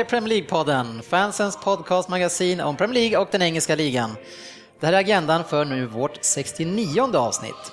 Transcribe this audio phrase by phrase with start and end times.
[0.00, 4.16] Är Premier League-podden, fansens podcastmagasin om Premier League och den engelska ligan.
[4.80, 7.72] Det här är agendan för nu vårt 69 avsnitt.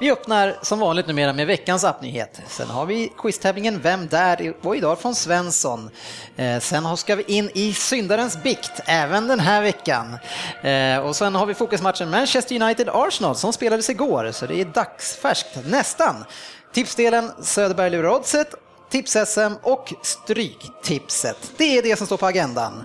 [0.00, 2.40] Vi öppnar som vanligt numera med veckans appnyhet.
[2.46, 4.54] Sen har vi quiztävlingen Vem där?
[4.62, 5.90] och idag från Svensson.
[6.36, 10.18] Eh, sen ska vi in i syndarens bikt även den här veckan.
[10.62, 15.58] Eh, och sen har vi fokusmatchen Manchester United-Arsenal som spelades igår, så det är dagsfärskt
[15.66, 16.24] nästan.
[16.72, 18.54] Tipsdelen Söderberg lurar oddset
[18.90, 21.52] Tips-SM och Stryktipset.
[21.56, 22.84] Det är det som står på agendan.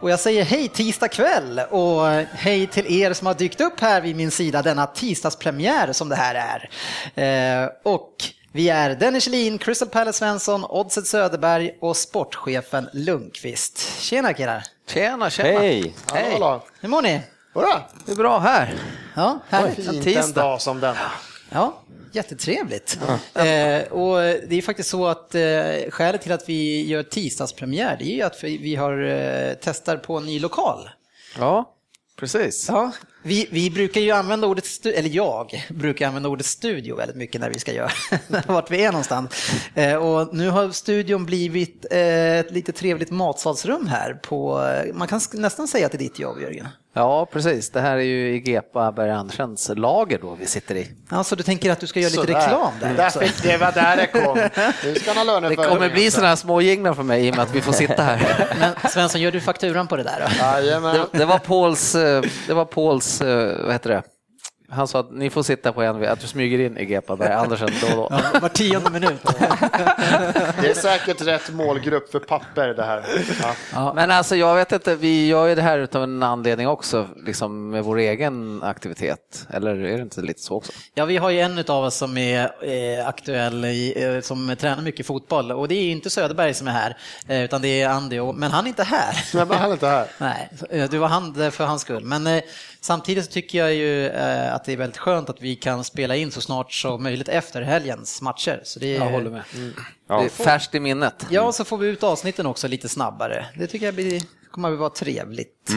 [0.00, 4.00] Och jag säger hej tisdag kväll och hej till er som har dykt upp här
[4.00, 6.68] vid min sida denna tisdagspremiär som det här
[7.14, 7.62] är.
[7.64, 8.12] Eh, och
[8.52, 14.00] vi är Dennis Kjellin, Crystal Palace Svensson, Oddset Söderberg och sportchefen Lundqvist.
[14.00, 14.62] Tjena killar!
[14.88, 15.58] Tjena, tjena!
[15.58, 15.94] Hej!
[16.12, 16.32] Hej!
[16.32, 16.62] Hallå.
[16.80, 17.20] Hur mår ni?
[17.54, 18.74] Jodå, Det är bra här.
[19.14, 19.74] Ja, härligt.
[19.76, 20.40] fint en tisdag.
[20.40, 21.10] dag som denna.
[21.50, 21.80] Ja,
[22.16, 22.98] jättetrevligt.
[23.34, 24.16] Eh, och
[24.48, 28.22] det är faktiskt så att eh, skälet till att vi gör tisdagspremiär det är ju
[28.22, 30.90] att vi, har eh, testar på en ny lokal.
[31.38, 31.72] Ja,
[32.16, 32.68] precis.
[32.68, 37.16] Ja, vi, vi brukar ju använda ordet, stu- eller jag brukar använda ordet studio väldigt
[37.16, 37.90] mycket när vi ska göra,
[38.46, 39.50] vart vi är någonstans.
[39.74, 45.08] Eh, och nu har studion blivit eh, ett lite trevligt matsalsrum här på, eh, man
[45.08, 46.68] kan nästan säga att det är ditt jobb Jörgen.
[46.98, 47.70] Ja, precis.
[47.70, 50.90] Det här är ju i Gepa Berg Andersens lager då vi sitter i.
[51.08, 52.40] Alltså du tänker att du ska göra lite Sådär.
[52.40, 54.38] reklam där Där fick det var där det kom.
[54.84, 57.36] Nu ska ha löner Det kommer bli sådana här små jinglar för mig i och
[57.36, 58.46] med att vi får sitta här.
[58.60, 60.44] Men Svensson, gör du fakturan på det där då?
[60.44, 60.96] Jajamän.
[61.12, 64.02] Det, det var Pauls, eh, det var Pauls, eh, vad heter det?
[64.68, 67.32] Han sa att ni får sitta på en, att du smyger in i Gepa Berg
[67.32, 68.20] Andersen då och då.
[68.32, 69.22] Ja, var tionde minut.
[70.60, 73.04] Det är säkert rätt målgrupp för papper det här.
[73.72, 73.92] Ja.
[73.94, 77.70] Men alltså jag vet inte, vi gör ju det här utav en anledning också, liksom
[77.70, 79.46] med vår egen aktivitet.
[79.50, 80.72] Eller är det inte lite så också?
[80.94, 82.50] Ja, vi har ju en av oss som är
[82.98, 86.72] eh, aktuell, eh, som tränar mycket fotboll och det är ju inte Söderberg som är
[86.72, 86.96] här,
[87.28, 89.36] eh, utan det är Andy, men han är inte här.
[89.46, 90.06] Men han är inte här.
[90.18, 90.48] Nej,
[90.90, 92.04] du var han för hans skull.
[92.04, 92.40] Men
[92.80, 94.10] samtidigt så tycker jag ju
[94.56, 97.62] att det är väldigt skönt att vi kan spela in så snart som möjligt efter
[97.62, 98.60] helgens matcher.
[98.64, 99.42] Så det är, Jag håller med.
[100.08, 100.18] Ja.
[100.18, 101.26] Det är färskt i minnet.
[101.30, 103.46] Ja, så får vi ut avsnitten också lite snabbare.
[103.58, 105.70] Det tycker jag blir, kommer att vara trevligt.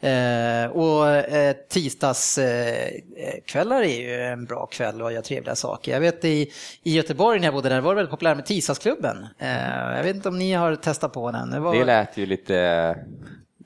[0.00, 5.92] Eh, och eh, tisdagskvällar är ju en bra kväll och gör trevliga saker.
[5.92, 6.52] Jag vet i,
[6.82, 9.26] i Göteborg när jag bodde där var det väldigt populärt med tisdagsklubben.
[9.38, 11.50] Eh, jag vet inte om ni har testat på den.
[11.50, 12.96] Det var, Det lät ju lite...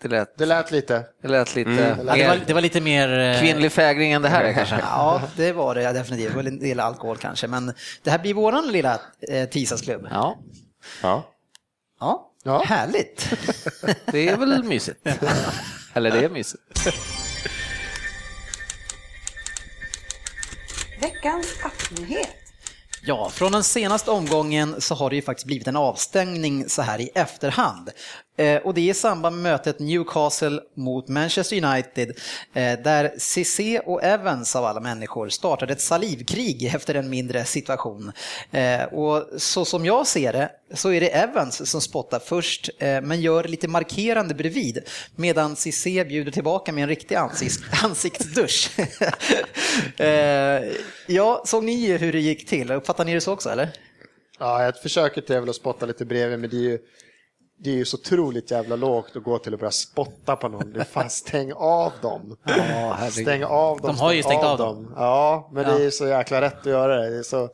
[0.02, 1.04] Det lät, Det lät lite.
[1.22, 3.18] det lät lite ja, det, var, mer det var lite mer...
[3.18, 4.76] eh, kvinnlig fägring än det här är kanske.
[4.82, 6.30] Ja, det var det ja, definitivt.
[6.30, 7.46] Det var en del alkohol kanske.
[7.46, 7.72] Men
[8.02, 9.00] det här blir våran lilla
[9.30, 10.06] eh, tisdagsklubb.
[10.10, 10.38] Ja,
[11.02, 11.30] Ja.
[12.00, 12.62] Ja, Ja.
[12.66, 13.28] härligt.
[14.12, 15.06] det är väl mysigt.
[15.94, 16.62] Eller det är mysigt.
[21.00, 22.36] Veckans appnyhet.
[23.02, 27.00] Ja, från den senaste omgången så har det ju faktiskt blivit en avstängning så här
[27.00, 27.90] i efterhand.
[28.36, 32.08] Eh, och det är i samband med mötet Newcastle mot Manchester United
[32.54, 38.12] eh, där CC och Evans av alla människor startade ett salivkrig efter en mindre situation.
[38.50, 43.20] Eh, och så som jag ser det så är det Evans som spottar först men
[43.20, 44.78] gör lite markerande bredvid
[45.16, 48.70] medan CC bjuder tillbaka med en riktig ansikts ansiktsdusch.
[51.06, 52.70] ja, såg ni hur det gick till?
[52.70, 53.68] Uppfattar ni det så också eller?
[54.38, 56.78] Ja, ett försöket är väl att spotta lite bredvid, men det är ju,
[57.62, 60.72] det är ju så otroligt jävla lågt att gå till att börja spotta på någon.
[60.72, 62.36] Du fan stäng av dem.
[63.10, 63.86] stäng av dem.
[63.96, 64.92] De har ju stäng stängt av dem.
[64.96, 65.76] Ja, men det Ja.
[65.78, 67.10] är ju så jäkla rätt att göra det.
[67.10, 67.48] det är så...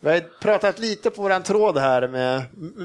[0.00, 2.42] Vi har pratat lite på våran tråd här med,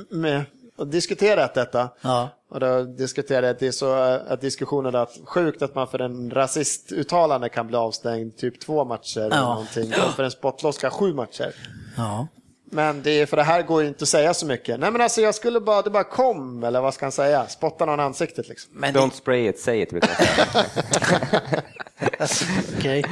[0.10, 0.42] med
[0.78, 1.90] och diskuterat detta.
[2.02, 2.30] Ja.
[2.50, 6.00] Och då diskuterade att det är så att diskussionen är att sjukt att man för
[6.02, 9.94] en rasistuttalande kan bli avstängd typ två matcher eller någonting.
[10.08, 11.56] Och för en spottloss ska sju matcher.
[11.98, 12.28] Ja.
[12.72, 14.80] Men det är, för det här går ju inte att säga så mycket.
[14.80, 17.48] Nej men alltså jag skulle bara, det bara kom, eller vad ska han säga?
[17.48, 18.72] Spotta någon i ansiktet liksom.
[18.74, 19.90] Men det, Don't spray it, say it.
[19.90, 21.62] brukar jag säga.
[22.78, 23.04] Okej.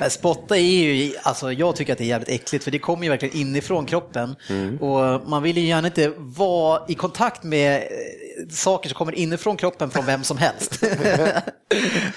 [0.00, 3.04] Men Spotta är ju, alltså jag tycker att det är jävligt äckligt för det kommer
[3.04, 4.36] ju verkligen inifrån kroppen
[4.80, 9.56] och man vill ju gärna inte vara i kontakt med eh, saker som kommer inifrån
[9.56, 10.82] kroppen från vem som helst.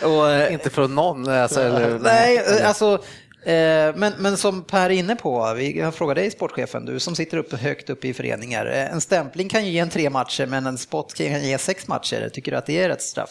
[0.02, 1.30] och, Inte från någon.
[1.30, 3.04] Alltså, eller, nej, alltså
[3.96, 7.38] Men, men som Per är inne på, vi jag frågar dig sportchefen, du som sitter
[7.38, 8.66] uppe, högt uppe i föreningar.
[8.66, 11.88] Eh, En stämpling kan ju ge en tre matcher men en spot kan ge sex
[11.88, 12.30] matcher.
[12.34, 13.30] Tycker du att det är rätt straff?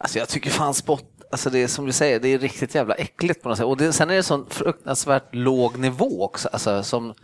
[0.00, 2.94] Alltså jag tycker fan spott, alltså det är som du säger, det är riktigt jävla
[2.94, 3.66] äckligt på något sätt.
[3.66, 6.48] Och det, sen är det sån fruktansvärt låg nivå också.
[6.52, 7.14] Alltså, som,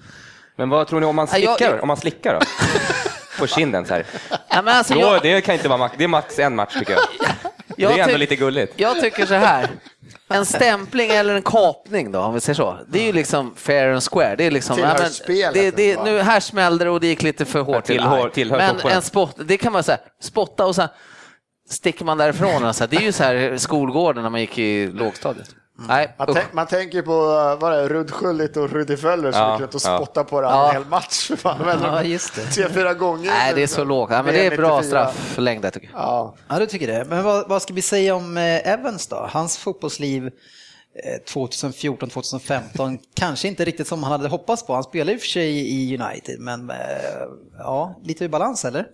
[0.57, 2.41] Men vad tror ni om man Nej, jag- slickar, om man slickar då?
[3.39, 4.07] På kinden så här.
[4.49, 6.77] ja, men alltså, Då, jag, det kan inte vara max, det är max en match
[6.79, 7.03] tycker jag.
[7.77, 8.73] jag det är ändå lite gulligt.
[8.77, 9.69] Jag tycker så här.
[10.29, 12.79] En stämpling eller en kapning då, om vi säger så.
[12.89, 14.35] Det är ju liksom fair and square.
[14.37, 17.07] Det är liksom, Tillhör ja, men spelet, det, det, nu, här smällde det och det
[17.07, 17.95] gick lite för hårt till.
[17.97, 20.91] tillhör- tillhör Men en spott, det kan man säga, spotta och så här,
[21.71, 22.65] sticker man därifrån.
[22.65, 22.89] Och så här.
[22.91, 25.49] Det är ju så här skolgården när man gick i lågstadiet.
[25.79, 29.33] Nej, Man, tänk, man tänker på uh, vad är det, Rudd Schullit och Rudi Völler
[29.33, 29.97] som Ja, gick runt och ja.
[29.97, 30.69] spottade på det Ja.
[30.69, 31.27] en hel match.
[31.29, 31.79] För fan.
[31.83, 32.43] Ja, just det.
[32.43, 33.31] Tre, fyra gånger.
[33.31, 34.11] Nej, det är så lågt.
[34.13, 34.83] Ja, men det är bra 94.
[34.89, 36.01] strafflängd där tycker jag.
[36.01, 36.35] Ja.
[36.49, 37.05] Ja, du tycker det.
[37.09, 39.29] Men vad, vad ska vi säga om eh, Evans då?
[39.33, 40.31] Hans fotbollsliv eh,
[41.35, 44.75] 2014-2015, kanske inte riktigt som han hade hoppats på.
[44.75, 46.77] Han spelar i och för sig i United, men eh,
[47.59, 48.87] ja, lite ur balans eller?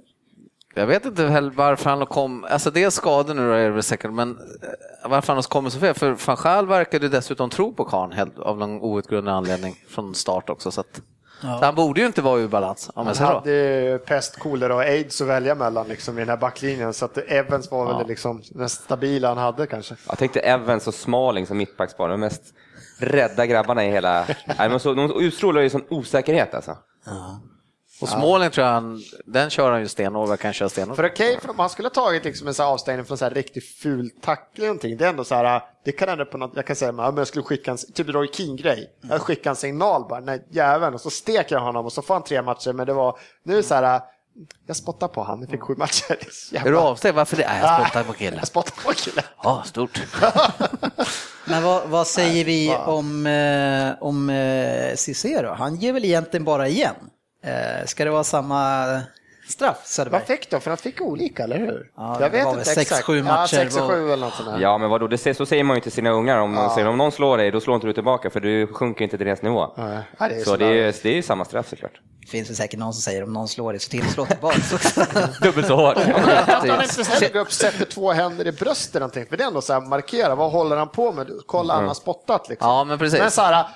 [0.74, 3.70] Jag vet inte heller varför han kom, alltså det är skador nu då är det
[3.70, 5.94] väl säkert, men eh, varför han har kommit så fel.
[5.94, 10.50] För van Gaal verkade dessutom tro på Kahn helt- av någon outgrundlig anledning från start
[10.50, 10.70] också.
[10.70, 11.00] Så, att,
[11.40, 15.20] så han borde ju inte vara ur balans om Han hade pest, kolera och aids
[15.20, 16.94] att välja mellan liksom, i den här backlinjen.
[16.94, 18.02] Så att Evans var väl Ja.
[18.02, 19.94] det liksom, mest stabila han hade kanske.
[20.08, 22.42] Jag tänkte Evans och Smalling som mittbackspar, de mest
[22.98, 24.26] rädda grabbarna i hela...
[24.58, 26.76] Nej, de, så, de utstrålar ju sån osäkerhet alltså.
[28.02, 30.96] Och Småling tror jag han, den kör han ju stenhårt, vad kan köra stenhårt?
[30.96, 33.18] För okej, för om han skulle ha tagit liksom en sån här avstängning från en
[33.18, 36.38] sån här riktigt ful tackling någonting, det är ändå så här, det kan ändå på
[36.38, 39.56] något, jag kan säga, men jag skulle skicka en, typ Roy Keane-grej, jag skickar en
[39.56, 42.72] signal bara, nej jäveln, och så steker jag honom och så får han tre matcher,
[42.72, 44.00] men det var, nu är det så här,
[44.66, 46.04] jag spottar på han, jag fick sju matcher.
[46.08, 47.14] Det är så jävla- Är du avsteg?
[47.14, 47.46] Varför det?
[47.48, 48.34] Nej, jag spottar på killen.
[48.38, 49.24] Jag spottar på killen.
[49.42, 50.00] Ja, stort.
[51.44, 55.54] Men vad, vad säger vi om, eh, om eh, då?
[55.58, 56.94] Han ger väl egentligen bara igen?
[57.44, 58.86] Eh, ska det vara samma
[59.48, 60.20] straff, Söderberg?
[60.20, 60.60] Vad fick de?
[60.60, 61.90] För han fick olika, eller hur?
[61.96, 63.02] Ja, jag vet inte sex, exakt.
[63.04, 64.58] sju Ja, matcher 6 var- 7 eller något sånt där.
[64.60, 66.38] Ja, men vadå, det, säger- så säger man ju till sina ungar.
[66.38, 69.16] Om, säger, om någon slår dig, då slår inte du tillbaka, för du sjunker inte
[69.16, 69.72] till deras nivå.
[69.76, 71.92] Nej, ja, det är så så det är, det är ju samma straff såklart.
[72.20, 75.04] Det finns väl säkert någon som säger om någon slår dig så tillslå tillbaka också.
[75.42, 75.96] Dubbelt så hårt.
[75.96, 76.06] Att
[76.68, 79.42] han inte heller går upp och sätter två händer i bröstet eller någonting, för det
[79.44, 81.26] är ändå så här markera, vad håller han på med?
[81.46, 82.68] Kolla, han har spottat liksom.
[82.68, 83.20] Ja, men precis.
[83.20, 83.66] Men så här,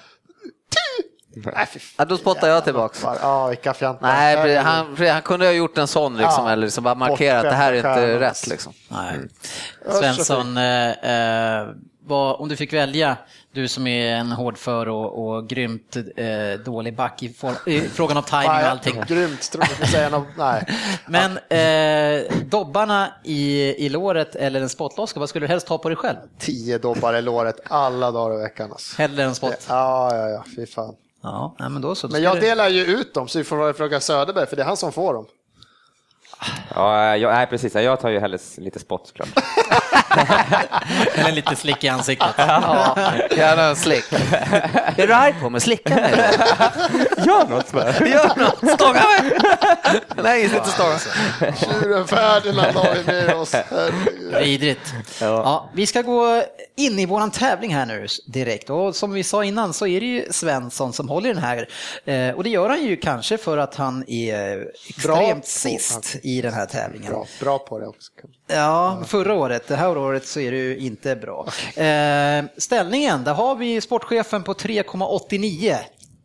[1.45, 1.67] nej.
[1.97, 3.03] Ja, då spottar jag tillbaks.
[3.23, 4.07] Ja, vilka fjantar.
[4.07, 6.53] Nej, han, han kunde ha gjort en sån liksom, Ja.
[6.53, 8.47] eller liksom bara markera att det här är inte rätt.
[8.47, 8.73] Liksom.
[8.89, 9.19] Nej.
[9.89, 11.67] Usch, Svensson, eh, eh,
[12.09, 13.17] vad, om du fick välja,
[13.53, 18.17] du som är en hårdför och, och grymt eh, dålig back i, for, i frågan
[18.17, 19.03] om timing och allting.
[19.07, 20.27] Grymt, tror jag säga något.
[20.37, 20.67] Nej.
[21.07, 25.89] Men eh, dobbarna i, i låret eller en spottloska, vad skulle du helst ta på
[25.89, 26.17] dig själv?
[26.39, 28.73] Tio dobbar i låret alla dagar i veckan.
[28.73, 29.03] Alltså.
[29.03, 29.67] Hellre en spott?
[29.69, 30.95] Ja, ja, ja, fy fan.
[31.23, 32.07] Ja, nej, men då så.
[32.07, 34.67] Då Men jag delar ju ut dem, så vi får fråga Söderberg, för det är
[34.67, 35.27] han som får dem.
[36.75, 37.75] Ja, jag, nej, precis.
[37.75, 39.29] Jag tar ju hellre lite spott såklart.
[41.15, 42.35] Eller lite slick i ansiktet.
[42.39, 42.97] Ja,
[43.31, 44.13] gärna en slick.
[44.97, 45.61] Är du arg på mig?
[45.61, 46.31] Slicka mig.
[47.27, 47.93] Gör något bara.
[47.93, 49.39] Gör något, stånga mig!
[50.23, 50.99] Nej, inte stånga.
[51.57, 53.55] Tjuren Ferdinand har vi med oss.
[54.41, 54.95] Vidrigt.
[55.21, 56.43] Ja, vi ska gå
[56.77, 58.71] in i våran tävling här nu direkt.
[58.71, 61.69] Och som vi sa innan så är det ju Svensson som håller den här.
[62.05, 66.41] Eh, och det gör han ju kanske för att han är extremt på- sist i
[66.43, 67.13] den här tävlingen.
[67.13, 68.11] Bra, bra på det också.
[68.47, 69.69] Ja, förra året.
[69.69, 71.47] Det här året så är det ju inte bra.
[71.85, 75.77] Eh, ställningen, där har vi sportchefen på 3,89.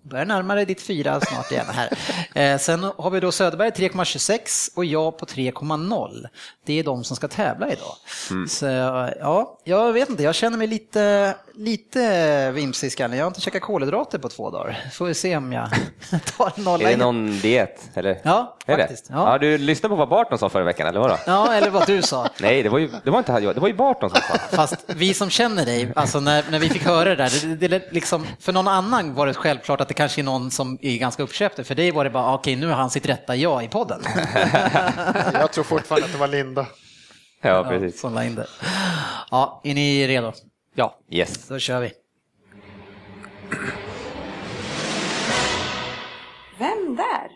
[0.04, 1.90] Börjar närma dig ditt fyra snart igen här.
[2.36, 6.26] Eh, sen har vi då Söderberg 3,26 och jag på 3,0.
[6.66, 7.96] Det är de som ska tävla idag.
[8.50, 8.66] Så
[9.20, 13.18] ja, jag vet inte, jag känner mig lite, lite vimsig i skallen.
[13.18, 14.80] Jag har inte käkat kolhydrater på två dagar.
[14.92, 15.70] Får vi se om jag
[16.38, 17.90] tar nolla Är det någon diet?
[17.94, 18.20] Eller?
[18.24, 18.84] Ja, Är det?
[18.84, 19.06] faktiskt.
[19.10, 19.32] Ja.
[19.32, 19.38] Ja.
[19.38, 21.18] du lyssnade på vad Barton sa förra veckan, eller vadå?
[21.26, 22.28] Ja, eller vad du sa.
[22.40, 24.38] Nej, det var ju, det var inte jag, det var ju Barton som sa.
[24.56, 27.92] Fast vi som känner dig, alltså när, när vi fick höra det där, det, det,
[27.94, 31.24] liksom, för någon annan var det självklart att det kanske är någon som är ganska
[31.24, 31.68] uppköpt.
[31.68, 34.02] För dig var det bara, okej nu har han sitt rätta ja i podden.
[35.34, 36.66] Jag tror fortfarande att det var Linda.
[37.42, 38.04] Ja, Ja, precis.
[38.04, 38.48] la in det.
[39.32, 40.32] Ja, är ni redo?
[40.76, 41.48] Ja, Yes.
[41.48, 41.92] då kör vi.
[46.60, 47.32] Vem där?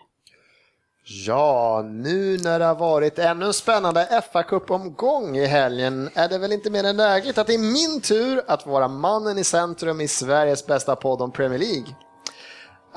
[1.26, 6.38] Ja, nu när det har varit ännu en spännande fa Cup-omgång i helgen är det
[6.38, 10.00] väl inte mer än lägligt att det är min tur att vara mannen i centrum
[10.00, 11.86] i Sveriges bästa podd om Premier League.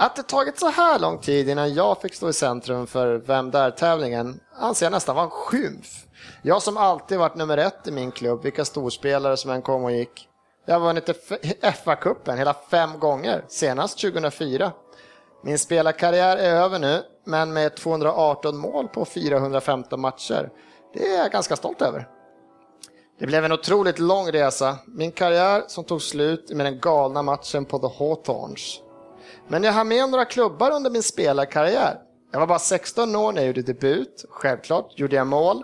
[0.02, 3.52] Att det tagit så här lång tid innan jag fick stå i centrum för Vem
[3.52, 6.06] där-tävlingen anser jag nästan vara en skymf.
[6.42, 9.92] Jag som alltid varit nummer ett i min klubb, vilka storspelare som än kom och
[9.92, 10.28] gick.
[10.66, 11.10] Jag har vunnit
[11.62, 14.72] FA-cupen hela fem gånger, senast 2004.
[15.44, 20.50] Min spelarkarriär är över nu, men med 218 mål på 415 matcher.
[20.94, 22.08] Det är jag ganska stolt över.
[23.20, 24.78] Det blev en otroligt lång resa.
[24.88, 28.82] Min karriär som tog slut med den galna matchen på The Hawthorns.
[29.52, 31.98] Men jag har med några klubbar under min spelarkarriär.
[32.32, 34.26] Jag var bara 16 år när jag gjorde debut.
[34.30, 35.64] Självklart gjorde jag mål.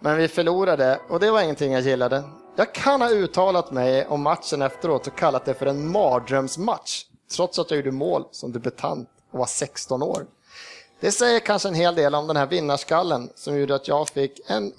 [0.00, 2.22] Men vi förlorade och det var ingenting jag gillade.
[2.56, 7.04] Jag kan ha uttalat mig om matchen efteråt och kallat det för en mardrömsmatch.
[7.36, 10.26] Trots att jag gjorde mål som debutant och var 16 år.
[11.00, 14.50] Det säger kanske en hel del om den här vinnarskallen som gjorde att jag fick
[14.50, 14.72] en,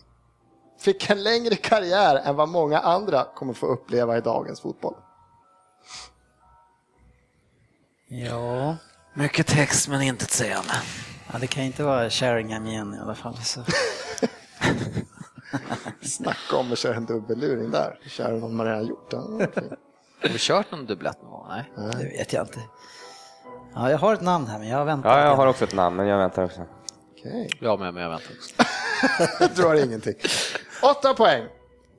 [0.79, 4.95] fick en längre karriär än vad många andra kommer få uppleva i dagens fotboll.
[8.13, 8.77] Ja,
[9.13, 10.73] Mycket text men inte sägande.
[11.31, 13.37] ja, det kan inte vara Sheringham igen i alla fall.
[13.37, 13.61] Så.
[16.01, 17.99] Snacka om att köra en dubbelluring där.
[18.07, 19.13] Köra någon man redan gjort.
[19.13, 21.47] Har vi kört någon dubblett någon gång?
[21.49, 21.71] Nej.
[21.75, 22.59] Det vet jag inte.
[23.75, 25.17] Ja, jag har ett namn här, men jag väntar.
[25.19, 26.61] Ja, jag har också ett namn, men jag väntar också.
[27.11, 27.49] Okej.
[27.59, 28.55] Jag med, men jag väntar också.
[29.55, 30.15] Du har ingenting.
[30.83, 31.43] Åtta poäng.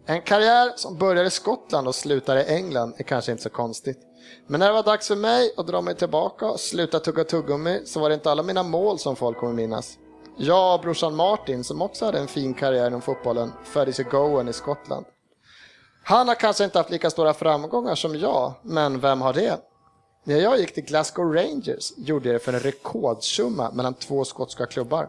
[0.07, 3.99] En karriär som börjar i Skottland och slutar i England är kanske inte så konstigt.
[4.47, 7.83] Men när det var dags för mig att dra mig tillbaka och sluta tugga tuggummi
[7.85, 9.99] så var det inte alla mina mål som folk kommer minnas.
[10.37, 14.49] Jag och brorsan Martin, som också hade en fin karriär inom fotbollen, föddes i Gowen
[14.49, 15.07] i Skottland.
[16.05, 19.61] Han har kanske inte haft lika stora framgångar som jag, men vem har det?
[20.25, 24.67] När jag gick till Glasgow Rangers gjorde jag det för en rekordsumma mellan två skotska
[24.67, 25.09] klubbar.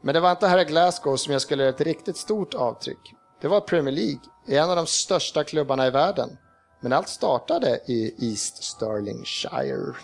[0.00, 3.14] Men det var inte här i Glasgow som jag skulle göra ett riktigt stort avtryck.
[3.40, 6.38] Det var Premier League, i en av de största klubbarna i världen.
[6.84, 9.94] Men allt startade i East Stirlingshire.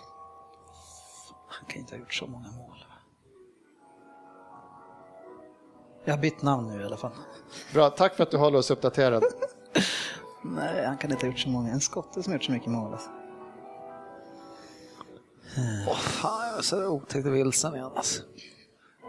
[1.48, 2.84] Han kan inte ha gjort så många mål.
[6.04, 7.12] Jag har bytt namn nu i alla fall.
[7.72, 9.26] Bra, tack för att du håller oss uppdaterade.
[10.42, 11.70] Nej, han kan inte ha gjort så många.
[11.70, 12.92] En skotte som har gjort så mycket mål.
[12.92, 13.10] Alltså.
[15.88, 18.22] Åh fan, jag är så otäckt vilsen igen alltså.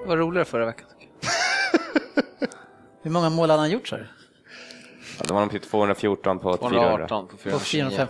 [0.02, 0.88] Det var roligare förra veckan.
[3.02, 4.21] Hur många mål har han gjort så här?
[5.22, 7.08] Ja, det var nog typ 214 på 400.
[7.08, 7.90] 218 på På 429.
[7.90, 8.08] 405.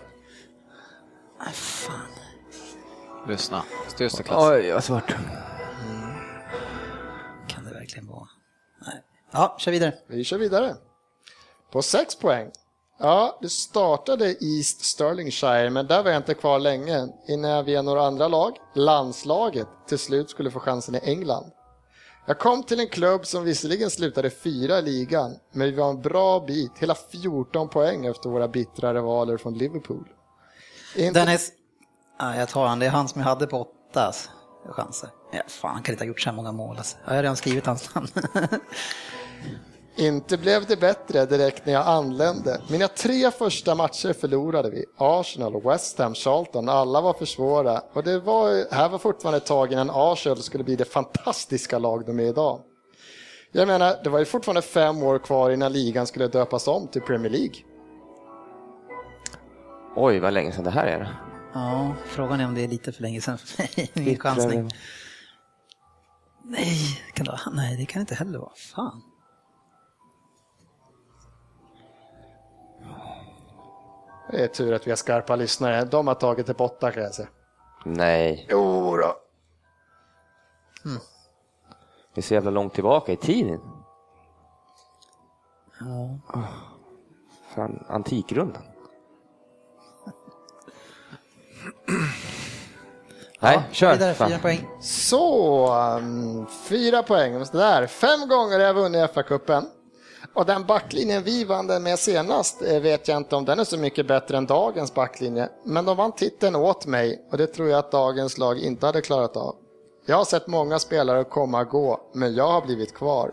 [1.39, 1.95] Nej, fan.
[3.27, 4.49] Lyssna, största klass.
[4.49, 5.15] Oj, vad svårt.
[7.47, 8.27] Kan det verkligen vara?
[8.85, 9.03] Nej.
[9.31, 9.93] Ja, kör vidare.
[10.07, 10.75] Vi kör vidare.
[11.71, 12.51] På sex poäng.
[12.99, 17.63] Ja, det startade i East Stirlingshire, men där var jag inte kvar länge innan jag
[17.63, 21.51] via några andra lag, landslaget, till slut skulle få chansen i England.
[22.31, 26.01] Jag kom till en klubb som visserligen slutade fyra i ligan, men vi var en
[26.01, 30.07] bra bit, hela 14 poäng efter våra bittra rivaler från Liverpool.
[30.95, 31.19] Inte...
[31.19, 31.51] Dennis.
[32.19, 32.79] Ja, jag tar han.
[32.79, 34.29] Det är han som jag hade på åtta alltså.
[34.65, 35.09] chanser.
[35.31, 36.77] Ja, fan, han kan inte ha gjort så här många mål.
[36.77, 36.97] Alltså.
[37.05, 38.07] Jag har redan skrivit hans namn.
[39.95, 42.61] Inte blev det bättre direkt när jag anlände.
[42.69, 44.85] Mina tre första matcher förlorade vi.
[44.97, 47.79] Arsenal, West Ham, Charlton, alla var för svåra.
[47.93, 52.05] Och det var, här var fortfarande ett tag innan Arsenal skulle bli det fantastiska lag
[52.05, 52.61] de är idag.
[53.51, 57.01] Jag menar, det var ju fortfarande fem år kvar innan ligan skulle döpas om till
[57.01, 57.55] Premier League.
[59.95, 61.15] Oj, vad länge sedan det här är.
[61.53, 63.91] ja, frågan är om det är lite för länge sedan för mig.
[64.07, 64.69] Ingen chansning.
[66.45, 68.51] Nej, kan det, vara- nej, det kan inte heller vara.
[68.75, 69.01] Fan.
[74.31, 75.83] Det är tur att vi har skarpa lyssnare.
[75.85, 77.27] De har tagit det på åtta kan jag säga.
[77.85, 79.15] Nej, Jo då.
[82.13, 83.59] det är så jävla långt tillbaka i tiden.
[85.79, 86.17] Ja.
[87.55, 88.61] Fan, Antikrundan.
[93.39, 93.93] Nej, kör.
[93.93, 94.67] Vidare, fyra poäng.
[94.81, 97.45] Så, um, fyra poäng.
[97.45, 97.87] Så där.
[97.87, 99.65] Fem gånger har jag vunnit FA-cupen.
[100.33, 103.63] Och den backlinjen vi vann den med senast eh, vet jag inte om den är
[103.63, 105.49] så mycket bättre än dagens backlinje.
[105.63, 109.01] Men de vann titeln åt mig och det tror jag att dagens lag inte hade
[109.01, 109.55] klarat av.
[110.05, 113.31] Jag har sett många spelare komma och gå, men jag har blivit kvar.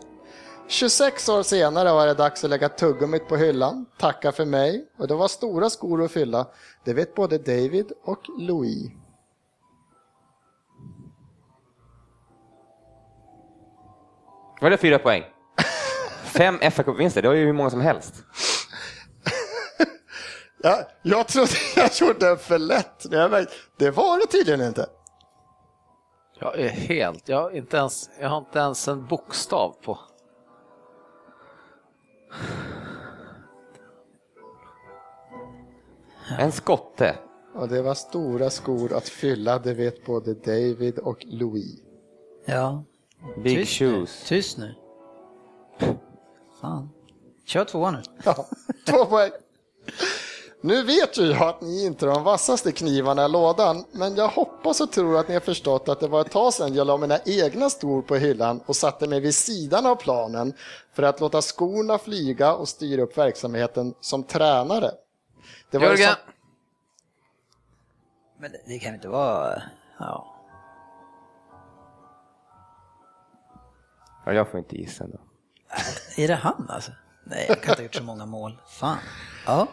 [0.67, 5.07] 26 år senare var det dags att lägga tuggummit på hyllan, tacka för mig och
[5.07, 6.45] det var stora skor att fylla.
[6.85, 8.91] Det vet både David och Louis.
[14.61, 15.23] Var det fyra poäng?
[16.29, 18.13] Fem fa Cup-vinster, det var ju hur många som helst.
[20.63, 23.11] Ja, jag trodde jag gjorde den för lätt,
[23.77, 24.89] det var det tydligen inte.
[26.39, 29.99] Jag är helt, jag har inte ens, jag har inte ens en bokstav på.
[36.39, 37.15] En skotte.
[37.55, 41.79] Och det var stora skor att fylla, det vet både David och Louis.
[42.45, 42.83] Ja.
[43.43, 43.91] Big Tyst nu.
[43.91, 44.23] shoes.
[44.27, 44.75] Tyst nu.
[46.61, 46.89] Fan.
[47.45, 48.01] Kör två nu.
[48.23, 48.45] Ja,
[48.89, 49.31] två poäng.
[50.61, 54.27] Nu vet ju jag att ni inte är de vassaste knivarna i lådan, men jag
[54.27, 56.97] hoppas och tror att ni har förstått att det var ett tag sedan jag la
[56.97, 60.53] mina egna skor på hyllan och satte mig vid sidan av planen
[60.93, 64.91] för att låta skorna flyga och styra upp verksamheten som tränare.
[65.71, 66.33] Det var Jörgen, som-
[68.39, 69.61] Men det- det kan inte vara...
[69.99, 70.35] Ja.
[74.25, 75.17] Ja, jag får inte gissa ändå.
[76.17, 76.91] Är det han alltså?
[77.23, 78.61] Nej, jag kan inte ha gjort så många mål.
[78.79, 78.97] Fan.
[79.45, 79.67] Ja.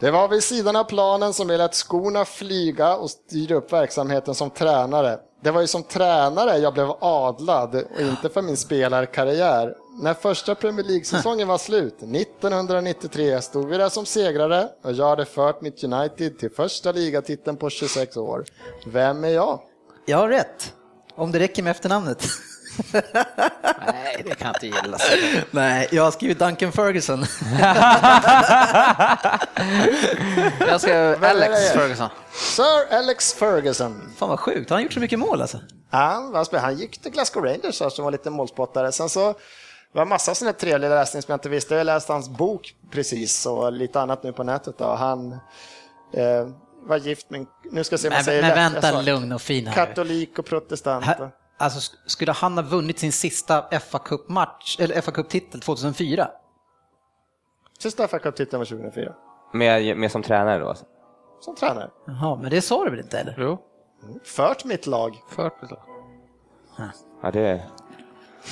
[0.00, 4.34] Det var vid sidan av planen som jag lät skorna flyga och styra upp verksamheten
[4.34, 5.18] som tränare.
[5.42, 9.74] Det var ju som tränare jag blev adlad och inte för min spelarkarriär.
[10.02, 15.24] När första Premier League-säsongen var slut, 1993, stod vi där som segrare och jag hade
[15.24, 18.44] fört mitt United till första ligatiteln på 26 år.
[18.86, 19.60] Vem är jag?
[20.06, 20.72] Jag har rätt.
[21.14, 22.22] Om det räcker med efternamnet.
[23.86, 24.98] nej, det kan jag inte gilla.
[25.50, 27.24] Nej, jag har skrivit Duncan Ferguson.
[30.68, 31.72] Jag ska Alex?
[31.72, 32.08] Ferguson.
[32.32, 34.12] Sir Alex Ferguson.
[34.16, 35.58] Fan vad sjukt, han har gjort så mycket mål alltså.
[35.90, 38.92] Han, han gick till Glasgow Rangers här, som var lite målspottare.
[38.92, 39.32] Sen så
[39.92, 41.74] det var massa sådana trevliga läsning som jag inte visste.
[41.74, 44.78] Jag har läst hans bok precis och lite annat nu på nätet.
[44.78, 44.84] Då.
[44.84, 45.32] Han
[46.12, 46.48] eh,
[46.86, 49.42] var gift med, nu ska jag se om jag Men, säger men vänta, lugn och
[49.42, 49.74] fin här.
[49.86, 51.04] Katolik och protestant.
[51.04, 56.28] Här- Alltså, sk- skulle han ha vunnit sin sista fa Cup-match, eller fa Cup-titel 2004?
[57.78, 59.12] Sista fa Cup-titeln var 2004.
[59.52, 60.68] Med, med som tränare då?
[60.68, 60.84] Alltså.
[61.40, 61.90] Som tränare.
[62.06, 63.34] Jaha, men det sa du väl inte eller?
[63.38, 63.58] Jo,
[64.24, 65.22] Fört mitt lag.
[65.30, 65.80] fört beslag.
[67.22, 67.62] Ja, det...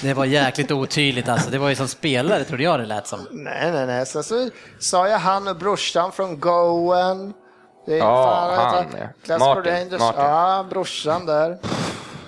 [0.03, 1.51] Det var jäkligt otydligt alltså.
[1.51, 3.21] Det var ju som spelare trodde jag det lät som.
[3.31, 4.07] Nej, nej, nej.
[4.07, 4.49] Sen så
[4.81, 7.35] sa jag han och brorsan från Goen.
[7.87, 8.85] Det är Ja, han,
[9.41, 10.01] Martin, Rangers.
[10.01, 10.23] Martin.
[10.25, 11.59] Ja, brorsan där.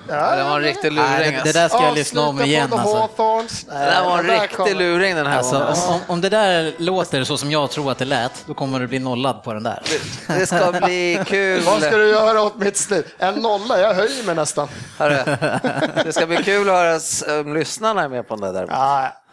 [0.09, 1.33] Ja, det var en riktig Nej, luring.
[1.33, 1.59] det, det alltså.
[1.59, 2.97] där ska jag lyssna om igen på The alltså.
[2.97, 3.65] Hawthorns.
[3.65, 5.75] Det där var en där riktig kommer- luring den här Alltså, gången.
[5.89, 8.81] om, om, om det där låter så som jag tror att det lät, då kommer
[8.81, 9.83] du bli nollad på den där.
[10.27, 11.61] Det ska bli kul.
[11.63, 13.07] Vad ska du göra åt mitt snitt?
[13.19, 14.69] En nolla, jag höjer mig nästan.
[14.99, 15.37] Hörru,
[16.05, 18.67] det ska bli kul att höra s- om lyssnarna är med på det där.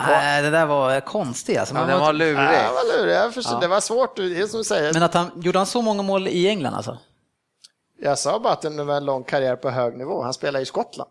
[0.07, 1.75] Nej, det där var konstigt alltså.
[1.75, 2.37] Ja, den var- var lurig.
[2.39, 3.15] ja, vad lurig.
[3.15, 4.93] Jag förstår, Det var svårt, det är som du säger.
[4.93, 6.97] Men att han, gjorde han så många mål i England alltså?
[8.03, 10.23] Jag sa bara att det var en lång karriär på hög nivå.
[10.23, 11.09] Han spelar i Skottland.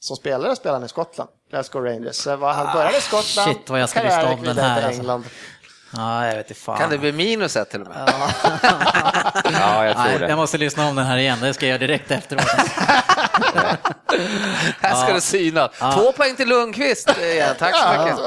[0.00, 2.16] Som spelare spelar han i Skottland, Glasgow Rangers.
[2.16, 4.76] Så var han började i Skottland, shit, vad jag ska om gick den vidare här,
[4.76, 5.00] till alltså.
[5.00, 5.24] England.
[5.96, 6.78] Ja, jag vet inte fan.
[6.78, 7.96] Kan det bli minus ett till och med?
[9.52, 10.28] Ja, jag tror Nej, det.
[10.28, 12.44] jag måste lyssna om den här igen, det ska jag göra direkt efteråt.
[14.80, 15.70] Här ska det synas.
[15.78, 17.10] Två poäng till Lundqvist.
[17.38, 18.18] Ja, tack så mycket.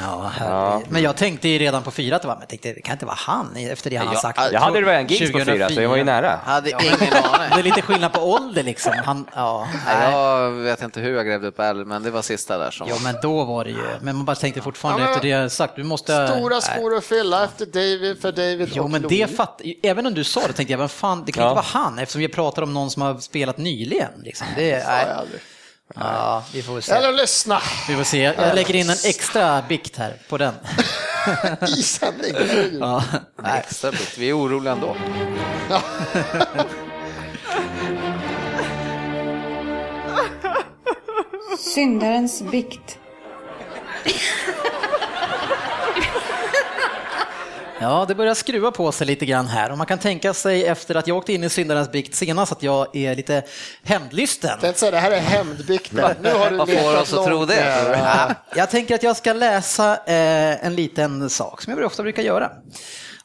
[0.00, 0.82] Ja.
[0.88, 2.92] Men jag tänkte ju redan på fyra att det var, men jag tänkte det kan
[2.92, 4.40] inte vara han efter det han har Ja, sagt.
[4.52, 6.40] Jag hade redan gigs på fyra, så jag var ju nära.
[6.44, 7.58] Hade ingen Det aning.
[7.58, 8.92] är lite skillnad på ålder liksom.
[9.04, 12.58] Han, ja, Nej, Jag vet inte hur jag grävde upp Al, men det var sista
[12.58, 12.88] där som...
[12.88, 13.76] ja, men då var det ju.
[14.00, 16.28] Men man bara tänkte fortfarande Ja, men- efter det jag har sagt, du måste...
[16.28, 19.18] Stora skor att fylla efter David, för David Jo, och men Louis.
[19.30, 21.50] det fatt, även om du sa det tänkte jag, men fan, det kan Ja.
[21.50, 24.10] inte vara han eftersom vi pratar om någon som har spelat nyligen.
[24.24, 24.46] Liksom.
[24.56, 25.24] Det, är-
[25.94, 26.92] Ja, vi får se.
[26.92, 28.18] Eller lyssna Vi får se.
[28.18, 30.54] Jag lägger in en extra bikt här på den.
[31.78, 32.34] i sändning.
[32.80, 33.04] Ja.
[33.44, 34.18] Extra bit.
[34.18, 34.96] Vi är oroliga ändå.
[41.58, 42.98] Syndarens bikt.
[47.80, 50.94] Ja, det börjar skruva på sig lite grann här och man kan tänka sig efter
[50.94, 53.42] att jag åkte in i syndarens bikt senast att jag är lite
[53.82, 54.58] hämndlysten.
[54.62, 56.16] Jag säga, det här är hämndbikten.
[56.22, 57.98] Nu har du Vad får oss att tro långt det?
[57.98, 62.22] Ja, Jag tänker att jag ska läsa eh, en liten sak som jag ofta brukar
[62.22, 62.50] göra.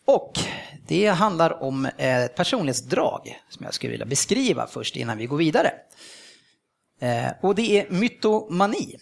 [0.06, 0.40] Och
[0.88, 5.38] det handlar om eh, ett personlighetsdrag som jag skulle vilja beskriva först innan vi går
[5.38, 5.72] vidare.
[7.02, 8.96] Eh, och det är mytomani.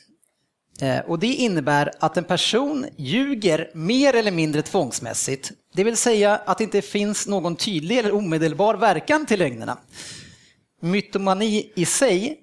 [0.81, 5.51] Eh, och det innebär att en person ljuger mer eller mindre tvångsmässigt.
[5.73, 9.77] Det vill säga att det inte finns någon tydlig eller omedelbar verkan till lögnerna.
[10.81, 12.39] Mytomani i sig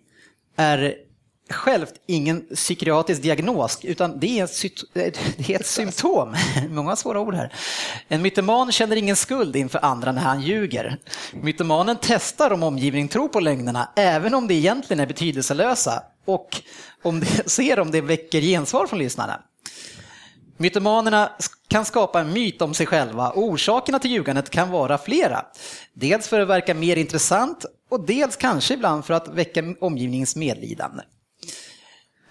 [0.56, 0.94] är
[1.50, 4.78] självt ingen psykiatrisk diagnos, utan det är, ett,
[5.36, 6.36] det är ett symptom.
[6.68, 7.52] Många svåra ord här.
[8.08, 10.98] En mytoman känner ingen skuld inför andra när han ljuger.
[11.32, 16.62] Mytomanen testar om omgivningen tror på lögnerna, även om det egentligen är betydelselösa, och
[17.02, 19.40] om det, ser om det väcker gensvar från lyssnarna.
[20.56, 21.32] Mytomanerna
[21.68, 25.46] kan skapa en myt om sig själva och orsakerna till ljugandet kan vara flera.
[25.92, 31.02] Dels för att verka mer intressant och dels kanske ibland för att väcka omgivningens medlidande.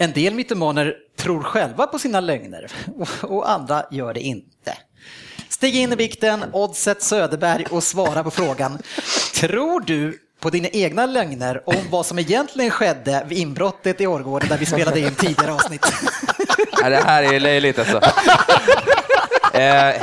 [0.03, 2.71] En del mytomaner tror själva på sina lögner
[3.21, 4.77] och- andra gör det inte.
[5.49, 8.77] Stig in i bikten, Oddset Söderberg och svara på frågan.
[9.35, 14.49] Tror du på dina egna lögner om vad som egentligen skedde vid inbrottet i Årgården
[14.49, 15.81] där vi spelade in tidigare avsnitt?
[16.83, 18.01] Det här är löjligt alltså.
[19.53, 19.95] Eh,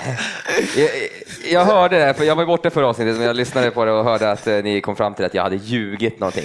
[1.51, 4.05] jag, hörde det, för jag var borta förra avsnittet, men jag lyssnade på det och
[4.05, 6.45] hörde att eh, ni kom fram till att jag hade ljugit någonting.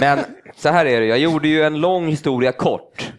[0.00, 0.18] Men
[0.56, 3.12] så här är det, jag gjorde ju en lång historia kort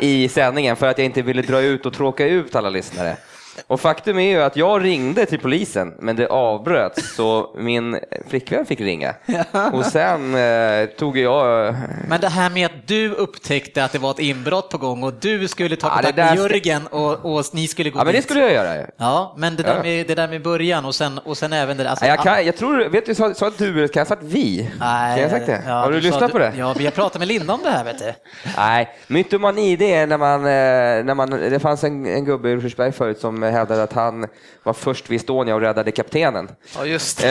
[0.00, 3.16] i sändningen för att jag inte ville dra ut och tråka ut alla lyssnare.
[3.66, 8.66] Och faktum är ju att jag ringde till polisen, men det avbröts så min flickvän
[8.66, 9.14] fick ringa.
[9.72, 11.74] Och sen eh, tog jag...
[12.08, 15.12] Men det här med att du upptäckte att det var ett inbrott på gång och
[15.20, 18.12] du skulle ta Ja, kontakt det med Jörgen och, och ni skulle gå Ja, men
[18.12, 18.24] det dit.
[18.24, 18.86] skulle jag göra.
[18.96, 19.82] Ja, men det där, Ja.
[19.82, 21.90] med, det där med början och sen, och sen även det där...
[21.90, 24.70] Alltså, Ja, Jag, kan, jag tror, vet du, sa, sa du, kan jag sagt vi?
[24.80, 25.62] Nej, kan jag sagt det?
[25.66, 26.52] ja, Har du, sa lyssnat på det?
[26.58, 28.12] Ja, vi har pratat med Linda om det här vet du.
[28.56, 32.56] Nej, mytomani det är när man, eh, när man det fanns en, en gubbe i
[32.56, 34.26] Rosersberg förut som hävdade att han
[34.62, 36.48] var först vid Estonia och räddade kaptenen.
[36.76, 37.28] Ja, just Eh,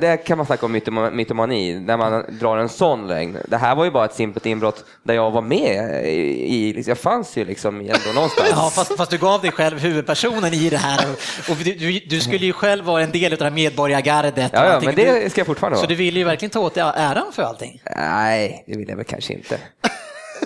[0.00, 3.38] det kan man snacka om mytoma- mytomani, när man drar en sån lögn.
[3.48, 6.10] Det här var ju bara ett simpelt inbrott där jag var med i,
[6.54, 8.48] i jag fanns ju liksom ändå någonstans.
[8.52, 11.06] Ja, fast, fast du gav dig själv huvudpersonen i det här
[11.50, 14.34] och, du, du, du skulle ju själv vara en del av det här medborgargardet.
[14.36, 15.88] Ja, ja, men det ska jag fortfarande Så vara.
[15.88, 17.82] du ville ju verkligen ta åt dig äran för allting.
[17.96, 19.58] Nej, det vill jag väl kanske inte.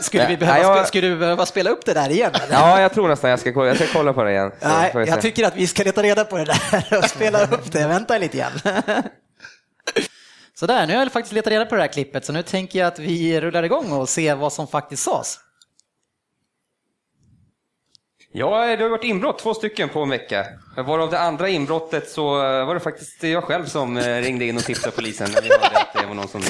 [0.03, 2.31] Skulle, vi behöva, jag- spe- skulle du behöva spela upp det där igen?
[2.35, 2.55] Eller?
[2.55, 4.53] Ja, jag tror nästan jag ska kolla, jag ska kolla på det igen.
[4.61, 7.87] Nej, jag tycker att vi ska leta reda på det där och spela upp det.
[7.87, 8.53] Vänta lite grann.
[10.55, 12.89] Sådär, nu har jag faktiskt letat reda på det här klippet så nu tänker jag
[12.89, 15.39] att vi rullar igång och ser vad som faktiskt sades.
[18.35, 20.47] Ja, det har varit inbrott, två stycken på en vecka.
[20.77, 24.57] Varav det andra inbrottet så eh, var det faktiskt jag själv som eh, ringde in
[24.57, 26.43] och tipsade polisen när vi hörde att det var någon som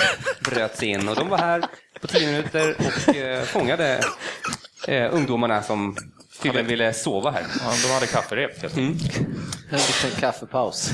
[0.45, 1.09] bröt sig in.
[1.09, 1.64] Och de var här
[2.01, 4.01] på tio minuter och eh, fångade
[5.11, 5.97] ungdomarna som
[6.42, 7.44] tydligen ville sova här.
[7.61, 8.62] Ja, de hade kafferep.
[8.62, 9.16] helt enkelt.
[9.70, 10.90] En liten kaffepaus.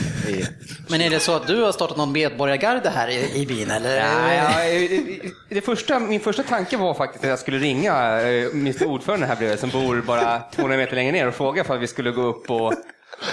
[0.89, 3.97] Men är det så att du har startat någon medborgargarde här i, i byn eller?
[3.97, 5.01] Ja, ja, eh,
[5.49, 9.37] det första, min första tanke var faktiskt att jag skulle ringa eh, Mr Ordförande här
[9.37, 12.23] bredvid som bor bara 200 meter längre ner och fråga för att vi skulle gå
[12.23, 12.67] upp och,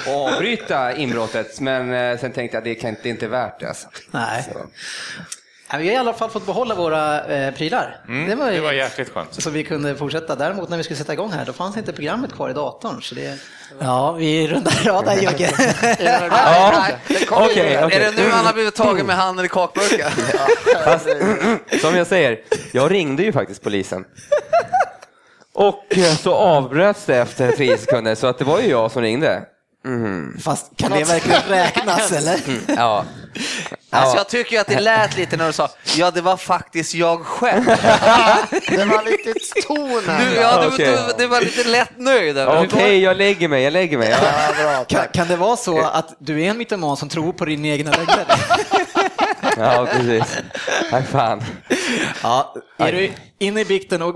[0.08, 1.60] och avbryta inbrottet.
[1.60, 3.68] Men eh, sen tänkte jag att det kan inte, inte är värt det.
[3.68, 3.88] Alltså.
[4.12, 4.46] Nej.
[4.54, 4.60] Ja,
[5.78, 7.98] Vi har i alla fall fått behålla våra eh, prylar.
[8.08, 9.42] Mm, var ju- det var jäkligt skönt.
[9.42, 10.36] Så vi kunde fortsätta.
[10.36, 13.02] Däremot när vi skulle sätta igång här, då fanns inte programmet kvar i datorn.
[13.02, 13.38] Så det...
[13.80, 15.52] Ja, vi rundar av där Jörgen.
[16.32, 16.88] Ja,
[17.32, 20.12] okej, Är det nu han har blivit tagen med handen i kakburken?
[20.84, 21.08] Fast,
[21.82, 22.40] som jag säger,
[22.74, 24.06] jag ringde ju faktiskt polisen.
[25.54, 29.02] Och eh, så avbröts det efter tre sekunder, så att det var ju jag som
[29.02, 29.44] ringde.
[30.44, 32.40] Fast kan det verkligen räknas eller?
[32.78, 33.06] Ja.
[33.90, 37.26] Alltså jag tycker att det lät lite när du sa ja det var faktiskt jag
[37.26, 37.66] själv.
[38.70, 39.34] Det var lite
[39.68, 40.98] ton Du, ja, du, Okej.
[41.08, 42.38] du, du var lite lätt nöjd.
[42.38, 44.10] Okej, jag lägger mig, jag lägger mig.
[44.10, 44.18] Ja.
[44.22, 45.14] Ja, bra, Kan, tack.
[45.14, 48.26] kan det vara så att du är en mytoman som tror på dina egna lögner?
[49.58, 50.24] Ja, precis.
[50.92, 51.44] Nej, fan.
[52.24, 54.16] Ja, är du inne i bikten och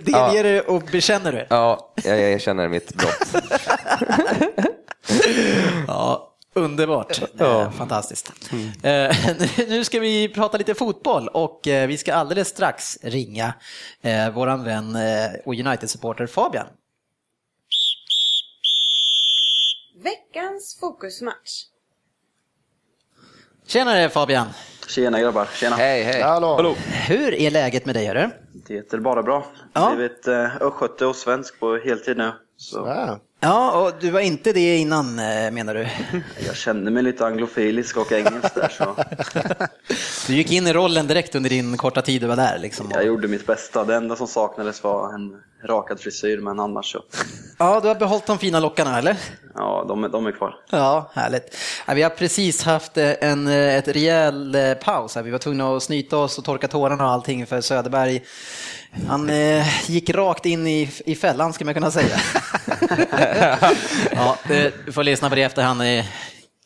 [0.00, 1.46] delger du och bekänner du?
[1.50, 3.34] Ja, jag, jag erkänner mitt brott.
[5.86, 7.40] Ja, underbart.
[7.40, 8.32] Eh, Fantastiskt.
[8.82, 9.16] Eh,
[9.68, 13.54] Nu ska vi prata lite fotboll och eh, vi ska alldeles strax ringa
[14.02, 14.96] eh, våran vän
[15.44, 16.66] och United-supporter Fabian.
[20.02, 21.64] Veckans fokusmatch.
[23.66, 24.46] Tjenare Fabian!
[24.88, 25.76] Tjena grabbar, tjena.
[25.76, 26.22] Hej, hej.
[26.22, 26.74] Hallå.
[27.08, 28.06] Hur är läget med dig?
[28.06, 28.30] Hörru?
[28.66, 29.46] Det är bara bra.
[29.72, 29.94] Ja.
[29.94, 30.28] Blivit
[30.60, 32.32] östgöte och svensk på heltid nu.
[32.56, 33.20] Så Ja.
[33.44, 35.88] Ja, och du var inte det innan eh, menar du?
[36.46, 38.96] jag kände mig lite anglofilisk och engelsk där så
[40.26, 42.90] Du gick in i rollen direkt under din korta tid du var där liksom.
[42.90, 43.84] jag gjorde mitt bästa.
[43.84, 47.02] Det enda som saknades var en rakad frisyr men annars så.
[47.58, 49.16] Ja, du har behållit de fina lockarna eller?
[49.54, 50.54] Ja, de, är- de är kvar.
[50.70, 51.56] Ja, härligt.
[51.86, 55.14] Ja, vi har precis haft eh, en eh, ett rejäl eh, paus.
[55.14, 55.22] här.
[55.22, 58.22] Vi var tvungna att snyta oss och torka tårarna och allting för Söderberg.
[59.08, 62.16] Han eh, gick rakt in i, i fällan, ska man kunna säga.
[64.12, 65.82] ja, det, du får lyssna på det i efterhand.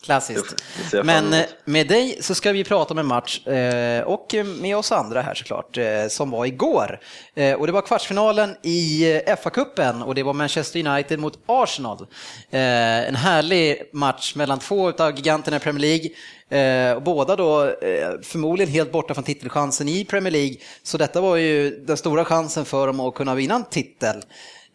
[0.07, 0.55] Klassiskt.
[1.05, 4.92] Men eh, med dig så ska vi prata om en match eh, och med oss
[4.92, 7.01] andra här såklart, eh, som var igår.
[7.35, 12.07] Eh, och det var kvartsfinalen i eh, FA-cupen och det var Manchester United mot Arsenal.
[12.51, 12.61] Eh,
[13.09, 16.11] en härlig match mellan två av giganterna i Premier League.
[16.90, 20.57] Eh, och båda då eh, förmodligen helt borta från titelchansen i Premier League.
[20.83, 24.23] Så detta var ju den stora chansen för dem att kunna vinna en titel.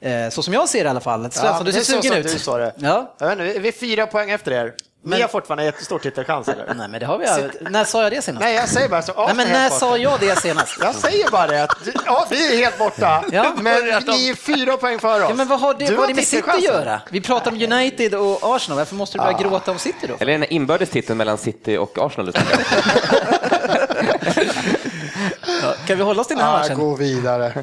[0.02, 1.32] Eh, så som jag ser det i alla fall.
[1.32, 2.34] Svensson, du det ser sugen ut.
[2.34, 2.74] du sa det.
[2.78, 3.16] Ja.
[3.20, 4.74] Jag vet inte, vi är fyra poäng efter er.
[5.04, 6.74] Ni Men- har fortfarande jättestor titelchans eller?
[6.74, 7.26] Nej men det har vi
[7.70, 8.42] När sa jag det senast?
[8.44, 9.26] Nej, jag säger bara så.
[9.26, 10.78] Nej men när sa jag det senast?
[10.82, 13.54] Jag säger bara det att ja, vi är helt borta, Ja.
[13.58, 15.30] men ni är fyra poäng före oss.
[15.30, 17.02] Ja, men vad har det, Du vad har det med City att göra?
[17.10, 20.14] Vi pratar om United och Arsenal, varför måste du börja gråta om City då?
[20.20, 22.26] Eller den inbördes titeln mellan City och Arsenal.
[22.26, 22.58] du tänker.
[25.88, 26.80] Kan vi hålla oss till den här Ja, matchen?
[26.80, 27.54] gå vidare.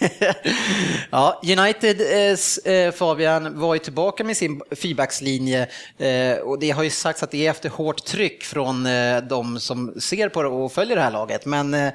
[1.10, 6.82] ja, United, eh, eh, Fabian, var ju tillbaka med sin fyrbackslinje eh, och det har
[6.82, 10.48] ju sagts att det är efter hårt tryck från eh, de som ser på det
[10.48, 11.46] och följer det här laget.
[11.46, 11.92] Men eh,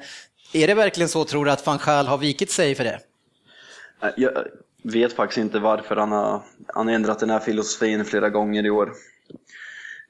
[0.52, 3.00] är det verkligen så, tror du, att van Gaal har vikit sig för det?
[4.02, 4.44] Nej, Jag
[4.82, 8.70] vet faktiskt inte varför han har, han har ändrat den här filosofin flera gånger i
[8.70, 8.92] år.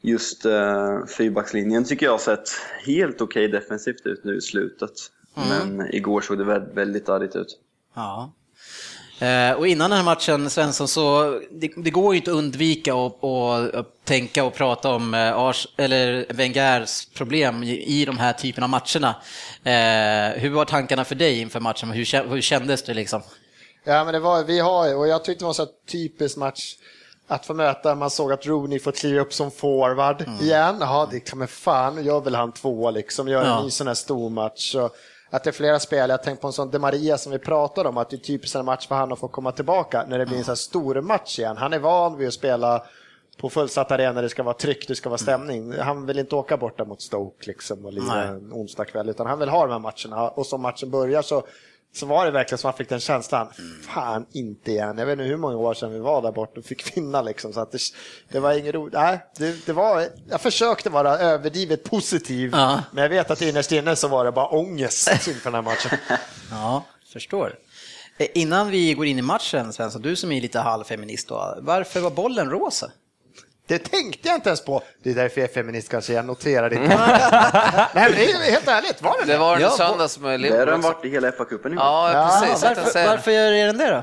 [0.04, 2.48] Just uh, fyrbackslinjen tycker jag har sett
[2.86, 4.92] helt okej defensivt ut nu i slutet.
[5.34, 7.58] Men igår såg det väldigt, väldigt argt ut.
[7.94, 8.32] Ja.
[9.26, 12.94] Eh, Och innan den här matchen, Svensson, så det, det går ju inte att undvika
[12.94, 18.64] att, tänka och prata om eh, Ars, eller Wengers problem i, i de här typerna
[18.66, 19.14] av matcherna.
[19.64, 21.90] Eh, hur var tankarna för dig inför matchen?
[21.90, 23.22] Hur, hur kändes det liksom?
[23.84, 26.74] Ja, men det var, vi har och jag tyckte det var en så typisk match
[27.28, 30.76] att få möta, man såg att Rooney får kliva upp som forward igen.
[30.80, 33.62] Ja, det man fan, nu gör väl han två liksom, gör en Ja.
[33.62, 34.72] ny sån här stor match.
[34.72, 34.90] Så
[35.32, 37.88] att det är flera spel, jag tänkte på en sån De Maria som vi pratade
[37.88, 40.26] om, att det är typiskt en match för han att få komma tillbaka när det
[40.26, 41.56] blir en sån här stor match igen.
[41.56, 42.82] Han är van vid att spela
[43.40, 45.78] på fullsatt arena, det ska vara tryck, det ska vara stämning.
[45.78, 49.38] Han vill inte åka borta mot Stoke liksom och lira en onsdag kväll, utan han
[49.38, 50.28] vill ha de här matcherna.
[50.28, 51.42] Och som matchen börjar så,
[51.94, 53.48] så var det verkligen som man fick den känslan,
[53.88, 54.98] fan inte igen.
[54.98, 57.52] Jag vet inte hur många år sedan vi var där borta och fick vinna liksom.
[57.52, 57.78] Så att det,
[58.28, 58.94] det var inget roligt.
[58.94, 62.82] Nej, det, det var, jag försökte vara överdrivet positiv, Ja.
[62.92, 65.98] men jag vet att innerst inne så var det bara ångest inför den här matchen.
[66.50, 67.54] Ja, förstår.
[68.18, 72.00] Eh, Innan vi går in i matchen, Svensson, du som är lite halvfeminist då, varför
[72.00, 72.90] var bollen rosa?
[73.66, 74.82] Det tänkte jag inte ens på.
[75.02, 76.88] Det är därför jag är feminist kanske, jag noterar det inte.
[77.94, 79.38] Nej, men det är helt ärligt, var det Det det?
[79.38, 80.88] var en Ja, söndags med Det har Liverpool den också.
[80.92, 81.82] varit i hela FA-cupen i år.
[81.82, 82.62] Ja, Ja, precis.
[82.64, 83.10] jag Varför, säga det.
[83.16, 84.02] varför är den det då?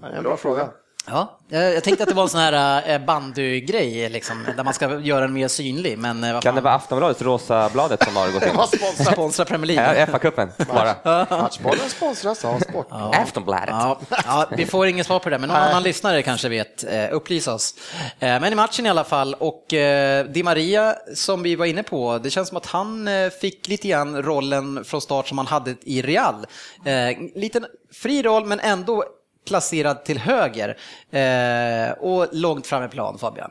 [0.00, 0.68] Det är en bra fråga.
[1.10, 4.74] Ja, jag jag tänkte att det var en sån här eh, bandygrej, liksom, där man
[4.74, 8.16] ska göra den mer synlig, men eh, vad Kan det vara Aftonbladets rosa bladet som
[8.16, 8.48] har gått in?
[8.78, 9.12] Sponsrat.
[9.12, 10.00] Sponsra Premier League.
[10.00, 11.24] Ja, FA-cupen, bara.
[11.42, 12.86] Matchbollen sponsras av Sport.
[12.90, 13.68] Aftonbladet.
[13.68, 16.84] Ja, ja, vi får ingen svar på det, där, men någon annan lyssnare kanske vet.
[16.84, 17.74] Eh, Upplys oss.
[18.18, 21.82] Eh, Men i matchen i alla fall, och eh, Di Maria som vi var inne
[21.82, 25.46] på, det känns som att han eh, fick lite grann rollen från start som han
[25.46, 26.46] hade i Real.
[26.84, 29.04] Eh, Liten fri roll, men ändå
[29.48, 30.78] placerad till höger
[31.10, 33.50] eh, och långt fram i plan, Fabian.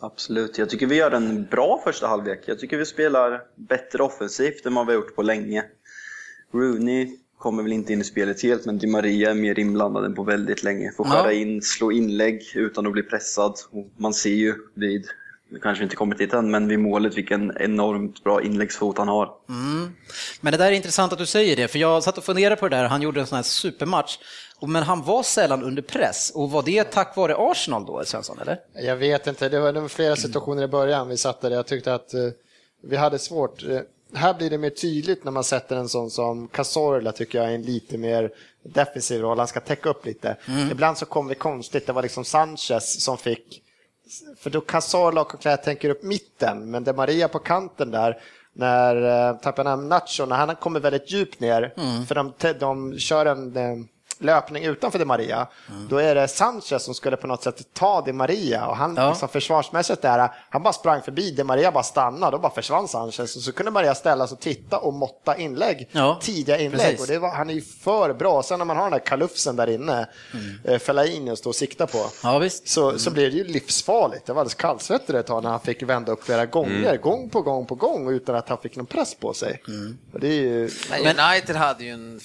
[0.00, 2.42] Absolut, jag tycker vi gör en bra första halvlek.
[2.46, 5.64] Jag tycker vi spelar bättre offensivt än vad vi har gjort på länge.
[6.54, 10.14] Rooney kommer väl inte in i spelet helt, men Di Maria är mer inblandad än
[10.14, 10.92] på väldigt länge.
[10.96, 13.54] Får skära in, slå inlägg utan att bli pressad.
[13.70, 15.06] Och man ser ju vid,
[15.50, 19.08] nu kanske vi inte kommit dit än, men vid målet vilken enormt bra inläggsfot han
[19.08, 19.30] har.
[20.40, 22.68] Men det där är intressant att du säger det, för jag satt och funderade på
[22.68, 24.18] det där, han gjorde en sån här supermatch,
[24.60, 26.32] men han var sällan under press.
[26.34, 28.60] Och var det tack vare Arsenal då, Svensson, eller?
[28.74, 31.50] Jag vet inte, det var, det var flera situationer i början vi satt där.
[31.50, 32.20] Jag tyckte att eh,
[32.82, 33.62] vi hade svårt.
[33.62, 33.80] Eh,
[34.14, 37.54] här blir det mer tydligt när man sätter en sån som Cazorla tycker jag är
[37.54, 38.30] en lite mer
[38.62, 39.38] defensiv roll.
[39.38, 40.36] Han ska täcka upp lite.
[40.70, 41.86] Ibland så kom vi konstigt.
[41.86, 43.62] Det var liksom Sanchez som fick
[44.38, 48.18] för då Cazorla och Coquelin tänker upp mitten, men det Maria på kanten där,
[48.52, 51.72] när Tapanam Nacho, när han kommer väldigt djupt ner,
[52.06, 53.76] för de, de kör en eh,
[54.18, 55.46] löpning utanför Di Maria,
[55.88, 59.08] då är det Sanchez som skulle på något sätt ta Di Maria och han Ja.
[59.10, 63.36] liksom försvarsmässigt där, han bara sprang förbi, Di Maria bara stannade, då bara försvann Sanchez
[63.36, 67.00] och så kunde Maria ställa sig och titta och måtta inlägg, Ja, tidiga inlägg precis.
[67.00, 68.42] och det var, han är ju för bra.
[68.42, 70.08] Sen när man har den där kalufsen där inne,
[70.64, 70.80] mm.
[70.80, 72.68] Fellaini att stå och sikta på, Ja, visst.
[72.68, 74.26] så, så blir det ju livsfarligt.
[74.26, 77.42] Det var alldeles kallsvettigt ett tag när han fick vända upp flera gånger, gång på
[77.42, 79.62] gång på gång utan att han fick någon press på sig.
[80.12, 80.70] Och det är ju...
[80.90, 82.20] Men United hade ju en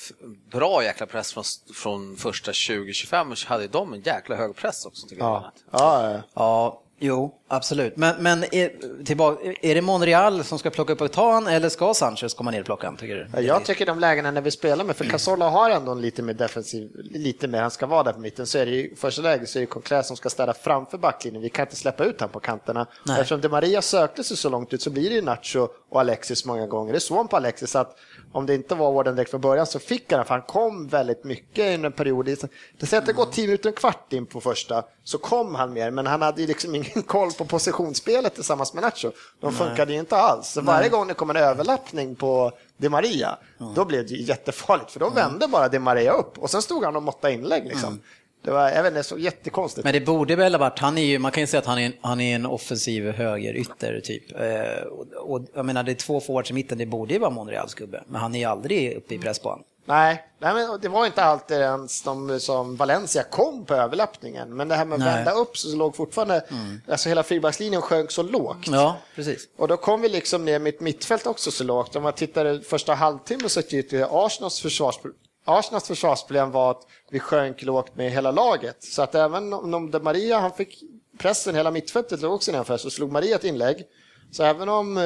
[0.51, 1.43] bra jäkla press från,
[1.81, 5.31] från första 20-25 och hade de en jäkla hög press också tycker jag.
[5.31, 6.21] Ja, ja, ja.
[6.33, 7.97] Ja, jo, absolut.
[7.97, 11.69] Men, men är, tillbaka, är det Monreal som ska plocka upp och ta han eller
[11.69, 13.41] ska Sanchez komma ner och plocka tycker du?
[13.41, 16.33] Jag tycker de lägena när vi spelar med, för Cazorla har ändå en lite mer
[16.33, 19.49] defensiv, lite mer, han ska vara där på mitten, så är det ju första läget
[19.49, 21.41] så är det Coquelin som ska ställa framför backlinjen.
[21.41, 22.87] Vi kan inte släppa ut honom på kanterna.
[23.05, 23.21] Nej.
[23.21, 26.45] Eftersom De Maria sökte sig så långt ut så blir det ju Nacho och Alexis
[26.45, 26.93] många gånger.
[26.93, 27.97] Det såg man på Alexis att
[28.31, 31.23] om det inte var Warden direkt från början så fick han för han kom väldigt
[31.23, 32.25] mycket i en period.
[32.25, 35.73] Det säger att det gått 10 minuter, en kvart in på första, så kom han
[35.73, 39.11] mer, men han hade ju liksom ingen koll på positionsspelet tillsammans med Nacho.
[39.39, 40.47] De funkade ju inte alls.
[40.47, 43.37] Så varje gång det kom en överlappning på Di Maria,
[43.75, 46.95] då blev det jättefarligt, för då vände bara Di Maria upp och sen stod han
[46.95, 47.65] och måttade inlägg.
[47.65, 47.99] Liksom.
[48.43, 49.83] Det var, jag vet inte, så jättekonstigt.
[49.83, 51.79] Men det borde väl ha varit, han är ju, man kan ju säga att han
[51.79, 54.23] är en, han är en offensiv högerytter typ.
[54.41, 57.29] Eh, och, och jag menar det är två forwards i mitten, det borde ju vara
[57.29, 58.03] Monreals gubbe.
[58.07, 59.63] Men han är ju aldrig uppe i pressbanan.
[59.85, 64.55] Nej, nej men det var inte alltid ens de som Valencia kom på överlappningen.
[64.55, 65.15] Men det här med att Nej.
[65.15, 66.43] vända upp så låg fortfarande,
[66.87, 68.67] alltså hela fyrbackslinjen sjönk så lågt.
[68.67, 69.47] Ja, precis.
[69.57, 71.95] Och då kom vi liksom ner mitt mittfält också så lågt.
[71.95, 74.99] Om man tittar första halvtimmen så jag Arsenals försvars
[75.45, 78.83] Arsenals försvarsproblem var att vi sjönk lågt med hela laget.
[78.83, 80.83] Så att även om Maria han fick
[81.17, 83.83] pressen, hela mittfältet låg också nedanför, så slog Maria ett inlägg.
[84.31, 85.03] Så även om eh,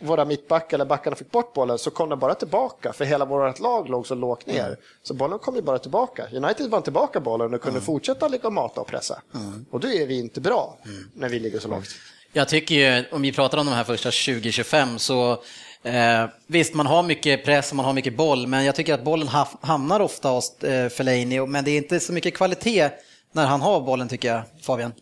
[0.00, 3.60] våra mittbackar eller backarna fick bort bollen så kom den bara tillbaka för hela vårt
[3.60, 4.76] lag låg så lågt ner.
[5.02, 6.26] Så bollen kom ju bara tillbaka.
[6.32, 9.22] United vann tillbaka bollen och kunde fortsätta ligga och mata och pressa.
[9.70, 10.78] Och då är vi inte bra
[11.14, 11.88] när vi ligger så lågt.
[12.32, 15.42] Jag tycker ju, om vi pratar om de här första 20-25 så
[15.84, 19.04] eh, visst, man har mycket press och man har mycket boll, men jag tycker att
[19.04, 22.90] bollen haf- hamnar ofta hos eh, Fellaini, men det är inte så mycket kvalitet
[23.32, 24.92] när han har bollen tycker jag, Fabian.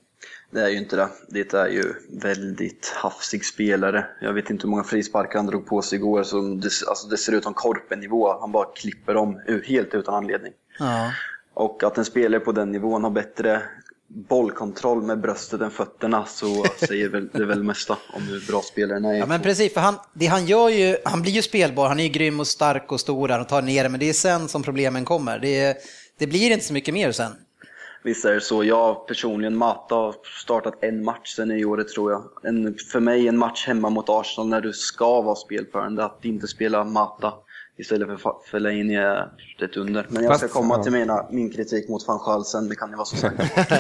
[0.51, 1.09] Det är ju inte det.
[1.29, 4.07] Det är ju väldigt hafsig spelare.
[4.21, 6.23] Jag vet inte hur många frisparkar han drog på sig igår.
[6.23, 8.41] Som det, alltså det ser ut som korpennivå.
[8.41, 10.53] Han bara klipper dem helt utan anledning.
[10.79, 11.13] Ja.
[11.55, 13.63] Och att en spelare på den nivån har bättre
[14.15, 19.05] bollkontroll med bröstet än fötterna så säger väl, det väl mesta om hur bra spelaren
[19.05, 19.15] är.
[19.15, 22.05] Ja, men precis, för han, det han gör ju, han blir ju spelbar, han är
[22.05, 25.05] ju grym och stark och stor, han tar ner men det är sen som problemen
[25.05, 25.39] kommer.
[25.39, 25.77] Det,
[26.19, 27.33] det blir inte så mycket mer sen.
[28.05, 28.65] Visst är det så.
[28.65, 32.23] Jag personligen, Mata, har startat en match sen i året tror jag.
[32.43, 36.49] En, för mig en match hemma mot Arsenal när du ska vara spelförande, att inte
[36.49, 37.33] spela Mata
[37.79, 39.29] istället för Fa- Fellaini är
[39.65, 40.07] ett under.
[40.09, 40.83] Men jag ska Fast- komma ja.
[40.83, 43.77] till mina, min kritik mot van Gaal sen, det kan ni vara så säkra på.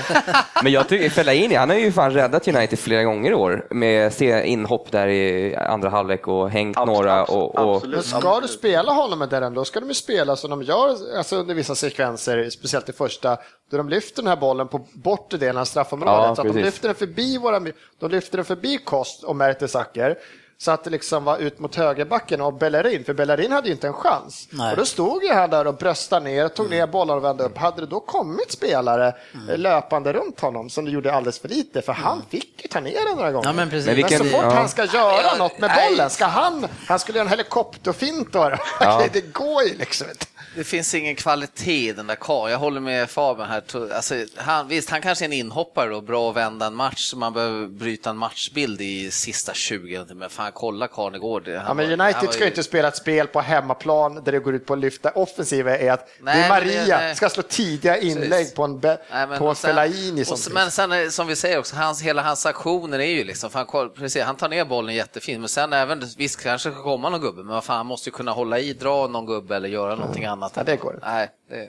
[0.62, 4.12] Men jag tycker Fellaini, han har ju fan räddat United flera gånger i år med
[4.12, 7.24] se inhopp där i andra halvlek och hängt Absolut, några.
[7.24, 7.94] Och, och, absolut.
[7.96, 11.16] Men ska du spela honom med den, då ska de ju spela som de gör
[11.16, 13.36] alltså under vissa sekvenser, speciellt i första,
[13.70, 16.14] då de lyfter den här bollen på bortre delen av straffområdet.
[16.14, 16.64] Ja, så att de precis.
[16.64, 17.60] lyfter den förbi våra,
[18.00, 20.18] de lyfter den förbi Kost och Mertesacker.
[20.62, 23.86] Så att det liksom var ut mot högerbacken och Bellerin, för Bellerin hade ju inte
[23.86, 24.48] en chans.
[24.50, 24.70] Nej.
[24.70, 27.58] Och då stod ju han där och bröstade ner, tog ner bollar och vände upp.
[27.58, 29.14] Hade det då kommit spelare
[29.50, 32.80] eh, löpande runt honom, som det gjorde alldeles för lite, för han fick ju ta
[32.80, 33.48] ner den några gånger.
[33.48, 33.86] Ja, men precis.
[33.86, 34.50] Men vilken- Men så fort ja.
[34.54, 38.52] han ska göra Ja, något med bollen, ska han, han skulle göra en helikopterfint då.
[38.80, 39.02] Ja.
[39.12, 40.26] Det går ju liksom inte.
[40.56, 42.50] Det finns ingen kvalitet i den där karln.
[42.52, 43.62] Jag håller med Fabian här.
[43.94, 47.16] Alltså, han, visst, han kanske är en inhoppare då, bra att vända en match, så
[47.16, 50.04] man behöver bryta en matchbild i sista 20.
[50.14, 51.40] Men fan, kolla karln igår.
[51.40, 54.32] Det, han Ja, men United var ska ju inte spela ett spel på hemmaplan där
[54.32, 57.16] det går ut på att lyfta offensiva är att Nej, det är det- Maria nej.
[57.16, 58.54] ska slå tidiga inlägg Precis.
[58.54, 61.08] på en, be, Nej, men på en och sen- Fellaini som och Men sen är-
[61.10, 64.48] som vi säger också, hans, hela hans aktioner är ju liksom, fan, precis, han tar
[64.48, 67.86] ner bollen jättefint, men sen även, visst kanske komma någon gubbe, men vad fan, han
[67.86, 70.52] måste ju kunna hålla i, dra någon gubbe eller göra någonting annat.
[70.56, 70.98] Ja, det går.
[71.02, 71.68] Nej, det,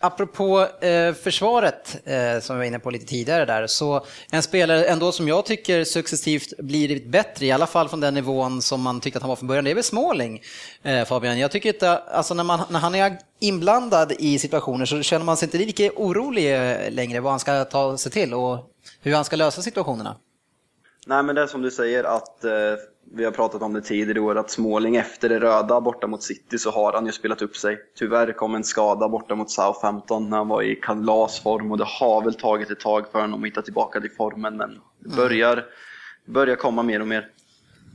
[0.00, 4.84] Apropå eh, försvaret, eh, som vi var inne på lite tidigare där, så en spelare
[4.84, 9.00] ändå som jag tycker successivt blivit bättre, i alla fall från den nivån som man
[9.00, 10.42] tyckte att han var från början, det är väl Småling,
[10.82, 11.38] eh, Fabian.
[11.38, 15.36] Jag tycker inte, alltså när, man, när han är inblandad i situationer så känner man
[15.36, 18.58] sig inte lika orolig eh, längre vad han ska ta sig till och
[19.02, 20.16] hur han ska lösa situationerna.
[21.08, 22.50] Nej men det är som du säger att eh,
[23.14, 26.22] vi har pratat om det tidigare i år att Småling efter det röda borta mot
[26.22, 27.78] City så har han ju spelat upp sig.
[27.98, 32.22] Tyvärr kom en skada borta mot Southampton när han var i kalasform och det har
[32.22, 35.64] väl tagit ett tag för honom att hitta tillbaka till formen men det börjar,
[36.24, 37.28] börjar komma mer och mer.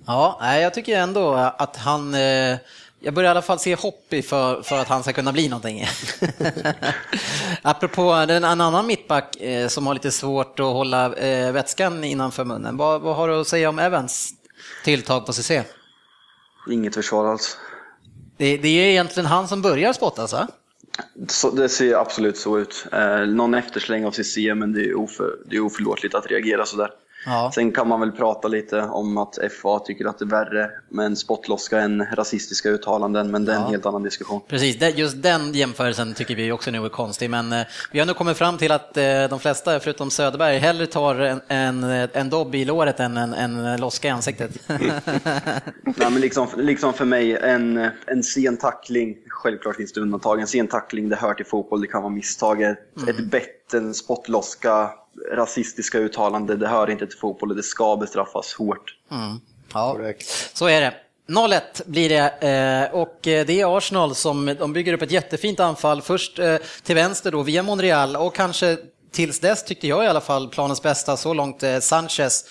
[0.07, 2.13] Ja, jag tycker ändå att han...
[2.13, 2.57] Eh,
[3.03, 5.49] jag börjar i alla fall se hopp i för, för att han ska kunna bli
[5.49, 5.85] någonting.
[7.61, 12.45] Apropå den, en annan mittback eh, som har lite svårt att hålla eh, vätskan innanför
[12.45, 12.77] munnen.
[12.77, 14.33] Vad, vad har du att säga om Evans
[14.83, 15.51] tilltag på CC?
[16.69, 17.57] Inget försvar alls.
[18.37, 20.47] Det, det är egentligen han som börjar spottas, va?
[21.27, 22.85] Så, det ser absolut så ut.
[22.91, 26.89] Eh, någon eftersläng av CC men det är, oför, det är oförlåtligt att reagera sådär.
[27.25, 27.51] Ja.
[27.55, 31.05] Sen kan man väl prata lite om att FA tycker att det är värre med
[31.05, 33.67] en spottloska än rasistiska uttalanden, men det är en Ja.
[33.67, 34.41] helt annan diskussion.
[34.47, 38.13] Precis, just den jämförelsen tycker vi också nu är konstig, men eh, vi har nu
[38.13, 42.55] kommit fram till att eh, de flesta, förutom Söderberg, hellre tar en, en, en dobb
[42.55, 44.51] i låret än en, en loska i ansiktet.
[44.67, 50.47] Nej, men liksom, liksom för mig, en, en sen tackling, självklart finns det undantag, en
[50.47, 52.61] sen tackling det hör till fotboll, det kan vara misstag.
[52.61, 52.77] Ett,
[53.09, 54.89] ett bett, en spottloska,
[55.31, 58.97] rasistiska uttalande, det hör inte till fotboll och det ska bestraffas hårt.
[59.73, 59.97] Ja,
[60.53, 60.93] så är det.
[61.31, 65.59] 0-1 blir det eh, och eh, det är Arsenal som de bygger upp ett jättefint
[65.59, 66.01] anfall.
[66.01, 68.77] Först eh, till vänster då via Monreal och kanske
[69.11, 72.45] tills dess tyckte jag i alla fall planens bästa så långt Sanchez.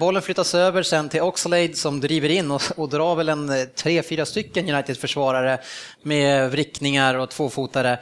[0.00, 4.02] Bollen flyttas över sen till Oxlade som driver in och, och drar väl en tre,
[4.02, 5.58] fyra stycken United-försvarare
[6.02, 7.98] med vrickningar och tvåfotare.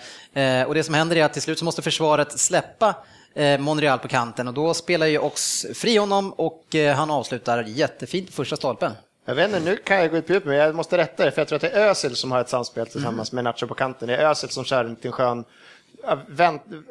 [0.66, 2.94] Och det som händer är att till slut så måste försvaret släppa
[3.58, 8.30] Monreal på kanten och då spelar ju Ox fri honom och eh, han avslutar jättefint
[8.30, 8.92] första stolpen.
[9.24, 11.30] Jag vet inte, nu kan jag gå ut på djupet, men jag måste rätta det,
[11.30, 13.74] för jag tror att det är Özil som har ett samspel tillsammans med Nacho på
[13.74, 14.08] kanten.
[14.08, 15.44] Det är Özil som kör en till skön...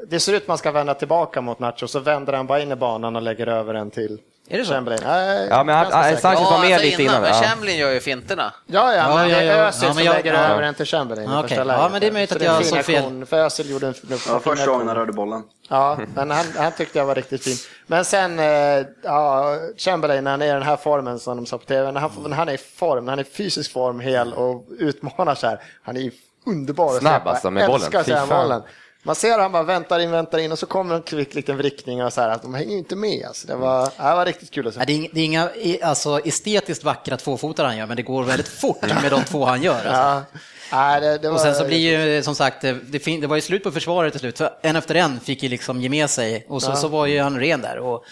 [0.08, 2.72] Det ser ut att man ska vända tillbaka mot Nacho, så vänder han bara in
[2.72, 4.20] i banan och lägger över en till
[4.50, 4.74] Är det så?
[4.74, 5.02] Chamberlain.
[5.06, 5.92] Nej, Ja, men han-.
[5.92, 7.42] Sanchez var med alltså lite innan, Men ja.
[7.42, 8.54] Chamberlain gör ju finterna.
[8.66, 9.54] Ja, ja, Ja, men ja, det ja.
[9.54, 10.40] är Özil Ja, som jag- lägger ja.
[10.40, 11.42] över den till Chamberlain i Okej.
[11.42, 11.92] första Ja, läget.
[11.92, 13.26] men det är möjligt att jag fin såg fel.
[13.26, 15.44] För Özil gjorde en, en Ja, fin första gången han rörde bollen.
[15.70, 17.58] Ja, men han, han tyckte jag var riktigt fin.
[17.88, 21.58] Men sen, eh, ja, Chamberlain, när han är i den här formen som de sa
[21.58, 24.00] på tv, när han, när han är i form, när han är i fysisk form
[24.00, 26.12] hel och utmanar så här, han är ju
[26.48, 27.82] underbar att Snabb alltså med bollen.
[27.82, 28.30] Älskar se fan.
[28.30, 28.62] bollen.
[29.06, 32.04] Man ser han bara väntar in, väntar in och så kommer en kvick liten vrickning
[32.04, 33.26] och så här att de hänger ju inte med.
[33.28, 33.48] Alltså.
[33.48, 34.80] Det, var, ja, det var riktigt kul att se.
[34.80, 35.50] Ja, det, är, det är inga
[35.84, 39.62] alltså, estetiskt vackra tvåfotare han gör, men det går väldigt fort med de två han
[39.64, 39.74] gör.
[39.76, 39.92] Alltså.
[39.92, 40.24] Ja.
[40.72, 41.78] Nej, det, det var, Och sen så blir
[42.16, 44.38] ju som sagt, det, det, fin- det var ju slut på försvaret till slut.
[44.38, 47.22] För en efter en fick ju liksom ge med sig och så, så var ju
[47.22, 47.78] han ren där.
[47.78, 48.04] Och,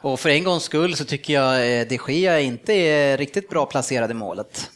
[0.00, 3.66] och för en gångs skull så tycker jag eh, de Gea inte är riktigt bra
[3.66, 4.70] placerad i målet.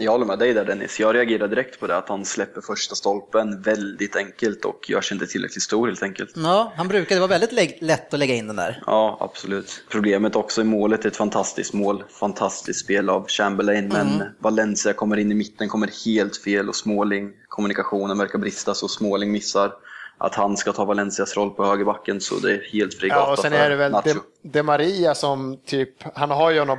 [0.00, 1.00] Jag håller med dig där Dennis.
[1.00, 5.14] Jag reagerar direkt på det, att han släpper första stolpen väldigt enkelt och gör sig
[5.14, 6.30] inte tillräckligt stor helt enkelt.
[6.36, 8.82] Ja, han brukade, det var väldigt lä- lätt att lägga in den där.
[8.86, 9.84] Ja, absolut.
[9.90, 12.04] Problemet också i målet är ett fantastiskt mål.
[12.08, 17.32] Fantastiskt spel av Chamberlain, men Valencia kommer in i mitten, kommer helt fel och Småling,
[17.48, 19.72] kommunikationen verkar brista så Småling missar
[20.18, 23.32] att han ska ta Valencias roll på högerbacken så det är helt fri gata Ja,
[23.32, 24.08] och sen är det väl Nacho.
[24.08, 26.78] De, De Maria som typ, han har ju honom,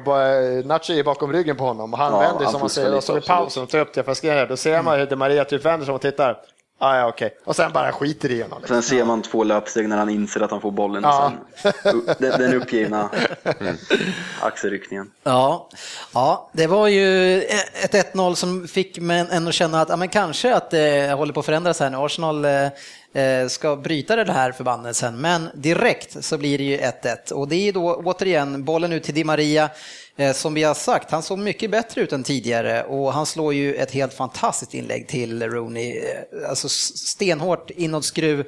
[0.66, 3.04] Nacho är bakom ryggen på honom och han Ja, vänder han som man säger, och
[3.04, 5.46] så i pausen och tar upp det för skrev, då ser man hur De Maria
[5.46, 6.38] typ vänder sig och tittar.
[6.82, 7.38] Ah, ja, okej.
[7.46, 8.60] Och sen bara skiter i honom.
[8.60, 8.82] Liksom.
[8.82, 11.32] Sen ser man två löpsteg när han inser att han får bollen Ja.
[11.64, 13.10] och sen den, den uppgivna
[14.42, 15.12] axelryckningen.
[15.24, 15.70] Ja,
[16.14, 17.42] ja, det var ju
[17.84, 21.40] ett 1-0 som fick mig att känna att ja, men kanske att det håller på
[21.40, 21.98] att förändras här nu.
[21.98, 22.68] Arsenal eh,
[23.14, 27.56] Eh, ska bryta det här förbannelsen, men direkt så blir det ju 1-1 och det
[27.56, 29.70] är då återigen bollen ut till Di Maria.
[30.16, 33.54] Eh, som vi har sagt, han såg mycket bättre ut än tidigare och han slår
[33.54, 35.98] ju ett helt fantastiskt inlägg till Rooney.
[35.98, 38.46] Eh, alltså stenhårt inåtskruv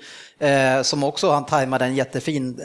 [0.84, 2.62] som också han tajmade en jättefin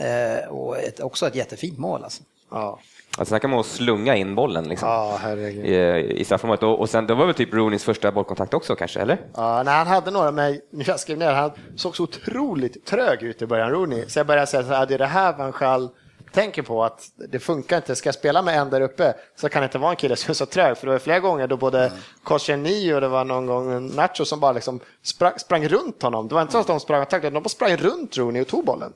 [0.48, 2.04] och också ett jättefint mål.
[2.04, 2.22] Alltså.
[2.50, 2.80] Ja,
[3.18, 4.88] Alltså, snackar man om att slunga in bollen liksom.
[5.20, 5.66] herregud.
[5.66, 6.62] i, i straffområdet.
[6.62, 9.18] Och, och sen, det var väl typ Rooneys första bollkontakt också kanske, eller?
[9.34, 13.42] Ja, nej, han hade några, men jag skrev ner, han såg så otroligt trög ut
[13.42, 14.04] i början, Rooney.
[14.08, 15.88] Så jag började säga så här, det är det här Van Schall
[16.32, 17.96] tänker på, att det funkar inte.
[17.96, 20.30] Ska jag spela med en där uppe så kan det inte vara en kille som
[20.30, 20.76] är så trög.
[20.76, 21.92] För det var flera gånger då både
[22.22, 26.28] Koscielny och det var någon gång Nacho som bara liksom sprang, sprang runt honom.
[26.28, 28.64] Det var inte så att de sprang attack, de bara sprang runt Rooney och tog
[28.64, 28.92] bollen.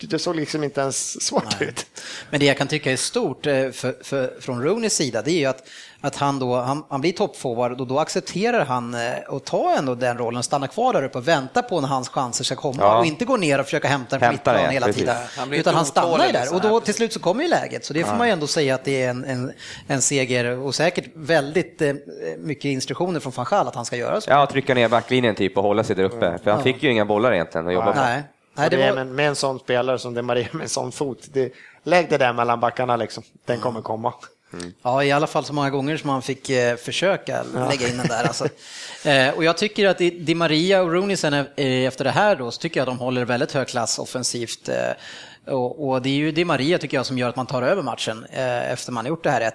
[0.00, 1.86] Det såg liksom inte ens svårt ut.
[2.30, 5.38] Men det jag kan tycka är stort eh, för, för, från Rooneys sida, det är
[5.38, 5.68] ju att,
[6.00, 9.94] att han då, han, han blir toppforward och då accepterar han eh, att ta ändå
[9.94, 12.98] den rollen, stanna kvar där uppe och vänta på när hans chanser ska komma Ja.
[12.98, 15.00] och inte gå ner och försöka hämta den på mittplan hela precis.
[15.00, 15.16] tiden.
[15.38, 16.56] Han Utan han stannar ju otålig där liksom.
[16.56, 17.84] och då Nej, till slut så kommer ju läget.
[17.84, 19.52] Så det får man ju ändå säga att det är en, en,
[19.86, 21.94] en seger och säkert väldigt eh,
[22.38, 24.30] mycket instruktioner från van Gaal att han ska göra så.
[24.30, 26.38] Ja, trycka ner backlinjen typ och hålla sig där uppe.
[26.44, 28.00] För han fick ju inga bollar egentligen att jobba på.
[28.00, 28.22] Nej.
[28.54, 28.92] Nej, det var...
[28.94, 31.18] med, med en sån spelare som det Maria med en sån fot.
[31.32, 31.52] Det,
[31.84, 33.22] lägg det där mellan backarna liksom.
[33.44, 34.14] Den kommer komma.
[34.82, 38.06] Ja, i alla fall så många gånger som man fick eh, försöka lägga in den
[38.06, 38.24] där.
[38.24, 38.48] Alltså.
[39.04, 42.36] Eh, och jag tycker att Di- Di Maria och Rooney sen eh, efter det här
[42.36, 44.68] då, så tycker jag att de håller väldigt hög klass offensivt.
[44.68, 44.76] Eh,
[45.46, 47.82] och, och det är ju Di Maria tycker jag som gör att man tar över
[47.82, 49.50] matchen eh, efter man har gjort det här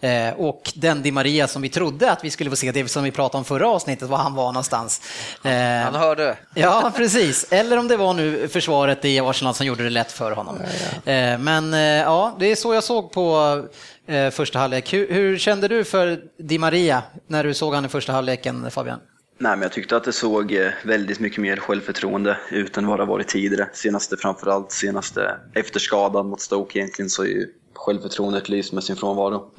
[0.00, 0.28] 1-1.
[0.30, 3.04] Eh, och den Di Maria som vi trodde att vi skulle få se, det som
[3.04, 5.00] vi pratade om förra avsnittet, var han var någonstans.
[5.44, 6.36] Eh, Han hörde.
[6.54, 7.52] Ja, precis.
[7.52, 10.56] Eller om det var nu försvaret i Arsenal som gjorde det lätt för honom.
[11.04, 13.58] Eh, Men eh, ja, det är så jag såg på
[14.06, 14.92] eh, första halvlek.
[14.92, 18.98] Hur, hur kände du för Di Maria när du såg han i första halvleken, Fabian?
[19.42, 23.00] Nej, men jag tyckte att det såg eh, väldigt mycket mer självförtroende ut än vad
[23.00, 23.68] det varit tidigare.
[23.72, 28.96] Senaste, framförallt senaste efter skadan mot Stoke egentligen så är ju självförtroendet lyst med sin
[28.96, 29.50] frånvaro.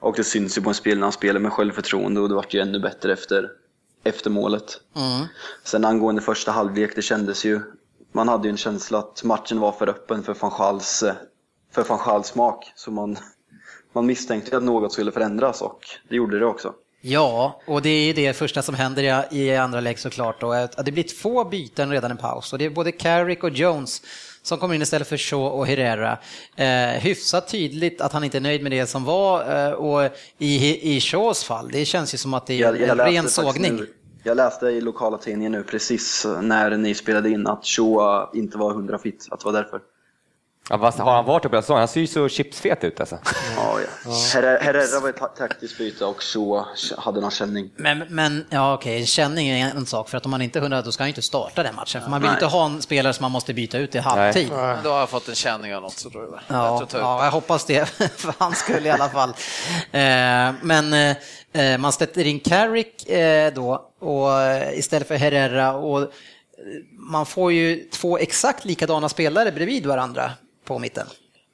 [0.00, 2.54] Och det syns ju på en spel när han spelar med självförtroende och det vart
[2.54, 3.50] ju ännu bättre efter,
[4.04, 4.80] efter målet.
[5.64, 7.60] Sen angående första halvlek, det kändes ju,
[8.12, 11.14] man hade ju en känsla att matchen var för öppen för van Schals, eh,
[11.72, 12.72] för van Schals smak.
[12.74, 13.16] Så man,
[13.92, 16.74] man misstänkte att något skulle förändras och det gjorde det också.
[17.08, 20.40] Ja, och det är det första som händer i, andra lägg såklart.
[20.40, 24.02] Då, det blir två byten redan i paus och det är både Carrick och Jones
[24.42, 26.18] som kommer in istället för Shaw och Herrera.
[26.56, 30.96] Eh, hyfsat tydligt att han inte är nöjd med det som var eh, och i,
[30.96, 33.76] i Shaws fall, det känns ju som att det är Jag, jag ren sågning.
[33.76, 33.88] Nu,
[34.22, 38.70] jag läste i lokala tidningen nu precis när ni spelade in att Shoa inte var
[38.70, 39.80] 100 fit, att det var därför.
[40.70, 41.78] Ja, fast har han varit uppe hela säsongen?
[41.78, 43.18] Han ser ju så chipsfet ut alltså.
[43.56, 44.10] Ja, ja.
[44.60, 46.66] Herrera, var ett ta- taktiskt byte och Shoa
[46.98, 47.70] hade någon känning.
[47.76, 50.82] Men, men ja, okej, en känning är en sak, för att om man inte 100
[50.82, 52.02] då ska han ju inte starta den matchen.
[52.02, 52.36] För man vill Nej.
[52.36, 54.48] inte ha en spelare som man måste byta ut i halvtid.
[54.84, 56.92] Då har jag fått en känning av något så det väl Ja, ut.
[56.92, 59.28] ja, jag hoppas det för hans skull i alla fall.
[59.92, 60.92] Eh, Men
[61.52, 64.28] eh, man sätter in Carrick eh, då och
[64.74, 66.10] istället för Herrera och
[67.10, 70.30] man får ju två exakt likadana spelare bredvid varandra
[70.66, 71.06] på mitten.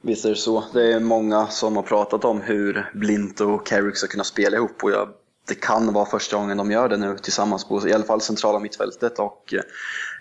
[0.03, 0.65] Visst är det så.
[0.73, 4.85] Det är många som har pratat om hur Blint och Carrick ska kunna spela ihop
[4.85, 5.09] och jag,
[5.49, 8.59] det kan vara första gången de gör det nu tillsammans på i alla fall centrala
[8.59, 9.61] mittfältet och eh,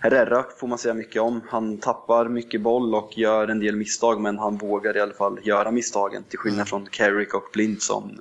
[0.01, 1.41] Herrera får man säga mycket om.
[1.49, 5.39] Han tappar mycket boll och gör en del misstag men han vågar i alla fall
[5.43, 8.19] göra misstagen till skillnad från Carrick och Blint som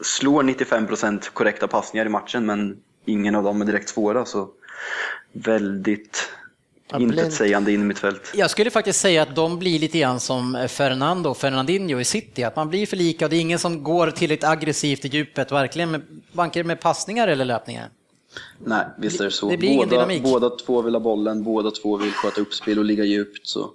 [0.00, 4.48] slår 95% korrekta passningar i matchen men ingen av dem är direkt svåra så
[5.32, 6.28] väldigt
[6.98, 8.32] intetsägande in i mitt fält.
[8.34, 12.44] Jag skulle faktiskt säga att de blir lite grann som Fernando och Fernandinho i City,
[12.44, 15.52] att man blir för lika och det är ingen som går tillräckligt aggressivt i djupet,
[15.52, 17.88] verkligen med, varken med passningar eller löpningar.
[18.58, 19.50] Nej, visst är det så.
[19.50, 20.22] Det blir ingen båda, dynamik.
[20.22, 23.46] båda två vill ha bollen, båda två vill sköta upp spel och ligga djupt.
[23.46, 23.70] Så.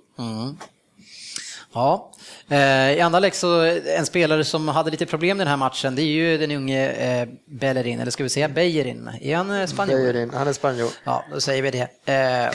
[1.74, 2.12] Ja.
[2.50, 3.62] Eh, I andra läck så
[3.98, 7.28] en spelare som hade lite problem den här matchen, det är ju den unge eh,
[7.46, 9.10] Bellerin, eller ska vi säga Bejerin?
[9.22, 9.98] Är han eh, spanjor?
[9.98, 10.90] Beijerin, han är spanjor.
[11.04, 11.88] Ja, då säger vi det.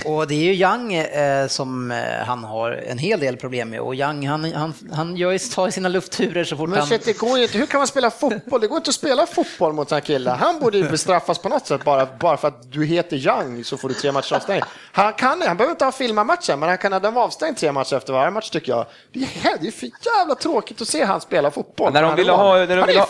[0.04, 1.06] Och det är ju Young
[1.48, 1.90] som
[2.26, 5.88] han har en hel del problem med och Young han, han, han gör tar sina
[5.88, 6.88] luftturer så fort Men han...
[6.88, 7.58] shit, det går ju inte.
[7.58, 8.60] Hur kan man spela fotboll?
[8.60, 10.38] Det går inte att spela fotboll mot den här killen.
[10.38, 13.76] Han borde ju bestraffas på något sätt bara, bara för att du heter Young så
[13.76, 14.64] får du tre matchers avstängning.
[14.92, 17.72] Han, kan, han behöver inte ha filmat matchen, men han kan ha döma avstängd tre
[17.72, 18.86] matcher efter varje match tycker jag.
[19.12, 21.92] Det är, det är för jävla tråkigt att se han spela fotboll.
[21.92, 23.08] När de ville ha, när de ville ha,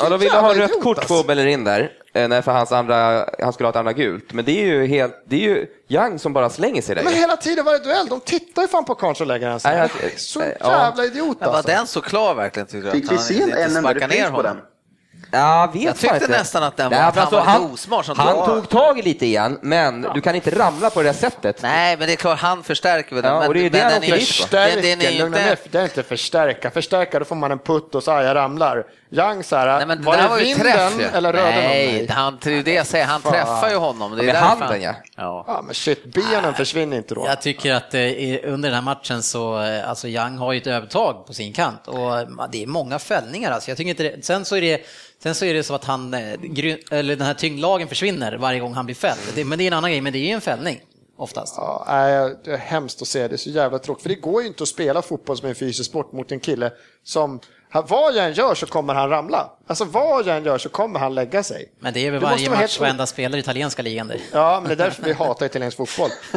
[0.00, 1.22] ja, de ville ha rött kort alltså.
[1.22, 4.32] på Bellerin där, eh, när för hans andra, han skulle ha ett andra gult.
[4.32, 7.02] Men det är ju helt, det är ju Young som bara slänger sig där.
[7.02, 9.90] Men hela tiden varje duell, de tittar ju fan på karln så lägger han sig.
[10.16, 10.70] Så ja.
[10.70, 11.72] jävla idiot Men var alltså.
[11.72, 12.92] den så klar verkligen?
[12.92, 14.42] Fick vi se en enda repris på honom?
[14.42, 14.56] den?
[15.32, 16.28] Ja, vet Jag tyckte inte.
[16.28, 18.98] nästan att den var- Nej, han alltså, var han, lite osmart som Han tog- tag
[18.98, 21.62] i lite igen, men du kan inte ramla på det där sättet.
[21.62, 23.32] Nej, men det är klart, han förstärker väl den.
[23.32, 25.48] Ja, men, och det är men det den är Förstärka, den- den är lugna inte-
[25.50, 25.58] ner.
[25.70, 26.70] Det är inte förstärka.
[26.70, 28.84] Förstärka, då får man en putt och så här, jag ramlar.
[29.12, 31.96] Young så här, Nej, men var det var ju vinden träff eller rörde Nej, någon
[31.96, 32.06] mig?
[32.10, 33.32] han, ju det jag säger, han Fan.
[33.32, 34.10] träffar ju honom.
[34.16, 34.94] Det är Med därför handen, han- ja.
[35.16, 35.44] ja.
[35.46, 37.24] Ja, men shit, benen försvinner inte då.
[37.26, 38.00] Jag tycker att eh,
[38.44, 41.88] under den här matchen så, eh, alltså Young har ju ett övertag på sin kant
[41.88, 43.70] och eh, det är många fällningar alltså.
[43.70, 44.80] Jag tycker inte det, sen så är det
[45.22, 46.20] Sen så är det så att han, eh,
[46.90, 49.20] eller den här tyngdlagen försvinner varje gång han blir fälld.
[49.34, 50.80] Det, men det är en annan grej, men det är ju en fällning
[51.18, 51.54] oftast.
[51.56, 54.02] Ja, nej, det är hemskt att se, det är så jävla tråkigt.
[54.02, 56.72] För det går ju inte att spela fotboll som en fysisk sport mot en kille
[57.04, 57.40] som,
[57.72, 59.50] vad jag än gör så kommer han ramla.
[59.70, 61.72] Alltså vad jag än gör så kommer han lägga sig.
[61.80, 64.18] Men det är väl varje match helt varenda spelare i italienska ligan det.
[64.32, 66.10] Ja, men det är därför vi hatar italiensk fotboll.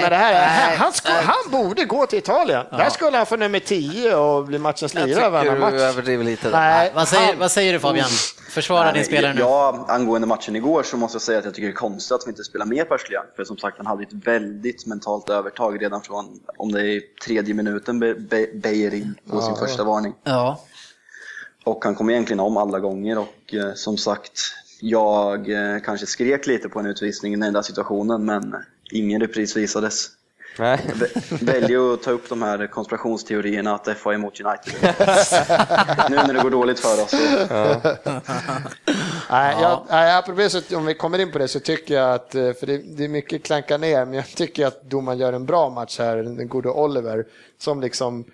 [0.00, 0.32] men det här,
[0.72, 2.66] är- han, ska, han borde gå till Italien.
[2.70, 5.72] Där skulle han få nummer 10 och bli matchens Jag lirare varannan tycker du match.
[5.94, 6.50] överdriver lite.
[6.50, 6.58] där.
[6.58, 8.08] Nej, Vad säger, han- vad säger du Fabian?
[8.50, 9.40] Försvara din Nej, spelare nu.
[9.40, 12.22] Ja, angående matchen igår så måste jag säga att jag tycker det är konstigt att
[12.26, 13.24] vi inte spelar mer Perslian.
[13.36, 17.54] För som sagt, han hade ett väldigt mentalt övertag redan från, om det är tredje
[17.54, 20.14] minuten, Be- Be- Beijerin på sin första varning.
[20.24, 20.60] Ja,
[21.68, 24.40] och han kom egentligen om alla gånger och eh, som sagt,
[24.80, 28.54] jag eh, kanske skrek lite på en utvisning i den där situationen men
[28.90, 30.17] ingen repris visades.
[30.58, 30.78] Nej.
[30.94, 34.74] Vä- Väljer att ta upp de här konspirationsteorierna att FA är emot United.
[36.10, 37.10] nu när det går dåligt för oss.
[37.10, 37.16] Så,
[39.30, 42.34] Nej, jag, nej, apropå så, om vi kommer in på det så tycker jag att,
[42.34, 45.46] eh, för det, det är mycket klanka ner, men jag tycker att domaren gör en
[45.46, 47.24] bra match här, den gode Oliver,
[47.58, 48.24] som liksom,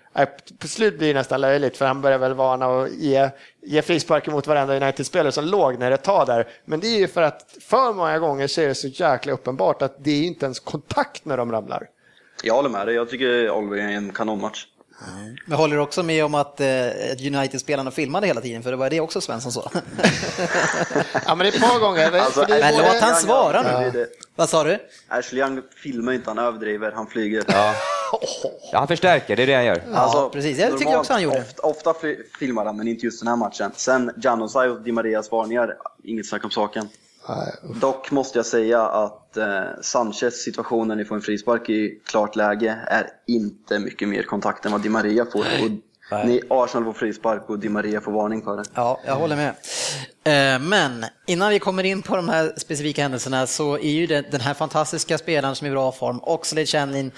[0.59, 3.29] på slut blir det nästan löjligt, för han börjar väl vana och ge,
[3.61, 6.47] ge frisparker mot varenda United-spelare som låg när det tar där.
[6.65, 9.81] Men det är ju för att för många gånger så är det så jäkla uppenbart
[9.81, 11.87] att det är inte ens kontakt när de ramlar.
[12.45, 14.65] Jag håller med dig, jag tycker Oliver är en kanonmatch.
[15.45, 16.67] men håller du också med om att eh,
[17.25, 18.63] United-spelarna filmade hela tiden?
[18.63, 19.71] För det var det också Svensson sa.
[21.25, 22.11] Ja, men det är ett par gånger.
[22.19, 23.69] Alltså, det men både- låt han svara nu.
[23.69, 24.07] överdriver.
[24.35, 24.77] vad sa du?
[25.07, 27.43] Ashley Young filmar inte, han överdriver, han flyger.
[28.71, 29.81] Ja, han förstärker, det är det han gör.
[29.93, 30.57] Ja, precis.
[30.59, 31.39] Jag tycker normalt, också han gjorde.
[31.39, 31.93] Ofta, ofta
[32.39, 33.71] filmar han, men inte just den här matchen.
[33.75, 36.89] Sen Janosaj och Di Marias varningar, inget snack om saken.
[37.81, 42.35] Dock måste jag säga att eh, Sanchez situation när ni får en frispark i klart
[42.35, 45.39] läge är inte mycket mer kontakt än vad Di Maria får.
[45.39, 45.71] Och
[46.25, 48.63] ni, Arsenal får frispark och Di Maria får varning för det.
[48.73, 49.49] Ja, jag håller med.
[50.23, 54.41] Eh, Men innan vi kommer in på de här specifika händelserna så är ju den
[54.41, 57.11] här fantastiska spelaren som är i bra form, Oxlade Chamberlain,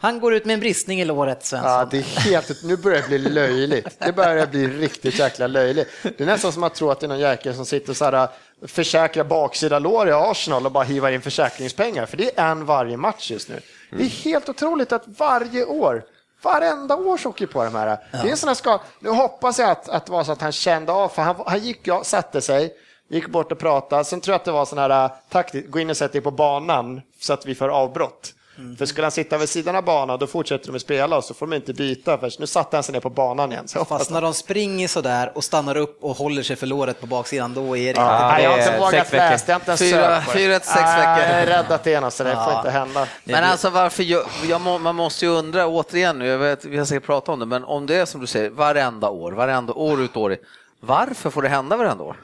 [0.00, 1.70] han går ut med en bristning i låret, Svensson.
[1.70, 3.96] Ja, det är helt, nu börjar det bli löjligt.
[3.98, 5.88] Det börjar bli riktigt jäkla löjligt.
[6.02, 8.28] Det är nästan som att tro att det är någon jäkel som sitter så här,
[8.66, 12.06] försäkrar baksida lår i Arsenal och bara hivar in försäkringspengar.
[12.06, 13.60] För det är en varje match just nu.
[13.90, 16.04] Det är helt otroligt att varje år,
[16.42, 17.98] varenda år så åker på de här.
[18.10, 20.40] Det är en sån här ska, nu hoppas jag att, att det var så att
[20.40, 22.74] han kände av, för han, han gick, ja, satte sig,
[23.08, 24.04] gick bort och pratade.
[24.04, 26.30] Sen tror jag att det var sån här taktik, gå in och sätt dig på
[26.30, 28.34] banan så att vi får avbrott.
[28.78, 31.46] För skulle han sitta vid sidan av banan, då fortsätter de spela och så får
[31.46, 32.18] de inte byta.
[32.18, 33.68] För nu satte han sig ner på banan igen.
[33.68, 37.06] Så Fast när de springer sådär och stannar upp och håller sig för låret på
[37.06, 39.16] baksidan, då är det Ja, det jag har är inte vågat sex veckor.
[39.30, 41.34] läsa, jag har inte ens Fyra- fyra till sex Nej, veckor.
[41.34, 42.58] Jag är rädd att det är något, så det får Ja.
[42.58, 43.06] inte hända.
[43.24, 46.78] Men alltså varför, jag, jag må, man måste ju undra återigen nu, jag vet, vi
[46.78, 49.72] har säkert pratat om det, men om det är som du säger, varenda år, varenda
[49.72, 50.36] år ut och år
[50.80, 52.16] varför får det hända varenda år?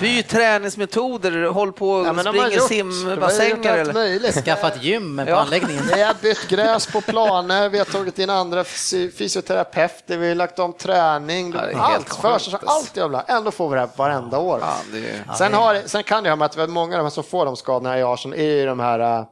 [0.00, 4.32] Byt träningsmetoder, håll på och Ja, spring i simbassänger eller?
[4.42, 5.36] Skaffa ett gym på Ja.
[5.40, 5.82] anläggningen.
[5.94, 10.34] Vi har bytt gräs på planer, vi har tagit in andra fys- fysioterapeuter, vi har
[10.34, 11.52] lagt om träning.
[11.52, 12.58] Ja, allt, sjukt, för, alltså.
[12.66, 13.22] allt jävla.
[13.22, 14.58] Ändå får vi det här varenda år.
[14.62, 17.10] Ja, det är- Sen, har, sen kan det ha med att många av de här
[17.10, 19.24] som får de skadorna i Arsenal är ju de här äh,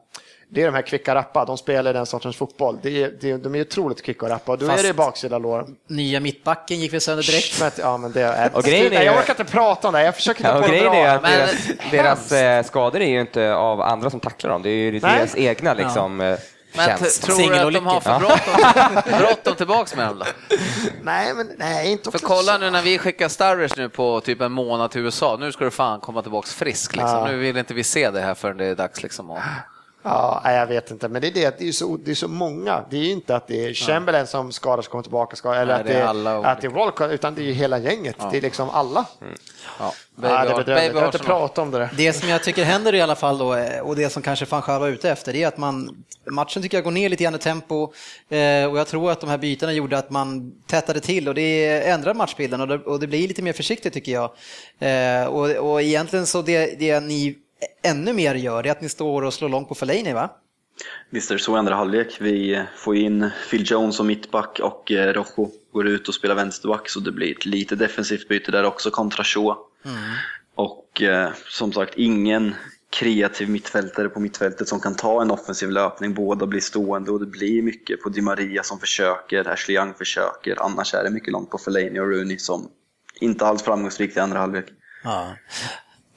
[0.54, 2.78] det är de här kvicka rappa, de spelar den sortens fotboll.
[2.82, 4.94] Det är, det är, de är otroligt kvicka att rappa och då Fast- är det
[4.94, 5.66] baksida lår.
[5.88, 7.60] Nya mittbacken gick vi sönder direkt.
[7.60, 10.04] Men, ja, men det är, Och grejen är Nej, jag orkar inte prata om det,
[10.04, 11.00] jag försöker hitta Ja, och på det grejen bra.
[11.06, 11.32] är att Men-
[11.90, 14.90] deras, deras eh, skador är ju inte av andra som tacklar dem, det är ju
[14.90, 15.00] Nej.
[15.00, 16.38] deras egna liksom, eh,
[16.76, 20.24] Men tror du att de har för bråttom, bråttom tillbaks med dem då?
[21.02, 24.52] Nej, men nej, inte För kolla nu när vi skickar Starwers nu på typ en
[24.52, 27.18] månad till USA, nu ska du fan komma tillbaks frisk liksom.
[27.18, 27.26] Ja.
[27.26, 29.30] Nu vill inte vi se det här förrän det är dags liksom.
[29.30, 29.38] Och...
[30.02, 32.84] Ja, jag vet inte, men det är det, det är så, det är så många.
[32.90, 35.72] Det är ju inte att det är Chamberlain som skadar sig kommer tillbaka, skadar, eller
[35.72, 38.16] Nej, att det är alla att det är Walcott, utan det är ju hela gänget.
[38.30, 39.04] Det är liksom alla.
[39.78, 40.68] Ja, Ja, det är bedrövligt.
[40.68, 41.90] Jag baby vill inte prata om det där.
[41.96, 44.62] Det som jag tycker händer i alla fall då, eh, och det som kanske fan
[44.62, 47.38] själva ute efter, det är att man, matchen tycker jag går ner lite grann i
[47.38, 47.92] tempo
[48.28, 51.82] eh, och jag tror att de här bytena gjorde att man tätade till och det
[51.88, 54.30] ändrar matchbilden och det, och det blir lite mer försiktigt tycker jag.
[54.78, 57.36] Eh, och, och egentligen så det, det ni
[57.82, 60.30] ännu mer gör, det är att ni står och slår långt på Fellaini va?
[61.10, 62.16] Visst är det så i andra halvlek.
[62.20, 66.88] Vi får in Phil Jones som mittback och eh, Rojo går ut och spelar vänsterback
[66.88, 69.56] så det blir ett lite defensivt byte där också kontra Shaw.
[70.54, 72.54] Och eh, som sagt, ingen
[72.90, 76.14] kreativ mittfältare på mittfältet som kan ta en offensiv löpning.
[76.14, 80.62] Båda blir stående och det blir mycket på Di Maria som försöker, Ashley Young försöker.
[80.62, 82.70] Annars är det mycket långt på Fellaini och Rooney som
[83.20, 84.66] inte alls framgångsrikt i andra halvlek.
[85.04, 85.36] Ja.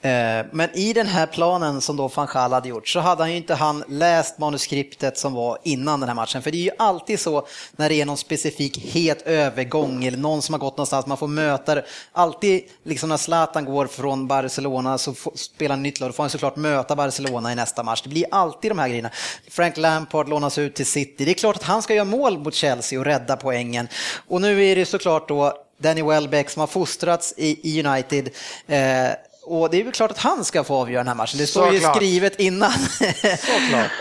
[0.06, 3.30] Eh, men i den här planen som då van Gaal hade gjort så hade han
[3.30, 6.42] ju inte han läst manuskriptet som var innan den här matchen.
[6.42, 7.46] För det är ju alltid så
[7.76, 11.28] när det är någon specifik het övergång eller någon som har gått någonstans, man får
[11.28, 11.84] möta det.
[12.12, 16.22] Alltid liksom när Zlatan går från Barcelona så får, spelar han nytt lag, då får
[16.22, 18.02] han såklart möta Barcelona i nästa match.
[18.02, 19.10] Det blir alltid de här grejerna.
[19.50, 21.24] Frank Lampard lånas ut till City.
[21.24, 23.88] Det är klart att han ska göra mål mot Chelsea och rädda poängen.
[24.28, 28.28] Och nu är det såklart då Danny Welbeck som har fostrats i, i United.
[28.66, 29.10] Eh,
[29.46, 31.38] och det är väl klart att han ska få avgöra den här matchen.
[31.38, 32.72] Det står ju skrivet innan.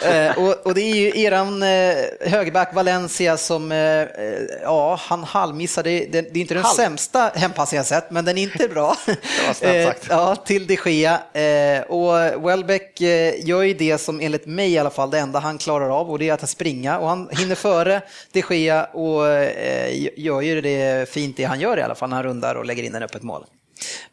[0.06, 4.08] Eh, och, och det är ju eran eh, högerback Valencia som, eh, eh,
[4.64, 5.90] ja, han halvmissade.
[5.90, 6.76] Det, det, är inte den Halv.
[6.76, 8.98] sämsta hempassningen jag sett, men den är inte bra.
[9.62, 11.20] Eh, ja, till de Gea.
[11.34, 13.02] Eh, och Welbeck
[13.44, 16.20] gör ju det som enligt mig i alla fall det enda han klarar av och
[16.20, 19.22] det är att springa och han hinner före de Gea och
[20.16, 22.84] gör ju det fint det han gör i alla fall när han rundar och lägger
[22.84, 23.46] in en öppet mål.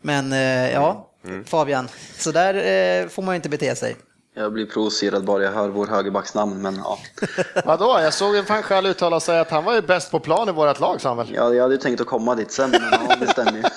[0.00, 0.74] Men eh,
[1.22, 3.96] ja, Fabian, så där eh, får man ju inte bete sig.
[4.34, 6.98] Jag blir provocerad bara jag hör vår högerbacks namn, men ja.
[7.64, 10.48] Vadå, jag såg en fan själv uttala sig att han var ju bäst på plan
[10.48, 11.34] i vårt lag, sa han väl?
[11.34, 13.62] Jag, hade ju tänkt att komma dit sen, men ja, det stämmer ju.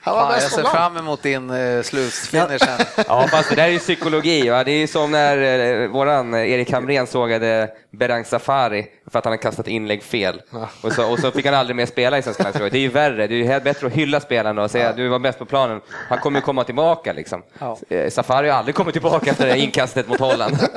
[0.00, 0.74] Han var Fan, jag på ser plan.
[0.74, 2.68] fram emot din uh, slutfinish.
[3.08, 4.48] Ja, fast det där är ju psykologi.
[4.48, 4.64] Va?
[4.64, 5.38] Det är ju som när
[5.82, 10.42] eh, våran eh, Erik Hamrén sågade Berang Safari för att han hade kastat inlägg fel.
[10.82, 12.72] Och så, och så fick han aldrig mer spela i Svenska landslaget.
[12.72, 13.26] Det är ju värre.
[13.26, 15.44] Det är ju helt bättre att hylla spelaren och säga att du var bäst på
[15.44, 15.80] planen.
[16.08, 17.42] Han kommer ju komma tillbaka liksom.
[17.88, 20.56] Eh, Safari har aldrig kommit tillbaka efter det här inkastet mot Holland.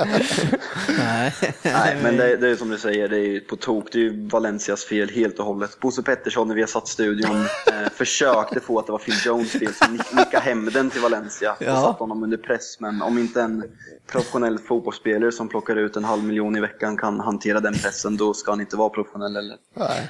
[0.99, 1.33] Nej.
[1.63, 3.91] Nej, men det, det är som du säger, det är ju på tok.
[3.91, 5.79] Det är ju Valencias fel helt och hållet.
[5.79, 7.35] Bosse Pettersson, när vi har satt studion,
[7.67, 11.01] eh, försökte få att det var Phil Jones fel, så nick- nicka hem den till
[11.01, 11.81] Valencia och Ja.
[11.81, 12.79] satt honom under press.
[12.79, 13.63] Men om inte en
[14.11, 18.33] professionell fotbollsspelare som plockar ut en halv miljon i veckan kan hantera den pressen, då
[18.33, 19.57] ska han inte vara professionell heller.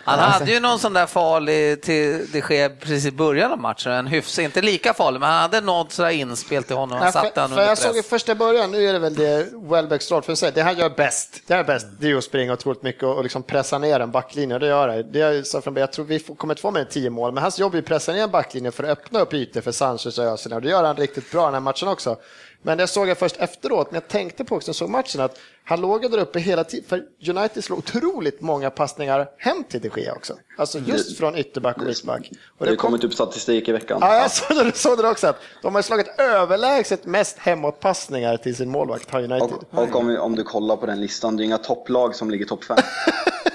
[0.03, 3.91] Han hade ju någon sån där farlig till det sker precis i början av matchen,
[3.91, 7.14] en hyfs, inte lika farlig, men han hade något sådär inspel till honom, han Nej,
[7.14, 8.09] satte för, han för under jag såg i press.
[8.09, 10.89] första början, nu är det väl det Welbeck står för att säga, det han gör
[10.89, 13.99] bäst, det gör bäst, det är att springa otroligt mycket och, och liksom pressa ner
[13.99, 15.03] en backlinje, och det gör det.
[15.03, 17.32] det är, så från, jag tror vi får, kommer inte få mer än tio mål,
[17.32, 19.72] men hans jobb är att pressa ner en backlinje för att öppna upp ytor för
[19.72, 22.18] Sanchez och Özil, och det gör han riktigt bra den här matchen också.
[22.64, 25.38] Men det såg jag först efteråt, när jag tänkte på också, jag såg matchen, att
[25.64, 30.01] han låg där uppe hela tiden, för United slog otroligt många passningar hem till de
[30.01, 30.34] Gea också.
[30.57, 32.30] Alltså just från ytterback och mittback.
[32.57, 33.97] Och Det har kom- kommit upp statistik i veckan.
[34.01, 35.28] Ja, jag såg det, såg det också.
[35.28, 39.41] Att de har slagit överlägset mest hemåtpassningar till sin målvakt, har United.
[39.72, 42.45] Och, och om, om du kollar på den listan, det är inga topplag som ligger
[42.45, 42.78] topp fem.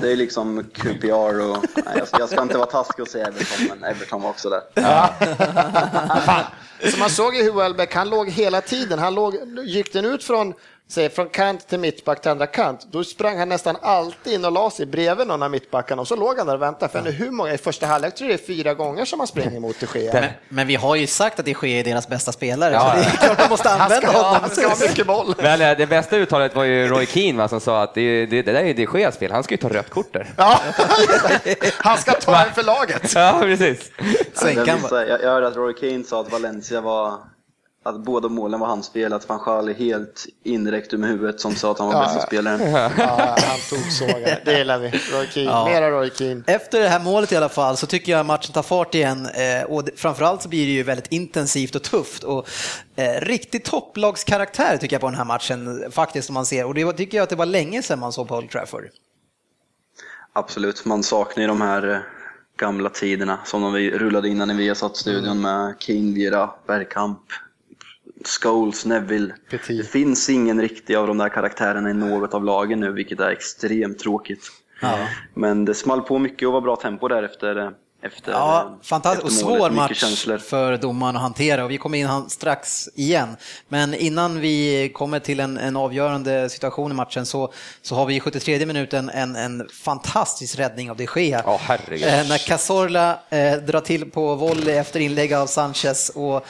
[0.00, 1.64] Det är liksom QPR och...
[1.74, 4.50] Nej, jag, ska, jag ska inte vara taskig och säga Everton, men Everton var också
[4.50, 4.60] där.
[6.90, 8.98] Så man såg ju hur Welbeck, han låg hela tiden.
[8.98, 10.54] Han låg, gick den ut från,
[10.90, 14.52] säg från kant till mittback till andra kant, då sprang han nästan alltid in och
[14.52, 16.92] la sig bredvid någon av mittbackarna och så låg han där och väntade.
[16.92, 17.10] För ja.
[17.10, 19.76] hur många, i första halvlek tror jag det är fyra gånger som han springer mot
[19.80, 20.12] de Gea.
[20.12, 22.96] Men, men, vi har ju sagt att de Gea är deras bästa spelare, ja, så
[22.96, 24.40] det är klart man måste använda han ska, honom.
[24.40, 25.34] Han ska ha mycket boll.
[25.38, 28.42] Men eh, det bästa uttalet var ju Roy Keane va, som sa att det, det,
[28.42, 30.26] det där är de Geas fel, han ska ju ta rött kort där.
[30.36, 30.60] Ja,
[31.76, 33.14] han ska ta en för laget.
[33.14, 33.90] Ja, precis.
[34.42, 37.18] Jag, jag hörde att Roy Keane sa att Valencia var
[37.84, 41.54] att båda målen var hans fel, att van Gaal är helt indirekt med huvudet som
[41.54, 42.72] sa att han var ja, bästa spelaren.
[42.72, 42.90] Ja,
[43.48, 44.40] han tog sågar.
[44.44, 44.88] Det gillar vi.
[44.88, 45.50] Roy Keane.
[45.50, 45.64] Ja.
[45.64, 46.42] Mera Roy Keane.
[46.46, 49.70] Efter det här målet i alla fall så tycker jag matchen tar fart igen eh,
[49.70, 52.48] och framförallt så blir det ju väldigt intensivt och tufft och
[52.96, 56.92] eh, riktigt topplagskaraktär tycker jag på den här matchen faktiskt om man ser och det
[56.92, 58.84] tycker jag att det var länge sedan man såg på Old Trafford.
[60.32, 61.98] Absolut, man saknar ju de här eh,
[62.56, 65.40] gamla tiderna som de rullade innan i Viasat-studion mm.
[65.40, 67.20] med Keane, Vira, Bergkamp,
[68.24, 69.34] Scholes, Neville.
[69.50, 69.78] Petit.
[69.78, 73.30] Det finns ingen riktig av de där karaktärerna i något av lagen nu, vilket är
[73.30, 74.50] extremt tråkigt.
[74.82, 74.98] Ja.
[75.34, 79.32] Men det small på mycket och var bra tempo där efter, efter Ja, fantastiskt och
[79.32, 80.38] svår match känslor.
[80.38, 83.36] för domaren att hantera och vi kommer in han strax igen.
[83.68, 87.52] Men innan vi kommer till en, en avgörande situation i matchen så,
[87.82, 91.42] så har vi i 73 minuten en, en fantastisk räddning av de Gea.
[91.46, 92.08] Ja, herregud.
[92.08, 96.46] Eh, när Cazorla eh, drar till på volley efter inlägg av Sanchez och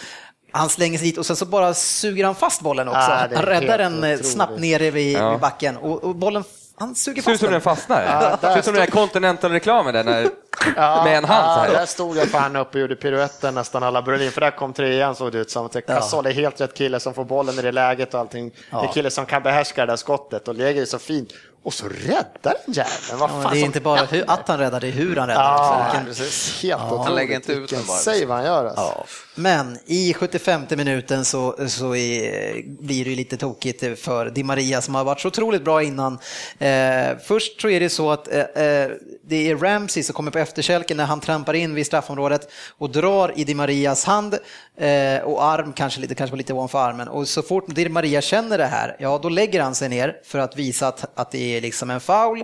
[0.52, 3.00] han slänger sig dit och sen så bara suger han fast bollen också.
[3.00, 4.32] Ah, han räddar den eh, otroligt.
[4.32, 5.30] snabbt nere vid, ja.
[5.30, 6.44] vid backen och, och, bollen
[6.76, 8.02] han suger fast Ser ut som den fastnar.
[8.02, 10.28] Ja, Ser ut som den där Continental-reklamen där när,
[10.76, 11.72] ja, med en hand så här.
[11.72, 14.72] Ja, där stod jag fan uppe och gjorde piruetten nästan alla Berlin, för där kom
[14.72, 15.68] trean såg det ut som.
[15.86, 18.52] Gasol är helt rätt kille som får bollen i det läget och allting.
[18.70, 18.80] Ja.
[18.80, 21.32] Det är kille som kan behärska det där skottet och lägger det så fint.
[21.62, 23.18] Och så räddar den jäveln.
[23.18, 25.42] Vad fan det är inte bara hur, att han räddar, det är hur han räddar.
[25.42, 26.62] Ja, precis.
[26.62, 27.96] Helt ja, Han lägger inte ut den bara.
[27.96, 28.82] save han gör alltså.
[28.82, 29.04] ja.
[29.34, 34.94] Men i 75 minuten så, så är, blir det lite tokigt för Di Maria som
[34.94, 36.18] har varit så otroligt bra innan.
[36.58, 38.90] Eh, först så är det så att eh, eh,
[39.22, 42.48] det är Ramsey som kommer på efterkälken när han trampar in vid straffområdet
[42.78, 44.34] och drar i Di Marias hand
[44.76, 47.08] eh, och arm, kanske lite, kanske lite ovanför armen.
[47.08, 50.38] Och så fort Di Maria känner det här, ja då lägger han sig ner för
[50.38, 52.42] att visa att, att det är liksom en foul.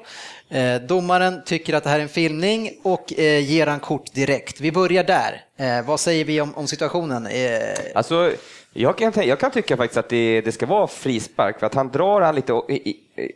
[0.49, 4.61] Eh, domaren tycker att det här är en filmning och eh, ger han kort direkt.
[4.61, 5.45] Vi börjar där.
[5.57, 7.27] Eh, vad säger vi om, om situationen?
[7.27, 7.61] Eh,
[7.95, 8.33] alltså,
[8.73, 11.89] jag kan, jag kan tycka faktiskt att det, det ska vara frispark, för att han
[11.89, 12.53] drar han lite,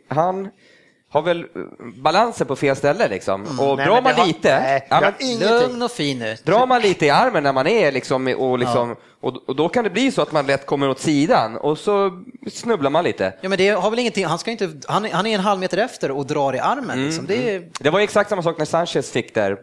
[0.07, 0.49] han
[1.11, 1.45] har väl
[1.95, 3.45] balansen på fel ställe liksom.
[3.45, 6.37] Mm, och nej, drar man har, lite, nej, ja, men, lugn och fin nu.
[6.43, 8.95] Drar man lite i armen när man är liksom, och, liksom ja.
[9.21, 12.23] och, och, då kan det bli så att man lätt kommer åt sidan och så
[12.51, 13.33] snubblar man lite.
[13.41, 15.77] Ja men det har väl ingenting, han, ska inte, han, han är en halv meter
[15.77, 16.89] efter och drar i armen.
[16.89, 17.25] Mm, liksom.
[17.25, 17.69] det, mm.
[17.79, 19.57] det var exakt samma sak när Sanchez fick där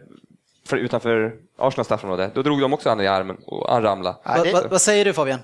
[0.67, 2.31] för, utanför Arsenals straffområde.
[2.33, 4.17] Då drog de också han i armen och han ramlade.
[4.23, 5.39] Va, va, vad säger du Fabian?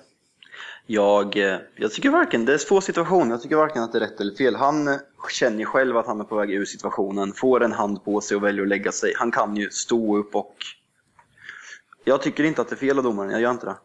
[0.87, 3.99] Jag, eh, jag tycker varken, det är få situationer, jag tycker varken att det är
[3.99, 4.55] rätt eller fel.
[4.55, 4.95] Han eh,
[5.31, 8.37] känner ju själv att han är på väg ur situationen, får en hand på sig
[8.37, 9.13] och väljer att lägga sig.
[9.17, 10.55] Han kan ju stå upp och...
[12.03, 13.75] Jag tycker inte att det är fel av domaren, jag gör inte det.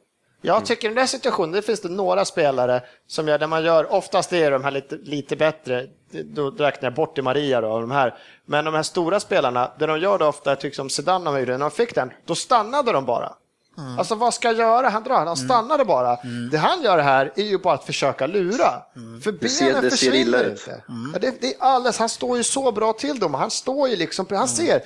[0.43, 3.65] Jag tycker i den där situationen, det finns det några spelare som gör det man
[3.65, 5.87] gör, oftast är de här lite, lite bättre,
[6.25, 8.19] då räknar jag bort i Maria då, de här.
[8.45, 11.59] Men de här stora spelarna, det de gör det ofta, typ som Zidane gjorde, när
[11.59, 13.33] de fick den, då stannade de bara.
[13.81, 13.99] Mm.
[13.99, 14.89] Alltså vad ska jag göra?
[14.89, 15.37] Han drar, han mm.
[15.37, 16.17] stannade bara.
[16.17, 16.51] Mm.
[16.51, 18.83] Det han gör här är ju bara att försöka lura.
[18.97, 19.21] Mm.
[19.21, 20.71] För benen ser, det försvinner inte.
[20.89, 21.11] Mm.
[21.13, 23.35] Ja, det, det, är alldeles, han står ju så bra till dem.
[23.35, 24.49] Han står ju liksom, han mm.
[24.49, 24.83] ser,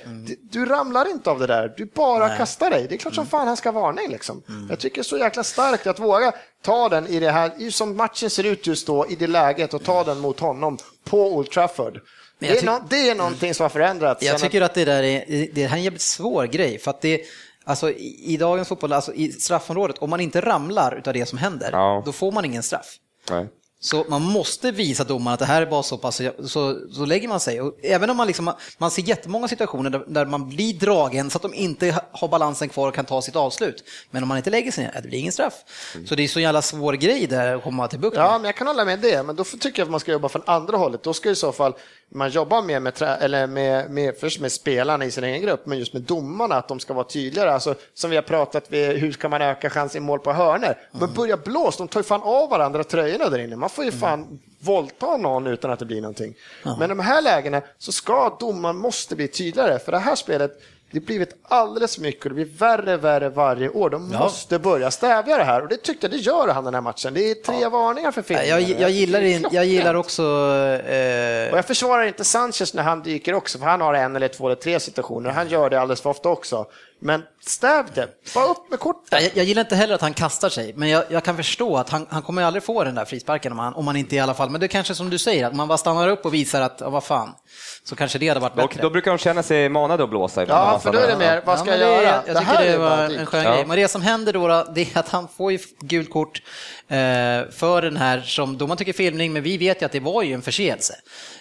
[0.51, 2.37] du ramlar inte av det där, du bara Nej.
[2.37, 2.85] kastar dig.
[2.89, 4.43] Det är klart som fan han ska varning liksom.
[4.69, 6.33] Jag tycker det är så jäkla starkt att våga
[6.65, 9.83] ta den i det här, som matchen ser ut just då, i det läget och
[9.83, 12.01] ta den mot honom på Old Trafford.
[12.39, 14.23] Det är, no, det är någonting som har förändrats.
[14.23, 17.01] Jag tycker att det där är, det här är en jävligt svår grej, för att
[17.01, 17.21] det
[17.65, 21.37] Alltså i, i dagens fotboll, alltså i straffområdet, om man inte ramlar av det som
[21.37, 22.03] händer, ja.
[22.05, 22.97] då får man ingen straff.
[23.29, 23.47] Nej.
[23.79, 27.27] Så man måste visa domaren att det här är bara så pass, så, så lägger
[27.27, 27.61] man sig.
[27.61, 31.37] Och även om man, liksom, man ser jättemånga situationer där, där, man blir dragen så
[31.37, 33.83] att de inte har balansen kvar och kan ta sitt avslut.
[34.11, 35.53] Men om man inte lägger sig ner, det blir ingen straff.
[35.95, 36.07] Mm.
[36.07, 38.17] Så det är så jävla svår grej där att komma till bukt.
[38.17, 40.29] Ja, men jag kan hålla med det, men då tycker jag att man ska jobba
[40.29, 41.03] från andra hållet.
[41.03, 41.73] Då ska i så fall
[42.09, 45.79] man jobbar mer med, eller med, med, först med spelarna i sin egen grupp, men
[45.79, 47.53] just med domarna, att de ska vara tydligare.
[47.53, 50.75] Alltså, som vi har pratat hur ska man öka chansen i mål på hörnor?
[50.91, 51.13] Men mm.
[51.15, 53.55] börja blåsa, de tar ju fan av varandra tröjorna där inne.
[53.55, 53.99] Man får ju mm.
[53.99, 56.35] fan våldta någon utan att det blir någonting.
[56.65, 56.79] Mm.
[56.79, 60.61] Men de här lägena så ska domaren måste bli tydligare, för det här spelet
[60.91, 63.89] det har blivit alldeles mycket och det blir värre och värre varje år.
[63.89, 64.19] De ja.
[64.19, 67.13] måste börja stävja det här och det tyckte jag det gör han den här matchen.
[67.13, 67.69] Det är tre ja.
[67.69, 68.47] varningar för filmen.
[68.47, 70.21] Jag, jag, gillar, in, jag gillar också...
[70.21, 71.51] Eh...
[71.51, 74.45] Och jag försvarar inte Sanchez när han dyker också, för han har en eller två
[74.45, 75.29] eller tre situationer.
[75.29, 76.65] Han gör det alldeles för ofta också.
[77.01, 79.19] Men stäv det, bara upp med korten.
[79.23, 81.89] Jag, jag gillar inte heller att han kastar sig, men jag, jag kan förstå att
[81.89, 84.33] han, han kommer aldrig få den där frisparken om han, om han inte i alla
[84.33, 86.61] fall, men det är kanske som du säger, att man bara stannar upp och visar
[86.61, 87.29] att, ja, vad fan,
[87.83, 88.81] så kanske det hade varit Då, bättre.
[88.81, 90.45] då brukar de känna sig manade att blåsa.
[90.45, 92.23] Ja, man för då är det mer, vad ska Ja, jag det, göra?
[92.27, 93.53] Jag Det tycker här det var en skön Ja.
[93.55, 93.65] grej.
[93.65, 96.41] Men det som händer då, då, det är att han får ju gult kort
[96.87, 96.97] eh,
[97.51, 100.23] för den här som domaren tycker är filmning, men vi vet ju att det var
[100.23, 100.93] ju en förseelse.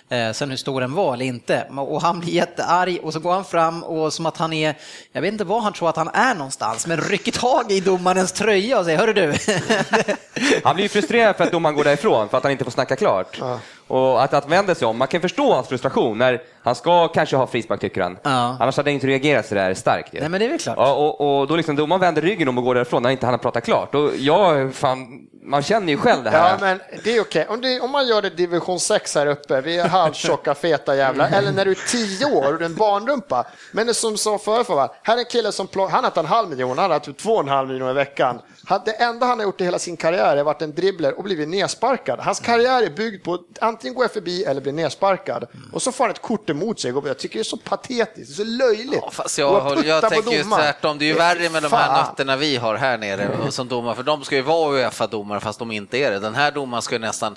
[0.08, 1.66] Eh, sen hur stor den var eller inte.
[1.76, 4.74] Och han blir jättearg och så går han fram och som att han är,
[5.12, 8.32] jag vet inte var han tror att han är någonstans, men rycker tag i domarens
[8.32, 9.34] tröja och säger, hörru du.
[10.64, 12.96] Han blir ju frustrerad för att domaren går därifrån för att han inte får snacka
[12.96, 13.40] klart.
[13.86, 17.36] Och att, att vända sig om, man kan förstå hans frustration när han ska kanske
[17.36, 18.18] ha frispark tycker han.
[18.22, 18.56] Ja.
[18.60, 20.14] Annars hade han inte reagerat sådär starkt.
[20.14, 20.20] ju.
[20.20, 20.76] Nej men det är väl klart.
[20.78, 23.32] Ja, och, och då liksom domaren vänder ryggen om och går därifrån när inte han
[23.32, 23.94] har pratat klart.
[23.94, 26.50] Och jag, fan, man känner ju själv det här.
[26.50, 27.46] Ja, men det är okej.
[27.48, 31.30] Om, det- om man gör det division 6 här uppe, vi är halvtjocka, feta jävlar,
[31.32, 33.46] eller när du är 10 år och du är en barnrumpa.
[33.72, 34.94] Men det är som sa förut, va?
[35.02, 37.32] här är en kille som plock, han har en halv miljon, han har typ två
[37.32, 38.40] och en halv miljon i veckan.
[38.66, 41.24] Han, det enda han har gjort i hela sin karriär är varit en dribbler och
[41.24, 42.20] blivit nedsparkad.
[42.20, 45.44] Hans karriär är byggd på att antingen gå förbi eller bli nedsparkad.
[45.72, 46.92] Och så får han ett kort emot sig.
[47.04, 48.98] Jag tycker det är så patetiskt, det är så löjligt.
[49.02, 51.86] Ja, fast jag, håller- jag tänker ju tvärtom, det är ju värre med de här
[51.86, 52.06] Fan.
[52.10, 55.72] nötterna vi har här nere som domare, för de ska ju vara Uefa-domare fast de
[55.72, 56.18] inte är det.
[56.18, 57.36] Den här domaren ska ju nästan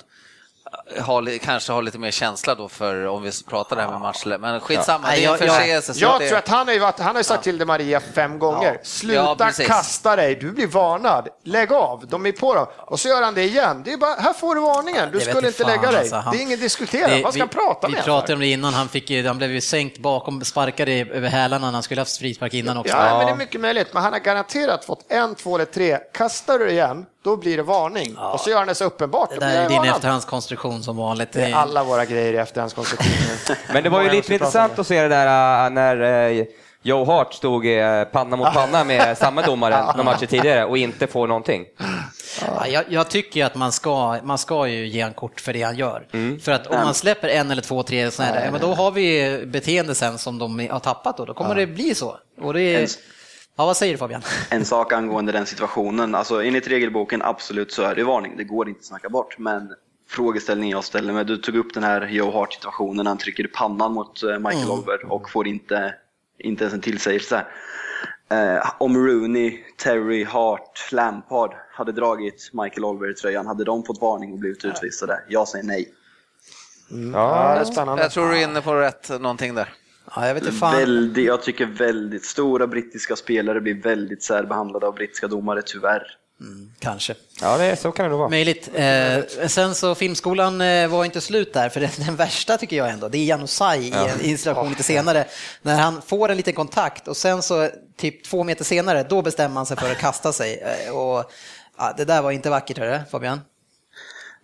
[1.00, 4.00] ha, li- kanske ha lite mer känsla då för om vi pratar det här med
[4.00, 4.38] matchläge.
[4.38, 5.94] Men skitsamma, Nej, det är en jag- jag- förseelse.
[5.94, 7.66] så Jag det- tror att han har ju, varit, han har ju sagt till dig
[7.66, 8.72] Maria fem gånger.
[8.72, 8.78] Ja.
[8.82, 11.28] Sluta Ja, kasta dig, du blir varnad.
[11.44, 12.66] Lägg av, de är på dem.
[12.78, 13.82] Och så gör han det igen.
[13.84, 16.00] Det är bara, här får du varningen, du Det skulle inte fan, lägga dig.
[16.00, 18.00] alltså, han- Det är ingen diskutera, Det- vad ska han prata vi, med?
[18.02, 21.70] Vi pratade om det innan, han, fick, han blev ju sänkt bakom, sparkade över hälarna
[21.70, 22.96] han skulle haft frispark innan också.
[22.96, 23.88] Ja, men det är mycket möjligt.
[23.94, 25.98] Men han har garanterat fått en, två eller tre.
[26.14, 28.16] Kastar du det igen, då blir det varning.
[28.16, 29.30] Och så gör han det så uppenbart.
[29.30, 29.96] Det där är din varnad.
[29.96, 31.32] efterhandskonstruktion som vanligt.
[31.32, 33.58] Det är alla våra grejer i efterhandskonstruktioner.
[33.72, 36.44] Men det var ju lite intressant att se det där äh, när äh,
[36.82, 41.06] Joe Hart stod äh, panna mot panna med samma domare några matcher tidigare och inte
[41.06, 41.64] får någonting.
[42.40, 45.52] Ja, jag, jag tycker ju att man ska, man ska ju ge en kort för
[45.52, 46.06] det han gör.
[46.12, 46.40] Mm.
[46.40, 48.90] För att om man släpper en eller två, tre sådana här, ja, men då har
[48.90, 51.24] vi beteende sen som de har tappat då.
[51.24, 52.16] Då kommer det bli så.
[52.42, 52.88] Och det är...
[53.58, 54.22] Ja, vad säger du Fabian?
[54.50, 58.68] En sak angående den situationen, alltså enligt regelboken absolut så är det varning, det går
[58.68, 59.38] inte att snacka bort.
[59.38, 59.74] Men
[60.08, 63.46] frågeställningen jag ställer mig, du tog upp den här Joe Hart situationen när han trycker
[63.46, 64.70] pannan mot eh, Michael Mm.
[64.70, 65.94] Oliver och får inte,
[66.38, 67.46] inte ens en tillsägelse.
[68.30, 74.00] Eh, om Rooney, Terry, Hart, Lampard hade dragit Michael Oliver i tröjan, hade de fått
[74.00, 75.22] varning och blivit utvisade?
[75.28, 75.94] Jag säger nej.
[77.12, 78.02] Ja, det är spännande.
[78.02, 79.74] Jag tror du är inne på rätt någonting där.
[80.14, 80.76] Ja, jag vet inte fan.
[80.76, 86.02] Väldigt, jag tycker väldigt stora brittiska spelare blir väldigt särbehandlade av brittiska domare, tyvär.
[86.78, 87.14] Kanske.
[87.40, 88.28] Ja, det, så kan det nog vara.
[88.28, 88.70] Möjligt.
[88.74, 92.90] Eh, sen så filmskolan eh, var inte slut där, för den, den värsta tycker jag
[92.90, 95.24] ändå, det är Janusaj i en installation lite senare,
[95.62, 99.56] när han får en liten kontakt och sen så typ två meter senare, då bestämmer
[99.56, 100.58] han sig för att kasta sig.
[100.58, 101.32] Eh, och,
[101.78, 103.40] ja, det där var inte vackert, hörru, Fabian.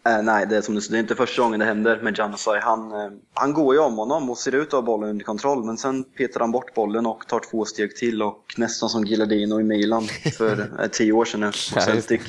[0.09, 2.61] Eh, nej, det är, som du, det är inte första gången det händer med Janusaj.
[2.61, 5.65] Han, eh, han går ju om honom och ser ut att ha bollen under kontroll,
[5.65, 9.61] men sen petar han bort bollen och tar två steg till och nästan som Gilardino
[9.61, 10.07] i Milan
[10.39, 12.21] för eh, tio år sedan nu, mot Celtic.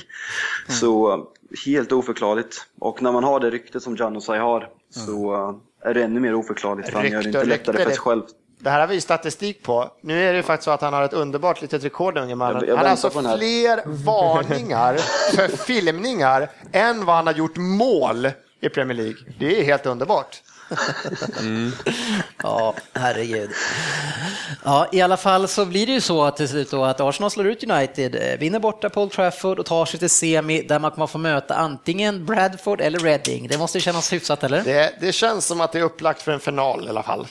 [0.69, 1.23] Så eh,
[1.65, 2.67] helt oförklarligt.
[2.79, 6.33] Och när man har det ryktet som Janusaj har så eh, är det ännu mer
[6.33, 8.21] oförklarligt, för han gör det inte lättare för sig själv.
[8.59, 9.89] Det här har vi statistik på.
[10.01, 12.35] Nu är det ju faktiskt så att han har ett underbart litet rekord, den unge
[12.35, 12.63] mannen.
[12.69, 14.97] Han har alltså fler varningar
[15.35, 18.31] för filmningar än vad han har gjort mål
[18.61, 19.17] i Premier League.
[19.39, 20.41] Det är helt underbart.
[22.43, 23.49] Ja, herregud.
[24.63, 27.31] Ja, i alla fall så blir det ju så att till slut då att Arsenal
[27.31, 30.79] slår ut United, eh, vinner borta på Old Trafford och tar sig till semi där
[30.79, 33.47] man kommer få möta antingen Bradford eller Reading.
[33.47, 34.63] Det måste ju kännas hyfsat, eller?
[34.63, 37.27] Det, det känns som att det är upplagt för en final i alla fall.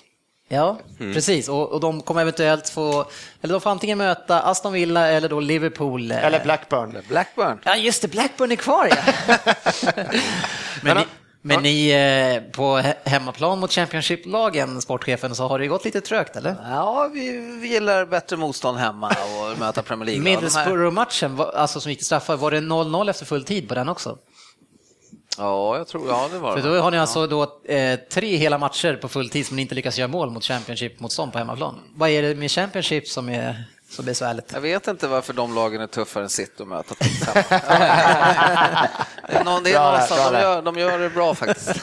[0.54, 1.48] Ja, precis.
[1.48, 3.04] Och, och de kommer eventuellt få,
[3.42, 6.10] eller de får antingen möta Aston Villa eller då Liverpool.
[6.10, 6.96] eh, Eller Blackburn.
[7.08, 7.58] Blackburn.
[7.64, 9.36] Ja, just det, Blackburn är kvar ja.
[10.82, 11.04] men ni,
[11.42, 16.00] men ni eh, på he- hemmaplan mot Championship-lagen, sportchefen, så har det ju gått lite
[16.00, 16.56] trögt, eller?
[16.70, 20.22] Ja, vi, vi gillar bättre motstånd hemma och möta Premier League.
[20.22, 24.18] Middlesbrough-matchen, alltså som gick till straffar, var det 0-0 efter full tid på den också?
[25.38, 26.76] Ja, jag tror, ja det var För det.
[26.76, 29.74] då har ni alltså då, eh, tre hela matcher på full tid som ni inte
[29.74, 31.74] lyckas göra mål mot Championship-motstånd på hemmaplan.
[31.94, 33.64] Vad är det med Championship som är
[33.94, 34.50] så besvärligt?
[34.52, 36.94] Jag vet inte varför de lagen är tuffare än City att möta.
[39.28, 41.34] det är, någon, det är Bra där, någonstans, bra de gör, de gör det bra
[41.34, 41.70] faktiskt.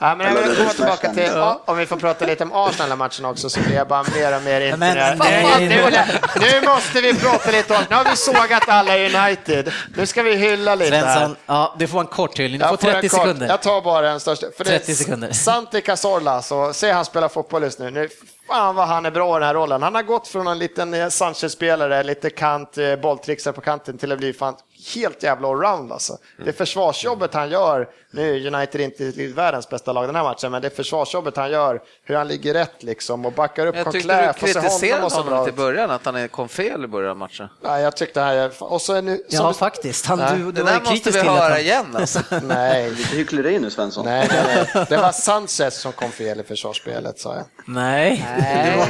[0.00, 1.30] Ja, men jag vill komma tillbaka till,
[1.64, 4.60] om vi får prata lite om Arsenal-matchen också, så blir jag bara mer och mer
[4.60, 5.18] imponerad.
[5.18, 9.72] nej, Nu, nu, nu måste vi prata lite om, nu har vi sågat alla United,
[9.96, 11.14] nu ska vi hylla lite här.
[11.16, 12.58] Svensson, ja, du får en kort hyllning.
[12.60, 13.20] Du Jag får en 30 kort.
[13.20, 13.46] sekunder.
[13.48, 14.46] Jag tar bara den största.
[14.56, 15.32] För 30 det, sekunder.
[15.32, 17.90] Santi Cazorla, så se han spela fotboll just nu.
[17.90, 18.08] nu.
[18.46, 19.82] Fan vad han är bra i den här rollen.
[19.82, 24.12] Han har gått från en liten eh, Sanchez-spelare, lite kant, eh, bolltrixare på kanten till
[24.12, 24.54] att bli fan
[24.94, 26.18] helt jävla allround alltså.
[26.44, 30.62] Det försvarsjobbet han gör, nu är United inte världens bästa lag den här matchen, men
[30.62, 34.14] det försvarsjobbet han gör, hur han ligger rätt liksom och backar upp Jag tyckte du
[34.20, 37.16] honom kritiserade och så bra honom till början, att han kom fel i början av
[37.16, 37.48] matchen.
[37.62, 40.06] Nej, jag tyckte han, och så är nu, Ja, du- faktiskt.
[40.06, 40.32] Han, Nej.
[40.36, 42.20] du, du Det där måste vi höra han- igen alltså.
[42.42, 44.04] Nej, Lite hyckleri nu Svensson.
[44.04, 44.86] nej, nej, nej.
[44.88, 47.44] Det var Sanchez som kom fel i försvarsspelet, sa jag.
[47.66, 48.26] Nej.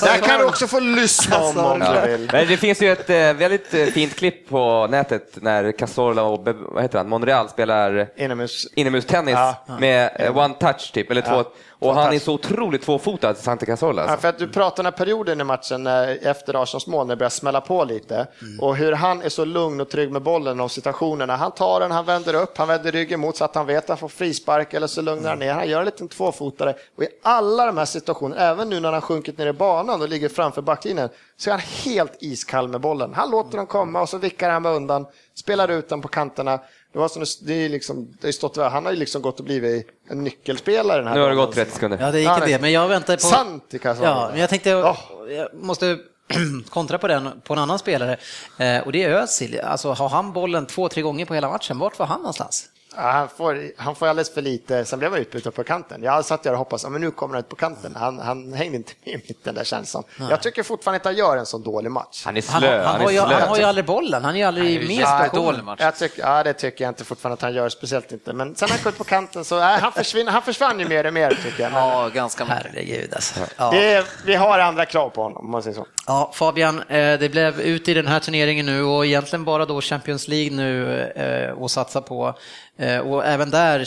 [0.00, 2.28] Där kan du också få lyssna om om du vill.
[2.32, 6.48] Men det finns ju ett eh, väldigt eh, fint klipp på nätet när Cazorla och
[6.58, 8.66] vad heter han, Monreal spelar Inomhus.
[8.74, 9.64] inomhustennis Ja.
[9.80, 11.42] med eh, one touch typ, eller Ja.
[11.42, 11.50] två.
[11.80, 14.02] Och han är så otroligt tvåfotad, Santi Cazorla.
[14.02, 14.20] Ja, Alltså.
[14.20, 17.30] för att du pratar den här perioden i matchen efter Arsenals mål, när det börjar
[17.30, 18.26] smälla på lite.
[18.60, 21.36] Och hur han är så lugn och trygg med bollen och situationerna.
[21.36, 23.88] Han tar den, han vänder upp, han vänder ryggen mot så att han vet att
[23.88, 25.52] han får frispark eller så lugnar han ner.
[25.52, 26.74] Han gör en liten tvåfotare.
[26.96, 30.08] Och i alla de här situationerna, även nu när han sjunkit ner i banan och
[30.08, 33.14] ligger framför backlinjen, så är han helt iskall med bollen.
[33.14, 36.60] Han låter den komma och så vickar han med undan, spelar ut den på kanterna.
[36.92, 39.44] Det var som, det är liksom, det är stått, han har ju liksom gått och
[39.44, 41.98] blivit en nyckelspelare den här Nu har det gått 30 sekunder.
[42.00, 43.22] Ja, det gick Ja, inte det, men jag väntar på...
[43.22, 44.04] Sant i kassan.
[44.04, 44.98] Ja, men jag tänkte, Åh.
[45.30, 45.98] jag måste
[46.68, 48.16] kontra på den, på en annan spelare.
[48.58, 49.60] Eh, och det är Özil.
[49.60, 52.68] Alltså, har han bollen två, tre gånger på hela matchen, vart var han någonstans?
[52.96, 56.02] Ja, han, får, han får alldeles för lite, sen blev han utbytt på kanten.
[56.02, 57.96] Jag satt där och hoppades, ja, men nu kommer han ut på kanten.
[57.96, 60.04] Han, han hängde inte med i mitten där känns som.
[60.30, 62.22] Jag tycker fortfarande inte han gör en så dålig match.
[62.24, 62.70] Han är Han, slö.
[62.78, 63.34] har- han, Han har, ju, är slö.
[63.34, 65.44] han har ju aldrig bollen, han är ju aldrig med i Ja, situationen.
[65.52, 65.80] dålig match.
[65.80, 68.32] Jag tycker, ja, det tycker jag inte fortfarande att han gör, speciellt inte.
[68.32, 71.06] Men sen han kom ut på kanten så, nej, han, försvinner, han försvann ju mer
[71.06, 71.72] och mer tycker jag.
[71.72, 72.58] Men Ja, ganska mycket.
[72.62, 73.40] Herregud alltså.
[73.56, 73.70] Ja.
[73.70, 75.86] det vi har andra krav på honom, om man säger så.
[76.06, 79.80] Ja, Fabian, eh, det blev ut i den här turneringen nu och egentligen bara då
[79.80, 82.34] Champions League nu eh, att satsa på.
[82.78, 83.84] Eh, Och även där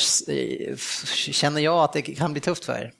[1.32, 2.92] känner jag att det kan bli tufft för er.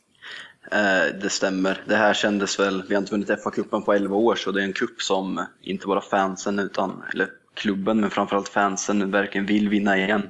[0.72, 1.84] Eh, Det stämmer.
[1.88, 4.64] Det här kändes väl, vi har inte vunnit FA-cupen på 11 år så det är
[4.66, 9.98] en cup som inte bara fansen utan, eller klubben men framförallt fansen verkligen vill vinna
[9.98, 10.30] igen.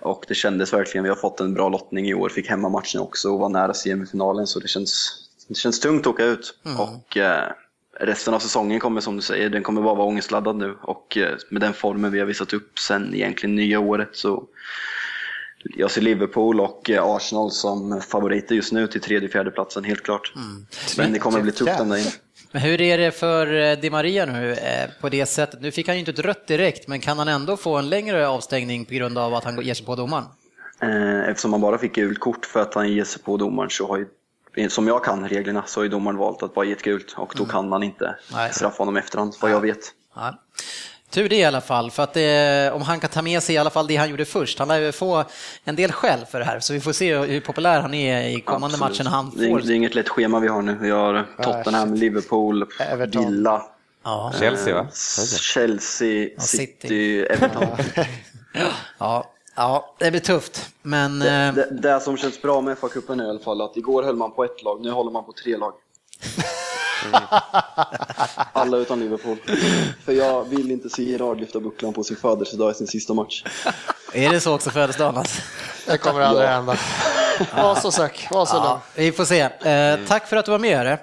[0.00, 3.28] Och det kändes verkligen, vi har fått en bra lottning i år, fick hemmamatchen också
[3.30, 6.54] och var nära semifinalen så det känns, det känns tungt att åka ut.
[6.78, 7.52] Och eh,
[8.00, 11.36] resten av säsongen kommer som du säger, den kommer bara vara ångestladdad nu och eh,
[11.50, 14.44] med den formen vi har visat upp sen egentligen nya året så
[15.76, 20.02] jag ser Liverpool och eh, Arsenal som favoriter just nu till tredje fjärde platsen helt
[20.02, 20.32] klart.
[20.96, 22.06] Men det kommer bli tufft ända in.
[22.52, 24.56] Men hur är det för eh, Di Maria nu
[25.00, 25.60] på det sättet?
[25.60, 28.28] Nu fick han ju inte ett rött direkt, men kan han ändå få en längre
[28.28, 30.24] avstängning på grund av att han ger sig på domaren?
[31.28, 33.98] Eftersom man bara fick gult kort för att han ger sig på domaren så har
[33.98, 34.06] ju,
[34.68, 37.44] som jag kan reglerna, så har domaren valt att bara ge ett gult och då
[37.44, 38.52] kan man inte Nej.
[38.52, 39.78] straffa honom i efterhand, vad jag vet.
[40.14, 40.34] Ja.
[41.10, 43.58] Tur det i alla fall, för att det, om han kan ta med sig i
[43.58, 45.24] alla fall det han gjorde först, han lär ju få
[45.64, 48.40] en del skäll för det här, så vi får se hur populär han är i
[48.40, 48.80] kommande Absolut.
[48.98, 49.50] matchen han Det är, får.
[49.50, 50.78] inget, det är inget lätt schema vi har nu.
[50.80, 53.24] Vi har Tottenham, Liverpool, Everton.
[53.24, 53.62] Villa,
[54.04, 54.32] Ja.
[54.38, 54.86] Chelsea va?
[55.40, 57.20] Chelsea, Ja, City, City.
[57.20, 57.66] Everton.
[58.98, 63.26] Ja, ja, det blir tufft, men eh, Det, det som känns bra med FA-cupen är
[63.26, 65.56] i alla fall att igår höll man på ett lag, nu håller man på tre
[65.56, 65.72] lag.
[68.52, 69.36] Alla utan Liverpool.
[70.04, 73.44] För jag vill inte se Gerard lyfta bucklan på sin födelsedag i sin sista match.
[74.12, 75.16] är det så också födelsedagen?
[75.16, 75.42] Alltså?
[75.86, 76.76] Det kommer aldrig hända.
[77.56, 78.56] Var så säker, var så.
[78.56, 79.40] Ja, vi får se.
[79.40, 80.78] Eh, tack för att du var med.
[80.78, 80.96] Hörru.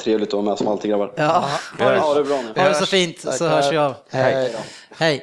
[0.00, 1.12] Trevligt att vara med som alltid grabbar.
[1.16, 2.62] Ja, Ha det bra nu.
[2.62, 3.94] ha det så fint, så hörs vi av.
[4.10, 4.56] Hej.
[4.96, 5.22] Hej.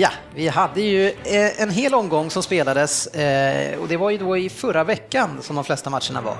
[0.00, 4.18] Ja, vi hade ju eh, en hel omgång som spelades eh, och det var ju
[4.18, 6.36] då i förra veckan som de flesta matcherna var.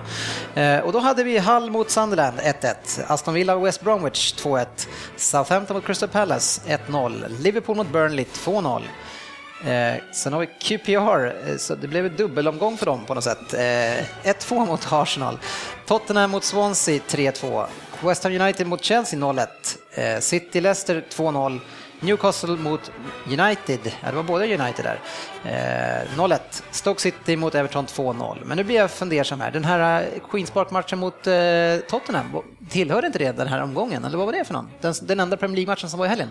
[0.63, 2.75] Eh, och då hade vi Hull mot Sunderland 1-1,
[3.07, 4.67] Aston Villa och West Bromwich 2-1,
[5.17, 8.83] Southampton mot Crystal Palace 1-0, Liverpool mot Burnley 2-0.
[9.65, 13.25] Eh, sen har vi QPR, eh, så det blev en dubbelomgång för dem på något
[13.25, 13.55] sätt.
[14.23, 15.39] 1-2 mot Arsenal,
[15.87, 17.67] Tottenham mot Swansea 3-2,
[18.01, 19.47] West Ham United mot Chelsea 0-1,
[19.95, 21.61] eh, City-Leicester 2-0,
[22.05, 22.91] Newcastle mot
[23.27, 25.01] United, ja det var båda United där,
[25.45, 26.39] eh, 0-1,
[26.71, 28.39] Stoke City mot Everton 2-0.
[28.45, 31.33] Men nu blir jag fundersam här, den här eh, Queens Park-matchen mot eh,
[31.89, 32.27] Tottenham,
[32.71, 34.69] tillhörde inte det den här omgången, eller vad var det för någon?
[34.81, 36.29] Den, den enda Premier League-matchen som var i helgen?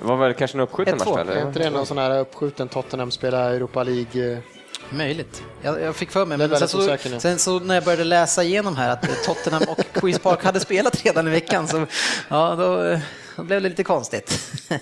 [0.00, 0.98] Det var väl kanske en uppskjuten 1-2.
[0.98, 1.46] match då, Är eller?
[1.46, 4.32] inte det någon sån här uppskjuten Tottenham spelar Europa League?
[4.32, 4.38] eh,
[4.92, 5.42] Möjligt.
[5.62, 8.42] Jag, jag fick för mig, men sen så, osäker sen så när jag började läsa
[8.44, 11.86] igenom här att Tottenham och Queens Park hade spelat redan i veckan så
[12.28, 12.98] ja, då,
[13.40, 14.40] då blev det lite konstigt.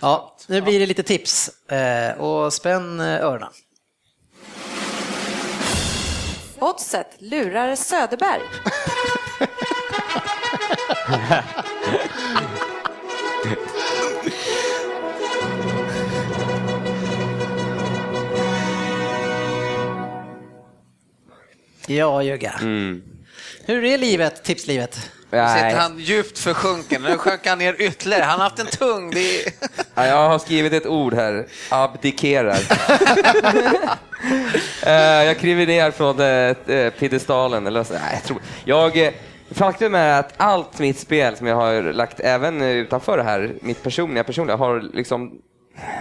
[0.00, 3.48] Ja, nu blir det lite tips eh, och spänn eh, öronen.
[6.58, 8.40] Oddset lurar Söderberg.
[21.86, 22.52] Ja, Jugga.
[22.60, 23.02] Mm.
[23.64, 25.10] Hur är livet, tipslivet?
[25.30, 25.70] Nej.
[25.70, 28.22] Sitter han djupt försjunken, nu sjönk han ner ytterligare.
[28.22, 29.12] Han har haft en tung.
[29.12, 29.52] Är...
[29.94, 31.46] Ja, jag har skrivit ett ord här.
[31.70, 32.58] Abdikerar.
[34.82, 34.92] Eh,
[35.24, 36.16] jag kliver ner från
[36.90, 37.66] piedestalen.
[37.66, 37.92] Eller, så.
[37.92, 39.12] nej, jag, tror, jag, eh,
[39.50, 43.54] faktum är att allt mitt spel som jag har lagt, även eh, utanför det här,
[43.60, 45.32] mitt personliga, personliga har liksom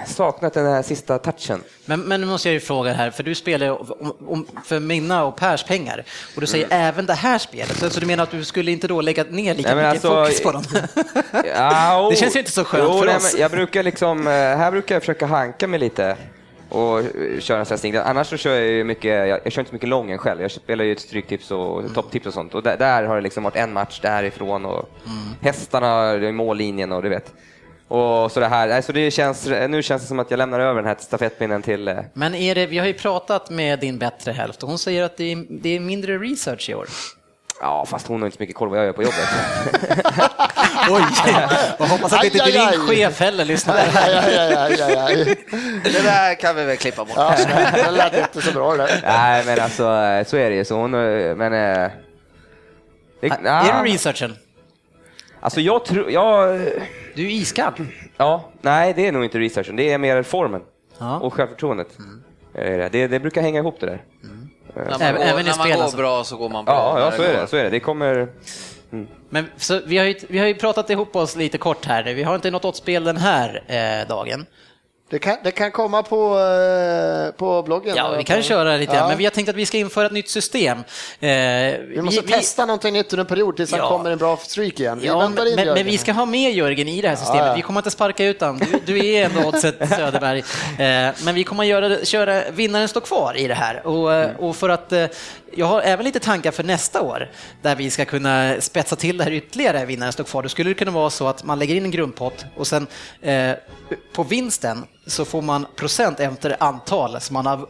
[0.07, 1.63] saknat den här sista touchen.
[1.85, 3.69] Men, men nu måste jag ju fråga här, för du spelar
[4.01, 6.03] om, om, för mina och Pers pengar
[6.35, 6.79] och du säger Mm.
[6.87, 7.77] även det här spelet.
[7.77, 10.25] Så, så du menar att du skulle inte då lägga ner lika Nej, mycket alltså,
[10.25, 10.63] fokus på dem?
[11.55, 13.35] Ja, Det känns ju inte så skönt jo, för nej, oss.
[13.37, 16.17] Jag brukar liksom, eh, här brukar jag försöka hanka mig lite
[16.69, 17.05] och eh,
[17.39, 18.01] köra en sån singel.
[18.05, 20.41] Annars så kör jag ju mycket, jag, jag kör inte så mycket lången själv.
[20.41, 21.93] Jag spelar ju ett stryktips och Mm.
[21.93, 22.53] topptips och sånt.
[22.55, 25.17] Och där, där har det liksom varit en match därifrån och Mm.
[25.41, 27.33] hästarna i mållinjen och du vet.
[27.87, 30.59] Och så det här, nej, så det känns, nu känns det som att jag lämnar
[30.59, 33.97] över den här stafettpinnen till eh, Men är det, vi har ju pratat med din
[33.97, 36.87] bättre hälft och hon säger att det är, det är mindre research i år.
[37.61, 39.27] Ja, fast hon har inte så mycket koll vad jag gör på jobbet.
[40.89, 41.01] Oj,
[41.79, 43.75] jag hoppas att det inte din chef heller lyssnar.
[43.77, 45.37] Aj, aj, aj, aj, aj, aj.
[45.83, 47.13] Det där kan vi väl klippa bort.
[47.17, 47.35] Ja,
[47.73, 48.99] det lät inte så bra det.
[49.03, 49.83] nej, men alltså
[50.27, 50.65] så är det ju.
[50.65, 51.53] Så hon, eh, men...
[51.53, 51.91] eh,
[53.21, 54.35] Det, Är du researchen?
[55.39, 56.59] Alltså jag tror, jag...
[57.17, 57.73] Du är iskall.
[58.17, 60.61] Ja, nej det är nog inte researchen, det är mer formen
[60.99, 61.19] Ja.
[61.19, 61.87] och självförtroendet.
[62.53, 64.03] Eh, Det, det brukar hänga ihop det där.
[64.75, 65.97] När man, Även- går, även i när man spel, går alltså.
[65.97, 66.73] bra så går man bra.
[66.73, 67.47] Ja, ja så är det.
[67.47, 67.69] Så är det.
[67.69, 68.27] det kommer...
[69.29, 72.03] Men så vi, har ju, vi har ju pratat ihop oss lite kort här.
[72.03, 74.45] Vi har inte något åtspel den här eh, dagen.
[75.09, 77.95] Det kan, det kan komma på, eh, på bloggen.
[77.95, 79.07] Ja, vi kan köra lite, Ja.
[79.07, 80.77] men vi har tänkt att vi ska införa ett nytt system.
[81.19, 81.29] Eh,
[81.87, 83.89] Vi måste testa någonting nytt under en period tills han Ja.
[83.89, 84.99] kommer en bra streak igen.
[84.99, 87.45] Vi Ja, men, men, vi ska ha med Jörgen i det här systemet.
[87.45, 87.53] Ja.
[87.53, 88.59] Vi kommer inte sparka ut honom.
[88.85, 90.39] Du, du är ändå Oddset Söderberg.
[90.39, 93.87] Eh, men vi kommer göra, köra vinnaren står kvar i det här.
[93.87, 94.93] Och, eh, och för att
[95.55, 97.29] jag har även lite tankar för nästa år
[97.61, 100.43] där vi ska kunna spetsa till det här ytterligare, vinnaren står kvar.
[100.43, 102.87] Då skulle det kunna vara så att man lägger in en grundpott och sen
[103.21, 103.51] eh,
[104.13, 107.67] på vinsten så får man procent efter antal som man har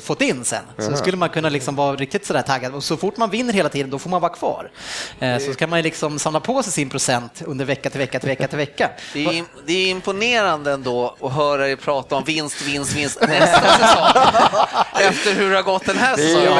[0.00, 0.62] fått in sen.
[0.78, 2.74] Så skulle man kunna liksom vara riktigt sådär taggad.
[2.74, 4.70] Och så fort man vinner hela tiden, då får man vara kvar.
[5.20, 8.28] Eh, Så kan man liksom samla på sig sin procent under vecka till vecka till
[8.28, 8.90] vecka till vecka.
[9.12, 13.60] Det är, det är imponerande ändå att höra er prata om vinst, vinst, vinst nästa
[13.60, 14.22] säsong.
[15.00, 16.52] Efter hur det har gått den här säsongen.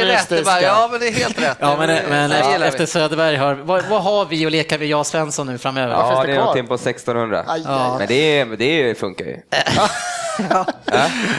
[0.00, 0.28] Ja, är rätt.
[0.28, 1.56] Det bara, ja, men det är helt rätt.
[1.60, 5.00] Ja, men, men efter, efter Söderberg har, vad, vad har vi att leka med jag
[5.00, 5.92] och Svensson nu framöver?
[5.94, 7.44] Ja, det det är någonting på 1600.
[7.46, 7.98] Aj, aj.
[7.98, 9.36] Men det, är- det funkar ju.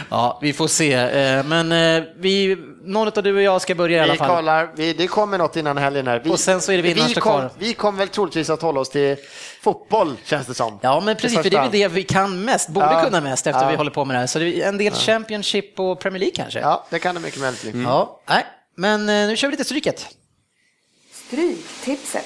[0.10, 0.94] Ja, vi får se.
[0.94, 4.28] Eh, Men eh, vi, någon av du och jag ska börja i alla Vi fall.
[4.36, 6.22] kollar, vi, det kommer något innan helgen här.
[6.24, 7.52] Vi, Och sen så är det vi, kom, kvar.
[7.60, 9.18] vi kommer väl troligtvis att hålla oss till
[9.62, 10.80] fotboll, känns det som.
[10.82, 13.04] Ja, men precis, för det är väl det vi kan mest, borde Ja.
[13.04, 13.70] kunna mest efter Ja.
[13.70, 14.28] vi håller på med det här.
[14.28, 16.60] Så det är en del Championship och Premier League kanske.
[16.60, 17.84] Ja, det kan det mycket väl bli.
[17.84, 18.46] Ja, nej.
[18.76, 20.08] Men eh, nu kör vi lite Stryket.
[21.28, 22.26] Stryktipset.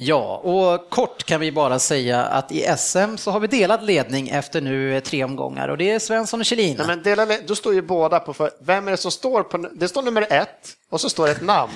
[0.00, 4.28] Ja, och kort kan vi bara säga att i SM så har vi delad ledning
[4.28, 6.76] efter nu eh, tre omgångar och det är Svensson och Kjellin.
[6.78, 9.56] Nej, men dela, då står ju båda på, för, vem är det som står på,
[9.56, 11.72] det står nummer ett och så står det ett namn.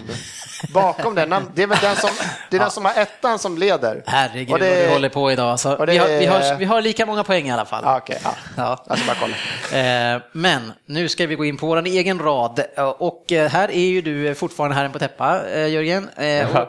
[0.75, 2.11] Bakom det, namn, det är väl den som,
[2.51, 4.03] det är den som har ettan som leder.
[4.07, 5.61] Herregud Och vad det- du håller på idag.
[5.61, 7.85] Så och det vi, har, vi, har, vi har lika många poäng i alla fall.
[7.99, 8.35] Okej, ja.
[8.57, 8.85] Ja.
[8.89, 10.15] Jag ska bara kolla.
[10.15, 13.71] Eh, Men nu ska vi gå in på vår egen rad Eh, och eh, här
[13.71, 16.09] är ju du fortfarande herren på täppa, Jörgen.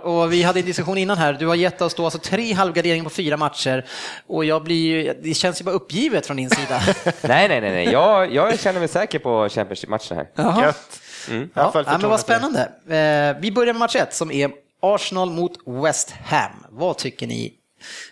[0.04, 2.54] Och, och vi hade en diskussion innan här, du har gett oss då alltså tre
[2.54, 3.86] halvgarderingar på fyra matcher
[4.28, 6.82] och jag blir ju, det känns ju bara uppgivet från din sida.
[7.22, 7.72] Nej, nej, nej.
[7.72, 7.89] nej.
[7.91, 10.28] Jag, jag känner mig säker på Championship-matchen här.
[10.36, 10.62] Jaha.
[10.66, 11.00] Gött.
[11.30, 12.61] Har Ja, ja, men vad spännande.
[12.88, 14.51] Eh, Vi börjar med match ett som är
[14.82, 16.51] Arsenal mot West Ham.
[16.69, 17.53] Vad tycker ni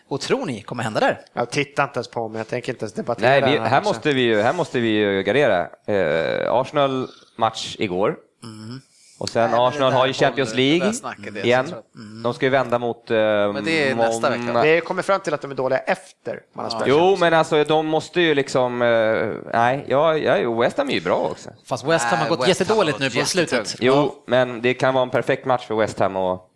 [0.07, 1.19] och tror ni kommer hända där?
[1.33, 4.11] Jag tittar inte ens på mig, jag tänker inte ens debattera Nej, vi, här, måste
[4.13, 5.67] vi ju, här måste vi ju gardera.
[5.87, 7.07] Eh, Arsenal
[7.37, 8.15] match igår.
[9.21, 11.67] Och sen Nej, det Arsenal har ju Champions det League snacket igen.
[11.67, 11.85] trött.
[12.23, 13.11] De ska ju vända mot...
[13.11, 14.61] Eh, Men det är nästa vecka?
[14.61, 16.87] Vi kommer fram till att de är dåliga efter man har spelat.
[16.87, 18.81] Jo, men alltså de måste ju liksom...
[18.81, 21.49] Eh, nej, ja, ja, West Ham är ju bra också.
[21.65, 23.75] Fast West Ham har gått West jättedåligt nu på slutet.
[23.79, 26.47] Jo, men det kan vara en perfekt match för West Ham och...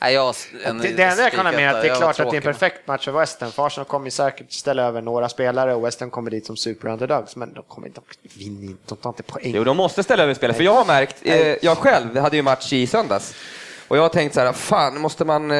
[0.00, 0.34] Nej, jag,
[0.64, 2.36] en, Det, det enda jag kan ha med är att det är klart att det
[2.36, 3.52] är en perfekt match för West Ham.
[3.52, 7.36] För Arsenal kommer säkert ställa över några spelare och West Ham kommer dit som super-underdogs.
[7.36, 9.52] Men de kommer inte, de vinner inte, de tar inte poäng.
[9.56, 10.56] Jo, de måste ställa över spelet.
[10.56, 13.34] För jag har märkt, eh, jag själv hade ju match i söndags.
[13.88, 15.56] Och jag har tänkt så här, fan, måste man, eh,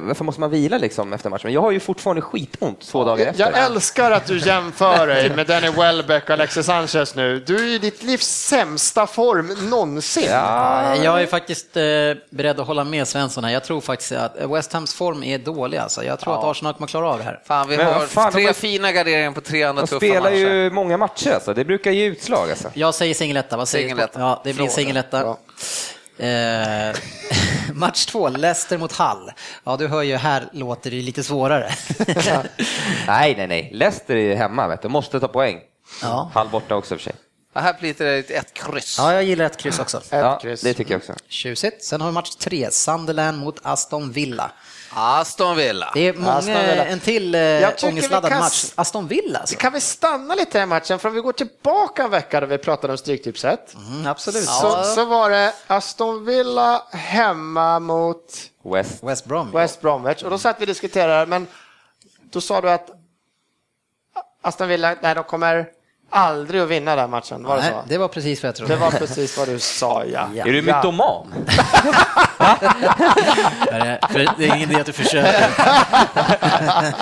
[0.00, 1.40] varför måste man vila liksom efter matchen?
[1.44, 3.42] Men jag har ju fortfarande skitont två dagar efter.
[3.42, 7.38] Jag älskar att du jämför dig med Danny Welbeck och Alexis Sanchez nu.
[7.46, 10.24] Du är i ditt livs sämsta form någonsin.
[10.30, 11.82] Ja, Jag är faktiskt eh,
[12.30, 13.52] beredd att hålla med Svensson här.
[13.52, 15.78] Jag tror faktiskt att West Hams form är dålig.
[15.78, 16.04] Alltså.
[16.04, 17.40] Jag tror att Arsenal kommer klara av det här.
[17.44, 20.20] Fan, vi Men har fan, tre de- fina garderingar på tre andra De tuffa spelar
[20.20, 20.34] matcher.
[20.36, 22.68] ju många matcher alltså, det brukar ge utslag alltså.
[22.74, 23.56] Jag säger singeletta.
[23.56, 24.20] Vad säger Singeletta.
[24.20, 25.36] Ja, det blir singeletta.
[26.18, 26.96] Eh,
[27.74, 29.30] match två, Leicester mot Hull.
[29.64, 31.70] Ja, du hör ju, här låter det lite svårare.
[33.06, 33.70] Nej, nej, nej.
[33.72, 34.88] Leicester är hemma, vet du.
[34.88, 35.60] måste ta poäng.
[36.02, 36.30] ja.
[36.34, 37.12] Halv borta också för sig.
[37.52, 38.98] Ja, här blir det ett, kryss.
[38.98, 39.96] ja, jag gillar ett kryss också.
[39.98, 40.60] Ett Ja, kryss.
[40.60, 41.14] det tycker jag också.
[41.28, 41.84] Tjusigt.
[41.84, 44.50] Sen har vi match tre, Sunderland mot Aston Villa.
[44.94, 45.90] Aston Villa.
[45.94, 46.84] Det är många, Villa.
[46.84, 48.72] en till eh, ångestladdad kan- match.
[48.74, 49.56] Aston Villa alltså.
[49.56, 50.98] Kan vi stanna lite i den matchen?
[50.98, 53.74] För om vi går tillbaka en vecka där vi pratade om Stryktipset.
[53.74, 54.44] Mm, absolut.
[54.44, 58.32] Så, så var det Aston Villa hemma mot
[58.64, 59.02] West.
[59.04, 59.50] West Brom.
[59.50, 61.46] West Bromwich och då satt vi och diskuterade, men
[62.30, 62.90] då sa du att
[64.42, 65.66] Aston Villa, nej de kommer
[66.12, 67.82] aldrig att vinna den matchen, var det Nej, så?
[67.88, 68.74] det var precis vad jag trodde.
[68.74, 70.28] Det var precis vad du sa, ja.
[70.34, 70.44] Ja.
[70.46, 70.76] Är du Ja.
[70.76, 71.26] mytoman?
[74.12, 75.46] För det är ingen idé att du försöker.
[75.58, 76.92] ja,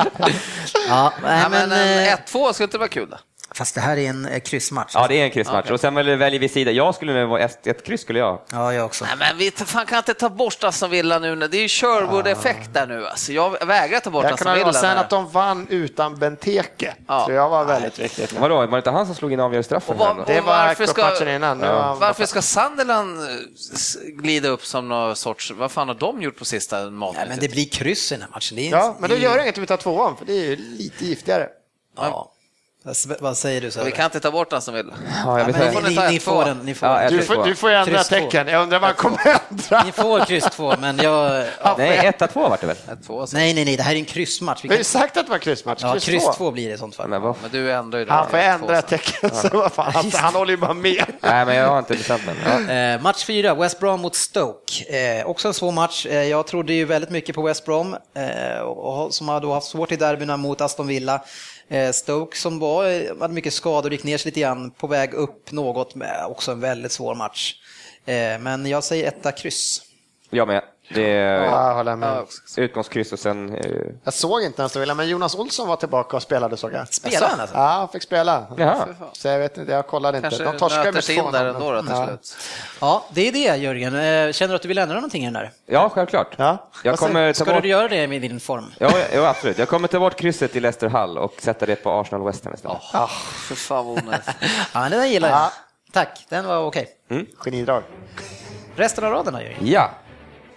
[0.89, 3.17] Ja, men, men en eh, 1-2 skulle inte vara kul då?
[3.55, 4.91] Fast det här är en eh, kryssmatch.
[4.95, 5.71] Ja, det är en kryssmatch.
[5.71, 6.71] Och sen väl väljer vi sida.
[6.71, 8.41] Jag skulle nog vara ett, ett kryss, skulle jag.
[8.53, 9.05] Ja, jag också.
[9.05, 11.37] Nej, men vi fan kan inte ta bort Aston Villa nu.
[11.37, 13.07] Det är ju Sherwood-effekt där nu.
[13.07, 14.73] Alltså, jag vägrar ta bort Jag Aston Villa.
[14.73, 14.97] sen där.
[14.97, 17.25] att de vann utan Benteke, Ja.
[17.27, 18.33] så jag var väldigt viktigt.
[18.33, 20.01] Vadå, var det inte han som slog in avgörande straffen?
[20.01, 20.25] Och då?
[20.27, 21.59] Det Och var varför ska- matchen innan.
[21.59, 23.27] Var- Varför ska Sunderland eh,
[24.23, 25.51] glida upp som någon sorts...
[25.51, 27.29] Vad fan har de gjort på sista Nej, matchen?
[27.29, 28.57] men det blir kryss i den här matchen.
[28.57, 30.33] Det är, Ja, men då det gör det inget om vi tar tvåan, för det
[30.33, 31.49] är ju lite giftigare.
[31.97, 32.33] Ja.
[33.21, 33.71] Vad- säger du?
[33.71, 34.93] Så Vi kan inte ta bort Aston Villa.
[35.25, 35.81] Ja, jag vet men inte.
[35.89, 36.45] ni, ni, ni ett får två.
[36.49, 36.59] den.
[36.59, 37.05] Ni får, Ja, den.
[37.05, 37.43] ett Du kryss får, två.
[37.45, 38.15] du får ju ändra Kryss två.
[38.15, 38.49] tecken.
[38.49, 39.19] Jag undrar vad han kommer
[39.51, 39.83] ändra.
[39.85, 41.45] ni får kryss två, men jag...
[41.63, 41.75] Ja.
[41.79, 42.77] Nej, 1-2 vart det väl?
[43.07, 43.27] 1-2.
[43.27, 43.37] så.
[43.37, 44.65] Nej, nej, nej, det här är en kryssmatch.
[44.65, 45.81] Vi har ju sagt att det var kryssmatch.
[45.83, 46.33] Ja, Kryss, kryss två.
[46.33, 47.09] två blir det i sånt fall.
[47.09, 47.35] Men vad?
[47.43, 48.13] Men du ändrar ju det.
[48.13, 49.31] Han får Ett, ändra två, ett tecken.
[49.35, 51.05] Så vad fan, han, han håller ju bara med.
[51.21, 52.35] Nej, men jag har inte bestämt mig.
[52.69, 52.73] Ja.
[52.75, 54.97] Eh, match fyra, West Brom mot Stoke.
[55.21, 56.07] Eh, också en svår match.
[56.07, 59.67] Eh, jag trodde ju väldigt mycket på West Brom, eh, och, som har då haft
[59.67, 61.21] svårt i derbyna mot Aston Villa.
[61.71, 65.53] Eh, Stoke som var, hade mycket skador, gick ner sig lite grann, på väg upp
[65.53, 67.55] något, med också en väldigt svår match.
[68.05, 69.83] Eh, men jag säger etta kryss.
[70.31, 70.63] Jag med.
[70.95, 72.25] Det är Ja,
[72.57, 73.55] utgångskryss och sen...
[73.55, 73.71] eh,
[74.05, 76.89] Jag såg inte ens det, men Jonas Olsson var tillbaka och spelade såg jag.
[76.95, 77.57] Spelar han alltså?
[77.57, 78.47] Ja, han fick spela.
[78.57, 78.87] Jaha.
[79.13, 80.29] Så jag vet inte, jag kollade inte.
[80.31, 82.07] Kanske De torskade med in 2-0, där ändå då, till Ja.
[82.07, 82.37] slut.
[82.81, 83.95] Ja, det är det Jörgen.
[83.95, 85.53] Eh, känner du att du vill ändra någonting i den där?
[85.67, 86.35] Ja, självklart.
[86.37, 86.71] Ja.
[86.85, 87.63] Jag kommer ta Ska bort...
[87.63, 88.73] du göra det med din form?
[88.79, 89.59] Ja, ja, absolut.
[89.59, 92.55] Jag kommer ta bort krysset i Leicester Hall och sätta det på Arsenal West Ham
[92.55, 92.83] istället.
[93.49, 94.27] För fan vad onödigt.
[94.75, 95.39] Ja, men den gillar jag.
[95.39, 95.53] Ja.
[95.93, 96.89] Tack, den var okej.
[97.45, 97.83] Genidrag.
[98.77, 99.59] Resten av raderna Jörgen?
[99.63, 99.91] Ja.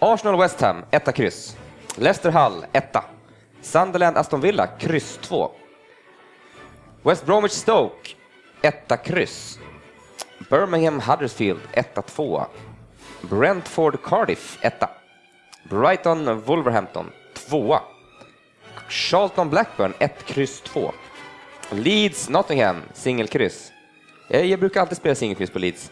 [0.03, 1.57] Arsenal West Ham, etta kryss.
[1.95, 3.03] Leicester Hull, etta.
[3.61, 5.51] Sunderland Aston Villa, kryss 2.
[7.03, 8.09] West Bromwich Stoke,
[8.61, 9.59] etta kryss.
[10.49, 12.45] Birmingham Huddersfield, etta 2.
[13.21, 14.89] Brentford Cardiff, etta.
[15.69, 17.11] Brighton Wolverhampton,
[17.49, 17.79] 2.
[18.89, 20.91] Charlton Blackburn, 1, kryss 2.
[21.69, 23.71] Leeds Nottingham, singelkryss.
[24.27, 25.91] Jag, jag brukar alltid spela singelkryss på Leeds.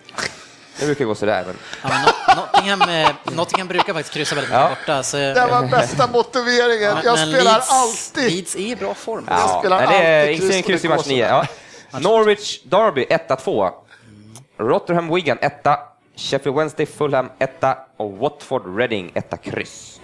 [0.82, 1.56] Det brukar gå sådär, men...
[1.84, 4.70] Ja, men Not- Nottingham, eh, Nottingham brukar faktiskt kryssa väldigt mycket Ja.
[4.70, 5.04] borta.
[5.04, 6.94] Så, Det var bästa motiveringen.
[6.94, 8.32] Men- Jag spelar Leeds- alltid.
[8.32, 9.26] Leeds är i bra form.
[9.30, 11.28] Jag spelar men det är alltid ingen kryss kryss i match 9.
[11.92, 12.00] Ja.
[12.00, 13.72] Norwich Derby 1-2.
[14.60, 15.68] Rotherham Wigan 1.
[16.16, 17.64] Sheffield Wednesday Fulham 1
[17.98, 20.00] och Watford Reading 1 kryss.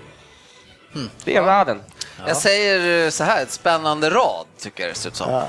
[1.24, 1.82] Det är raden.
[2.28, 5.42] Jag säger eh, så här, ett spännande rad tycker jag det ser ut som.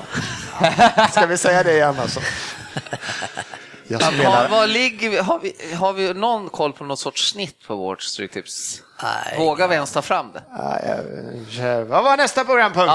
[1.11, 2.19] Ska vi säga det igen alltså?
[3.91, 4.49] Jag Har, spelar.
[4.49, 8.01] vad ligger vi, har, vi, har vi någon koll på något sorts snitt på vårt
[8.01, 8.81] Stryktipps?
[9.03, 9.35] Nej.
[9.37, 10.43] Vågar vi ens ta fram det?
[10.57, 10.77] Ja,
[11.57, 12.93] jag- Vad var nästa programpunkt?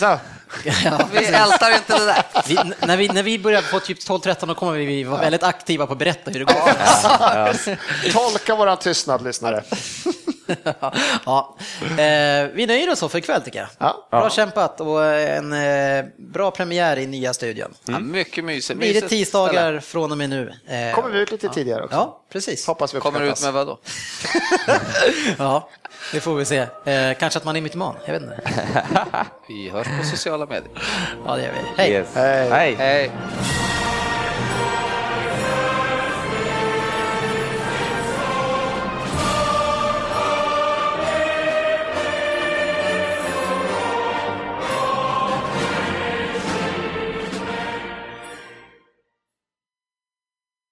[0.00, 0.18] Ja,
[0.82, 1.24] sa vi?
[1.26, 2.24] ältar inte det där.
[2.46, 5.86] Vi, när, vi, när vi börjar på typ 12-13 då kommer vi vara väldigt aktiva
[5.86, 7.68] på att berätta hur det går oss.
[8.12, 9.62] Tolka våran tystnad, lyssnare.
[11.24, 11.56] ja.
[11.80, 13.68] eh, vi nöjer oss så för ikväll tycker jag.
[13.78, 14.08] Ja.
[14.10, 17.74] Bra kämpat och en eh, bra premiär i nya studion.
[17.84, 18.78] Ja, mycket mysigt.
[18.78, 20.52] Blir det tisdagar från och med nu.
[20.66, 21.96] Eh, Kommer vi ut lite tidigare också?
[21.96, 22.66] Ja, precis.
[22.66, 23.78] Hoppas vi Kommer ut med vad då?
[25.38, 25.68] Ja,
[26.12, 26.66] det får vi se.
[26.84, 28.40] Eh, kanske att man är mytoman, jag vet inte.
[29.48, 30.70] Vi hörs på sociala medier.
[31.26, 31.82] Ja, det gör vi.
[31.82, 31.90] Hej!
[31.92, 32.08] Yes.
[32.14, 32.50] Hej.
[32.50, 32.74] Hej.
[32.78, 33.10] Hej!